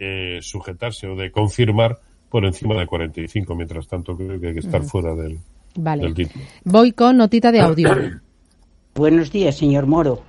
eh, 0.00 0.40
sujetarse 0.42 1.06
o 1.06 1.14
de 1.14 1.30
confirmar 1.30 2.00
por 2.28 2.44
encima 2.44 2.74
de 2.74 2.86
45. 2.86 3.54
Mientras 3.54 3.86
tanto, 3.86 4.16
creo 4.16 4.40
que 4.40 4.48
hay 4.48 4.54
que 4.54 4.60
estar 4.60 4.82
fuera 4.82 5.14
del, 5.14 5.38
Vale. 5.76 6.14
Voy 6.64 6.92
con 6.92 7.16
notita 7.16 7.52
de 7.52 7.60
audio. 7.60 7.90
Buenos 8.94 9.30
días, 9.30 9.56
señor 9.56 9.86
Moro. 9.86 10.22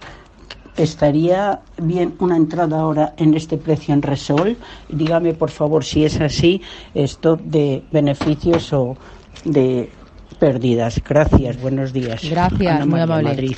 ¿Estaría 0.75 1.61
bien 1.77 2.15
una 2.19 2.37
entrada 2.37 2.79
ahora 2.79 3.13
en 3.17 3.33
este 3.33 3.57
precio 3.57 3.93
en 3.93 4.01
Resol? 4.01 4.57
Dígame, 4.89 5.33
por 5.33 5.49
favor, 5.49 5.83
si 5.83 6.05
es 6.05 6.21
así, 6.21 6.61
esto 6.93 7.35
de 7.35 7.81
beneficios 7.91 8.71
o 8.73 8.95
de 9.43 9.89
pérdidas. 10.39 11.01
Gracias, 11.03 11.59
buenos 11.59 11.93
días. 11.93 12.29
Gracias, 12.29 12.85
muy 12.85 12.99
amable. 12.99 13.55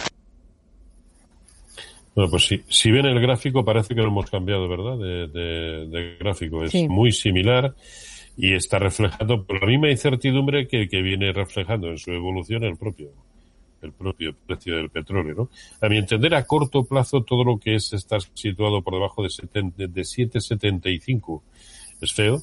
Bueno, 2.15 2.31
pues 2.31 2.47
si, 2.47 2.63
si 2.69 2.91
ven 2.91 3.05
el 3.05 3.19
gráfico, 3.19 3.65
parece 3.65 3.95
que 3.95 4.01
lo 4.01 4.07
hemos 4.07 4.29
cambiado, 4.29 4.69
¿verdad? 4.69 4.97
De, 4.97 6.17
gráfico. 6.19 6.63
Es 6.63 6.73
muy 6.87 7.11
similar 7.11 7.75
y 8.37 8.53
está 8.53 8.79
reflejando 8.79 9.45
por 9.45 9.61
la 9.61 9.67
misma 9.67 9.91
incertidumbre 9.91 10.67
que, 10.67 10.87
que 10.87 11.01
viene 11.01 11.33
reflejando 11.33 11.89
en 11.89 11.97
su 11.97 12.11
evolución 12.11 12.63
el 12.63 12.77
propio 12.77 13.11
el 13.81 13.93
propio 13.93 14.35
precio 14.45 14.75
del 14.75 14.89
petróleo, 14.89 15.35
¿no? 15.35 15.49
A 15.81 15.89
mi 15.89 15.97
entender, 15.97 16.35
a 16.35 16.45
corto 16.45 16.83
plazo, 16.83 17.23
todo 17.23 17.43
lo 17.43 17.57
que 17.57 17.75
es 17.75 17.93
estar 17.93 18.21
situado 18.33 18.81
por 18.81 18.93
debajo 18.93 19.23
de, 19.23 19.29
7,75 19.29 21.41
es 22.01 22.13
feo, 22.13 22.41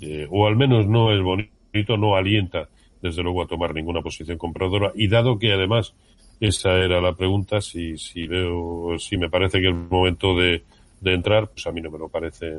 eh, 0.00 0.26
o 0.30 0.46
al 0.46 0.56
menos 0.56 0.86
no 0.86 1.12
es 1.12 1.22
bonito, 1.22 1.96
no 1.96 2.16
alienta, 2.16 2.68
desde 3.02 3.22
luego, 3.22 3.42
a 3.42 3.46
tomar 3.46 3.74
ninguna 3.74 4.02
posición 4.02 4.38
compradora. 4.38 4.92
Y 4.94 5.08
dado 5.08 5.38
que 5.38 5.52
además 5.52 5.94
esa 6.40 6.74
era 6.74 7.00
la 7.00 7.14
pregunta, 7.14 7.60
si, 7.60 7.98
si 7.98 8.26
veo, 8.26 8.98
si 8.98 9.16
me 9.16 9.30
parece 9.30 9.60
que 9.60 9.68
es 9.68 9.74
el 9.74 9.88
momento 9.88 10.36
de, 10.36 10.64
de 11.00 11.14
entrar, 11.14 11.48
pues 11.48 11.66
a 11.66 11.72
mí 11.72 11.80
no 11.80 11.90
me 11.90 11.98
lo 11.98 12.08
parece 12.08 12.56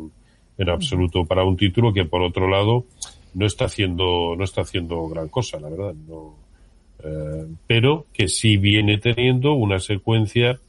en 0.58 0.70
absoluto 0.70 1.26
para 1.26 1.44
un 1.44 1.58
título 1.58 1.94
que 1.94 2.06
por 2.06 2.22
otro 2.22 2.50
lado 2.50 2.86
no 3.34 3.46
está 3.46 3.66
haciendo 3.66 4.36
no 4.36 4.44
está 4.44 4.62
haciendo 4.62 5.08
gran 5.08 5.30
cosa 5.30 5.60
la 5.60 5.70
verdad 5.70 5.94
no 5.94 6.48
eh, 7.04 7.46
pero 7.68 8.08
que 8.12 8.28
sí 8.28 8.58
viene 8.58 8.98
teniendo 8.98 9.54
una 9.54 9.80
secuencia 9.80 10.60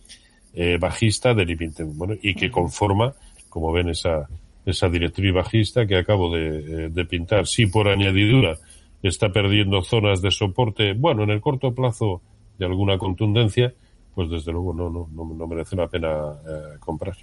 eh, 0.52 0.76
bajista 0.78 1.32
del 1.32 1.56
bueno 1.94 2.14
y 2.20 2.34
que 2.34 2.50
conforma 2.50 3.14
como 3.48 3.72
ven 3.72 3.88
esa 3.88 4.28
esa 4.66 4.90
directriz 4.90 5.32
bajista 5.32 5.86
que 5.86 5.96
acabo 5.96 6.30
de, 6.36 6.58
eh, 6.58 6.88
de 6.90 7.04
pintar. 7.06 7.46
Sí 7.46 7.66
por 7.66 7.88
añadidura 7.88 8.58
está 9.02 9.30
perdiendo 9.30 9.82
zonas 9.82 10.20
de 10.20 10.30
soporte 10.30 10.92
bueno 10.92 11.22
en 11.22 11.30
el 11.30 11.40
corto 11.40 11.74
plazo 11.74 12.20
de 12.58 12.66
alguna 12.66 12.98
contundencia 12.98 13.72
pues 14.14 14.28
desde 14.28 14.52
luego 14.52 14.74
no 14.74 14.90
no 14.90 15.08
no, 15.10 15.34
no 15.34 15.46
merece 15.46 15.76
la 15.76 15.88
pena 15.88 16.34
comprar 16.78 17.16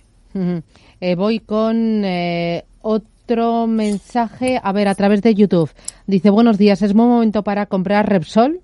eh, 1.00 1.16
voy 1.16 1.40
con 1.40 2.04
eh, 2.04 2.66
otro 2.82 3.68
mensaje, 3.68 4.60
a 4.62 4.72
ver, 4.72 4.88
a 4.88 4.96
través 4.96 5.22
de 5.22 5.34
YouTube. 5.34 5.72
Dice, 6.08 6.30
buenos 6.30 6.58
días, 6.58 6.82
¿es 6.82 6.94
buen 6.94 7.10
momento 7.10 7.44
para 7.44 7.66
comprar 7.66 8.10
Repsol? 8.10 8.62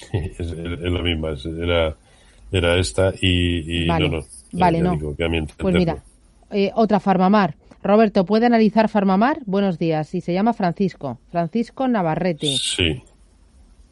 es, 0.12 0.50
la 0.50 1.02
misma, 1.02 1.34
era, 1.62 1.96
era 2.50 2.76
esta 2.76 3.12
y, 3.20 3.86
no, 3.86 3.98
no. 3.98 4.20
Vale, 4.52 4.80
no. 4.80 4.98
pues 5.58 5.74
mira, 5.74 6.02
eh, 6.50 6.70
otra 6.74 6.98
Farmamar. 7.00 7.54
Roberto, 7.82 8.26
¿puede 8.26 8.46
analizar 8.46 8.88
Farmamar? 8.88 9.38
Buenos 9.46 9.78
días. 9.78 10.14
Y 10.14 10.20
se 10.20 10.32
llama 10.32 10.52
Francisco. 10.52 11.18
Francisco 11.30 11.88
Navarrete. 11.88 12.48
Sí. 12.58 13.02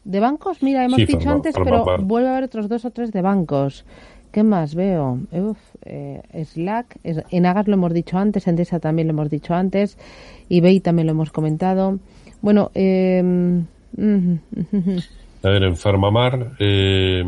¿De 0.03 0.19
bancos? 0.19 0.61
Mira, 0.61 0.85
hemos 0.85 0.97
dicho 0.97 1.29
antes, 1.29 1.55
pero 1.63 1.85
vuelve 2.03 2.29
a 2.29 2.31
haber 2.33 2.43
otros 2.45 2.69
dos 2.69 2.85
o 2.85 2.91
tres 2.91 3.11
de 3.11 3.21
bancos. 3.21 3.85
¿Qué 4.31 4.43
más 4.43 4.75
veo? 4.75 5.19
Eh, 5.85 6.21
Slack, 6.45 6.99
en 7.03 7.45
Agas 7.45 7.67
lo 7.67 7.73
hemos 7.73 7.93
dicho 7.93 8.17
antes, 8.17 8.47
en 8.47 8.55
Desa 8.55 8.79
también 8.79 9.07
lo 9.07 9.13
hemos 9.13 9.29
dicho 9.29 9.53
antes, 9.53 9.97
eBay 10.49 10.79
también 10.79 11.07
lo 11.07 11.11
hemos 11.11 11.31
comentado. 11.31 11.99
Bueno, 12.41 12.71
eh, 12.75 13.63
A 15.41 15.49
ver, 15.49 15.63
en 15.63 15.75
Farmamar, 15.77 16.53
eh, 16.59 17.23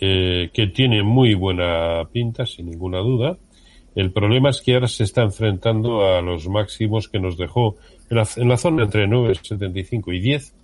eh, 0.00 0.50
que 0.52 0.66
tiene 0.68 1.02
muy 1.02 1.34
buena 1.34 2.04
pinta, 2.12 2.46
sin 2.46 2.70
ninguna 2.70 2.98
duda. 2.98 3.36
El 3.94 4.12
problema 4.12 4.50
es 4.50 4.62
que 4.62 4.74
ahora 4.74 4.88
se 4.88 5.04
está 5.04 5.22
enfrentando 5.22 6.06
a 6.06 6.22
los 6.22 6.48
máximos 6.48 7.08
que 7.08 7.18
nos 7.18 7.36
dejó 7.36 7.76
en 8.08 8.16
la, 8.16 8.28
en 8.36 8.48
la 8.48 8.56
zona 8.56 8.84
entre 8.84 9.06
9,75 9.06 10.14
y 10.14 10.20
10, 10.20 10.54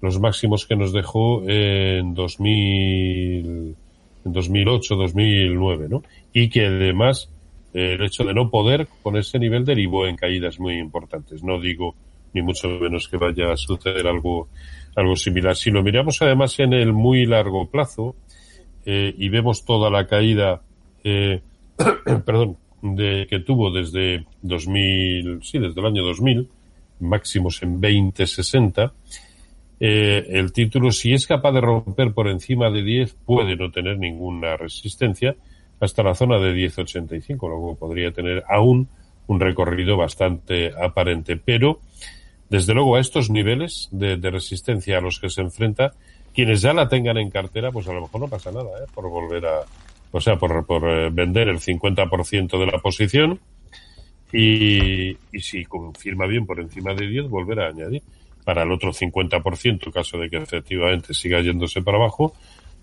los 0.00 0.18
máximos 0.20 0.66
que 0.66 0.74
nos 0.74 0.92
dejó 0.92 1.42
en 1.48 2.14
2000, 2.14 3.76
en 4.26 4.32
2008, 4.32 4.96
2009, 4.96 5.86
¿no? 5.88 6.02
Y 6.32 6.48
que 6.48 6.66
además 6.66 7.30
eh, 7.72 7.94
el 7.94 8.04
hecho 8.04 8.24
de 8.24 8.34
no 8.34 8.50
poder 8.50 8.88
con 9.02 9.16
ese 9.16 9.38
nivel 9.38 9.64
derivó 9.64 10.06
en 10.06 10.16
caídas 10.16 10.58
muy 10.58 10.78
importantes. 10.78 11.42
No 11.42 11.60
digo 11.60 11.94
ni 12.34 12.42
mucho 12.42 12.68
menos 12.68 13.08
que 13.08 13.16
vaya 13.16 13.52
a 13.52 13.56
suceder 13.56 14.06
algo, 14.06 14.48
algo 14.94 15.16
similar. 15.16 15.56
Si 15.56 15.70
lo 15.70 15.82
miramos 15.82 16.20
además 16.20 16.58
en 16.58 16.74
el 16.74 16.92
muy 16.92 17.24
largo 17.24 17.70
plazo 17.70 18.14
eh, 18.84 19.14
y 19.16 19.28
vemos 19.30 19.64
toda 19.64 19.90
la 19.90 20.06
caída, 20.06 20.60
eh, 21.02 21.40
perdón, 22.26 22.58
de, 22.82 23.26
que 23.30 23.40
tuvo 23.40 23.70
desde 23.70 24.26
2000, 24.42 25.40
sí, 25.42 25.58
desde 25.58 25.80
el 25.80 25.86
año 25.86 26.04
2000, 26.04 26.48
máximos 27.00 27.62
en 27.62 27.80
2060, 27.80 28.92
eh, 29.78 30.26
el 30.30 30.52
título, 30.52 30.90
si 30.90 31.12
es 31.12 31.26
capaz 31.26 31.52
de 31.52 31.60
romper 31.60 32.12
por 32.12 32.28
encima 32.28 32.70
de 32.70 32.82
10, 32.82 33.14
puede 33.24 33.56
no 33.56 33.70
tener 33.70 33.98
ninguna 33.98 34.56
resistencia 34.56 35.36
hasta 35.80 36.02
la 36.02 36.14
zona 36.14 36.38
de 36.38 36.54
10.85, 36.54 37.48
luego 37.48 37.76
podría 37.76 38.10
tener 38.10 38.42
aún 38.48 38.88
un 39.26 39.40
recorrido 39.40 39.96
bastante 39.96 40.72
aparente. 40.82 41.36
Pero, 41.36 41.80
desde 42.48 42.72
luego, 42.72 42.96
a 42.96 43.00
estos 43.00 43.28
niveles 43.28 43.88
de, 43.90 44.16
de 44.16 44.30
resistencia 44.30 44.98
a 44.98 45.00
los 45.00 45.20
que 45.20 45.28
se 45.28 45.42
enfrenta, 45.42 45.92
quienes 46.32 46.62
ya 46.62 46.72
la 46.72 46.88
tengan 46.88 47.18
en 47.18 47.30
cartera, 47.30 47.70
pues 47.72 47.88
a 47.88 47.92
lo 47.92 48.02
mejor 48.02 48.20
no 48.20 48.28
pasa 48.28 48.50
nada, 48.52 48.70
¿eh? 48.82 48.86
por 48.94 49.08
volver 49.10 49.44
a, 49.46 49.60
o 50.12 50.20
sea, 50.20 50.36
por, 50.36 50.64
por 50.64 50.88
eh, 50.88 51.10
vender 51.10 51.48
el 51.48 51.58
50% 51.58 52.58
de 52.58 52.66
la 52.66 52.78
posición 52.78 53.40
y, 54.32 55.10
y 55.10 55.40
si 55.40 55.64
confirma 55.64 56.26
bien 56.26 56.46
por 56.46 56.60
encima 56.60 56.94
de 56.94 57.06
10, 57.06 57.28
volver 57.28 57.60
a 57.60 57.68
añadir. 57.68 58.02
Para 58.46 58.62
el 58.62 58.70
otro 58.70 58.92
50%, 58.92 59.86
en 59.86 59.92
caso 59.92 60.18
de 60.18 60.30
que 60.30 60.36
efectivamente 60.36 61.12
siga 61.14 61.40
yéndose 61.40 61.82
para 61.82 61.98
abajo, 61.98 62.32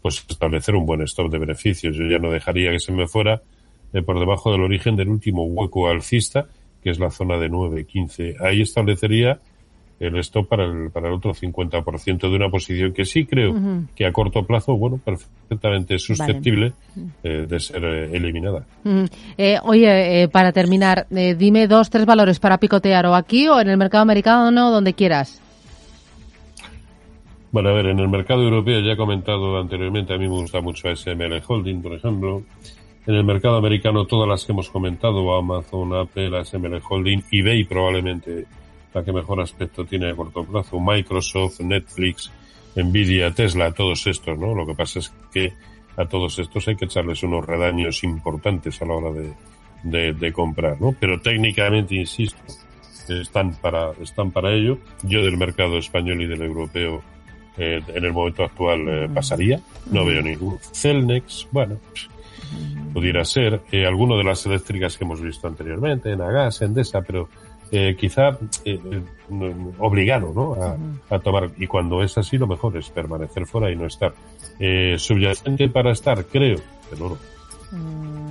pues 0.01 0.25
establecer 0.29 0.75
un 0.75 0.85
buen 0.85 1.01
stop 1.03 1.31
de 1.31 1.39
beneficios. 1.39 1.95
Yo 1.95 2.03
ya 2.05 2.19
no 2.19 2.29
dejaría 2.29 2.71
que 2.71 2.81
se 2.81 2.91
me 2.91 3.07
fuera 3.07 3.41
eh, 3.93 4.01
por 4.01 4.19
debajo 4.19 4.51
del 4.51 4.61
origen 4.61 4.97
del 4.97 5.07
último 5.07 5.45
hueco 5.45 5.87
alcista, 5.87 6.47
que 6.83 6.89
es 6.89 6.99
la 6.99 7.09
zona 7.09 7.37
de 7.37 7.49
9.15. 7.49 8.41
Ahí 8.41 8.61
establecería 8.61 9.39
el 9.99 10.17
stop 10.17 10.47
para 10.47 10.65
el, 10.65 10.91
para 10.91 11.07
el 11.07 11.13
otro 11.13 11.33
50% 11.33 12.29
de 12.29 12.35
una 12.35 12.49
posición 12.49 12.93
que 12.93 13.05
sí 13.05 13.25
creo 13.25 13.55
que 13.95 14.05
a 14.05 14.11
corto 14.11 14.45
plazo, 14.45 14.75
bueno, 14.75 14.99
perfectamente 15.03 15.97
susceptible 15.99 16.73
eh, 17.23 17.45
de 17.47 17.59
ser 17.59 17.83
eh, 17.83 18.09
eliminada. 18.13 18.65
mm. 18.83 19.05
Eh, 19.37 19.57
oye, 19.63 20.23
eh, 20.23 20.27
para 20.27 20.51
terminar, 20.51 21.07
dime 21.09 21.67
dos, 21.67 21.89
tres 21.89 22.05
valores 22.05 22.39
para 22.39 22.57
picotear 22.57 23.05
o 23.05 23.15
aquí 23.15 23.47
o 23.47 23.59
en 23.59 23.69
el 23.69 23.77
mercado 23.77 24.01
americano, 24.01 24.71
donde 24.71 24.93
quieras. 24.93 25.42
Bueno, 27.53 27.69
a 27.69 27.73
ver, 27.73 27.85
en 27.85 27.99
el 27.99 28.09
mercado 28.09 28.41
europeo 28.41 28.79
ya 28.79 28.93
he 28.93 28.97
comentado 28.97 29.59
anteriormente, 29.59 30.11
a 30.11 30.17
mí 30.17 30.23
me 30.23 30.33
gusta 30.33 30.59
mucho 30.59 30.89
ASML 30.89 31.39
Holding, 31.45 31.83
por 31.83 31.93
ejemplo. 31.93 32.41
En 33.05 33.13
el 33.13 33.23
mercado 33.23 33.57
americano, 33.57 34.07
todas 34.07 34.27
las 34.27 34.43
que 34.43 34.53
hemos 34.53 34.71
comentado, 34.71 35.35
Amazon, 35.35 35.93
Apple, 35.93 36.35
ASML 36.35 36.81
Holding, 36.89 37.23
eBay 37.31 37.63
probablemente 37.65 38.45
la 38.91 39.03
que 39.03 39.13
mejor 39.13 39.39
aspecto 39.39 39.85
tiene 39.85 40.09
a 40.09 40.15
corto 40.15 40.43
plazo, 40.43 40.79
Microsoft, 40.79 41.59
Netflix, 41.59 42.31
Nvidia, 42.75 43.29
Tesla, 43.29 43.71
todos 43.71 44.07
estos, 44.07 44.35
¿no? 44.35 44.55
Lo 44.55 44.65
que 44.65 44.73
pasa 44.73 44.97
es 44.97 45.13
que 45.31 45.53
a 45.95 46.05
todos 46.05 46.39
estos 46.39 46.67
hay 46.67 46.75
que 46.75 46.85
echarles 46.85 47.21
unos 47.21 47.45
redaños 47.45 48.03
importantes 48.03 48.81
a 48.81 48.85
la 48.85 48.95
hora 48.95 49.11
de, 49.11 49.33
de, 49.83 50.13
de 50.13 50.33
comprar, 50.33 50.81
¿no? 50.81 50.95
Pero 50.99 51.21
técnicamente, 51.21 51.93
insisto, 51.93 52.41
están 53.09 53.53
para, 53.61 53.91
están 54.01 54.31
para 54.31 54.51
ello. 54.51 54.79
Yo 55.03 55.21
del 55.21 55.37
mercado 55.37 55.77
español 55.77 56.19
y 56.19 56.25
del 56.25 56.41
europeo 56.41 57.03
eh, 57.57 57.81
en 57.87 58.05
el 58.05 58.13
momento 58.13 58.43
actual 58.43 58.87
eh, 58.87 59.09
pasaría. 59.13 59.59
No 59.91 60.05
veo 60.05 60.21
ningún. 60.21 60.57
Celnex, 60.59 61.47
bueno, 61.51 61.77
pudiera 62.93 63.25
ser. 63.25 63.61
Eh, 63.71 63.85
alguno 63.85 64.17
de 64.17 64.23
las 64.23 64.45
eléctricas 64.45 64.97
que 64.97 65.03
hemos 65.03 65.21
visto 65.21 65.47
anteriormente, 65.47 66.11
Enagas, 66.11 66.61
Endesa, 66.61 67.01
pero 67.01 67.27
eh, 67.71 67.95
quizá 67.97 68.37
eh, 68.65 68.79
obligado 69.79 70.31
¿no? 70.33 70.53
a, 70.53 70.77
a 71.15 71.19
tomar. 71.19 71.51
Y 71.57 71.67
cuando 71.67 72.03
es 72.03 72.17
así, 72.17 72.37
lo 72.37 72.45
mejor 72.45 72.77
es 72.77 72.89
permanecer 72.89 73.47
fuera 73.47 73.71
y 73.71 73.75
no 73.75 73.87
estar. 73.87 74.13
Eh, 74.59 74.97
subyacente 74.99 75.69
para 75.69 75.91
estar, 75.91 76.25
creo, 76.25 76.59
el 76.91 77.01
oro. 77.01 77.17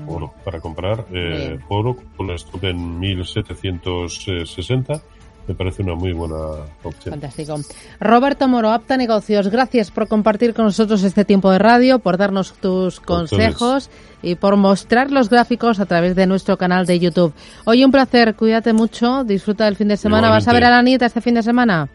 Oro 0.07 0.33
para 0.45 0.61
comprar. 0.61 1.07
Eh, 1.13 1.59
oro 1.69 1.97
con 2.17 2.31
un 2.31 2.37
stop 2.37 2.63
en 2.65 3.01
1760 3.01 5.03
me 5.49 5.55
parece 5.55 5.83
una 5.83 5.95
muy 5.95 6.13
buena 6.13 6.37
opción. 6.83 7.15
Fantástico. 7.15 7.57
Roberto 8.01 8.47
Moro, 8.49 8.71
Apta 8.71 8.97
Negocios, 8.97 9.49
gracias 9.49 9.91
por 9.91 10.07
compartir 10.09 10.55
con 10.55 10.67
nosotros 10.67 11.03
este 11.03 11.25
tiempo 11.25 11.51
de 11.51 11.59
radio, 11.59 11.99
por 11.99 12.17
darnos 12.17 12.53
tus 12.55 13.01
consejos 13.01 13.91
y 14.23 14.37
por 14.37 14.57
mostrar 14.57 15.11
los 15.11 15.29
gráficos 15.29 15.81
a 15.81 15.87
través 15.87 16.15
de 16.15 16.27
nuestro 16.27 16.57
canal 16.57 16.87
de 16.87 16.99
YouTube. 17.01 17.35
Oye, 17.65 17.85
un 17.85 17.91
placer, 17.91 18.35
cuídate 18.37 18.73
mucho, 18.73 19.25
disfruta 19.25 19.65
del 19.65 19.77
fin 19.77 19.89
de 19.89 19.97
semana. 19.97 20.31
¿Vas 20.31 20.47
a 20.47 20.53
ver 20.53 20.65
a 20.65 20.71
la 20.71 20.83
nieta 20.83 21.07
este 21.07 21.21
fin 21.21 21.35
de 21.35 21.43
semana? 21.43 21.89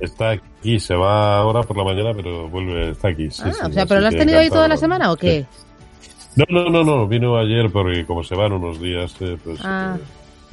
Está 0.00 0.32
aquí, 0.32 0.78
se 0.80 0.94
va 0.94 1.38
ahora 1.38 1.62
por 1.62 1.76
la 1.78 1.84
mañana, 1.84 2.10
pero 2.14 2.48
vuelve, 2.50 2.90
está 2.90 3.08
aquí. 3.08 3.30
sí, 3.30 3.42
ah, 3.46 3.52
sí, 3.52 3.60
o 3.70 3.72
sea, 3.72 3.86
¿pero 3.86 4.00
la 4.00 4.08
has 4.08 4.16
tenido 4.16 4.38
ahí 4.38 4.50
toda 4.50 4.68
la 4.68 4.76
semana 4.76 5.10
o 5.12 5.16
qué? 5.16 5.46
No, 6.36 6.44
no, 6.50 6.68
no, 6.68 6.82
no, 6.84 7.06
vino 7.06 7.38
ayer 7.38 7.70
porque 7.72 8.04
como 8.04 8.24
se 8.24 8.34
van 8.34 8.52
unos 8.52 8.80
días, 8.80 9.14
eh, 9.20 9.38
pues 9.42 9.60
Ah. 9.64 9.96
eh, 9.96 10.02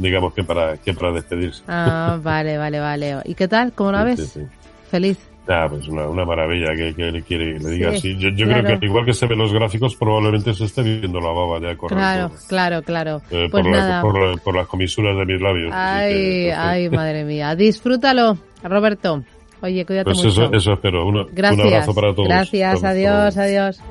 digamos 0.02 0.34
que 0.34 0.44
para 0.44 0.78
que 0.78 0.94
para 0.94 1.12
despedirse. 1.14 1.64
Ah, 1.68 2.18
vale, 2.24 2.58
vale, 2.58 2.80
vale. 2.80 3.18
¿Y 3.26 3.36
qué 3.36 3.48
tal? 3.48 3.72
¿Cómo 3.74 3.92
la 3.92 4.04
ves? 4.04 4.20
sí, 4.20 4.40
sí. 4.42 4.46
Feliz. 4.90 5.18
Ah, 5.48 5.66
pues 5.70 5.88
una, 5.88 6.08
una 6.08 6.24
maravilla 6.24 6.68
que, 6.76 6.94
que 6.94 7.12
le 7.12 7.24
quiere 7.24 7.58
le 7.60 7.70
diga 7.72 7.92
Sí, 7.92 7.98
así. 7.98 8.18
Yo, 8.20 8.30
yo 8.30 8.46
claro. 8.46 8.64
creo 8.64 8.80
que 8.80 8.86
igual 8.86 9.06
que 9.06 9.14
se 9.14 9.26
ven 9.26 9.40
los 9.40 9.52
gráficos, 9.52 9.96
probablemente 9.96 10.54
se 10.54 10.66
esté 10.66 10.84
viendo 10.84 11.20
la 11.20 11.32
baba 11.32 11.60
ya 11.60 11.76
Claro, 11.76 12.32
claro, 12.48 12.82
claro. 12.84 13.22
eh, 13.32 13.48
Pues 13.50 13.64
por, 13.64 13.66
la- 13.72 13.78
nada. 13.78 14.02
por 14.02 14.20
la- 14.20 14.38
por 14.38 14.56
las 14.56 14.68
comisuras 14.68 15.18
de 15.18 15.26
mis 15.26 15.42
labios. 15.42 15.72
Ay, 15.74 16.14
que, 16.14 16.54
ay, 16.54 16.90
madre 16.90 17.24
mía. 17.26 17.56
Disfrútalo, 17.56 18.38
Roberto. 18.64 19.24
Oye, 19.64 19.84
cuídate 19.86 20.06
Pues 20.06 20.18
mucho. 20.24 20.30
eso, 20.46 20.54
eso 20.54 20.74
espero. 20.74 21.06
Uno- 21.08 21.26
Gracias. 21.32 21.60
Un 21.66 21.74
abrazo 21.74 21.96
para 21.96 22.14
todos. 22.14 22.28
Gracias, 22.28 22.84
adiós, 22.84 23.38
adiós. 23.38 23.82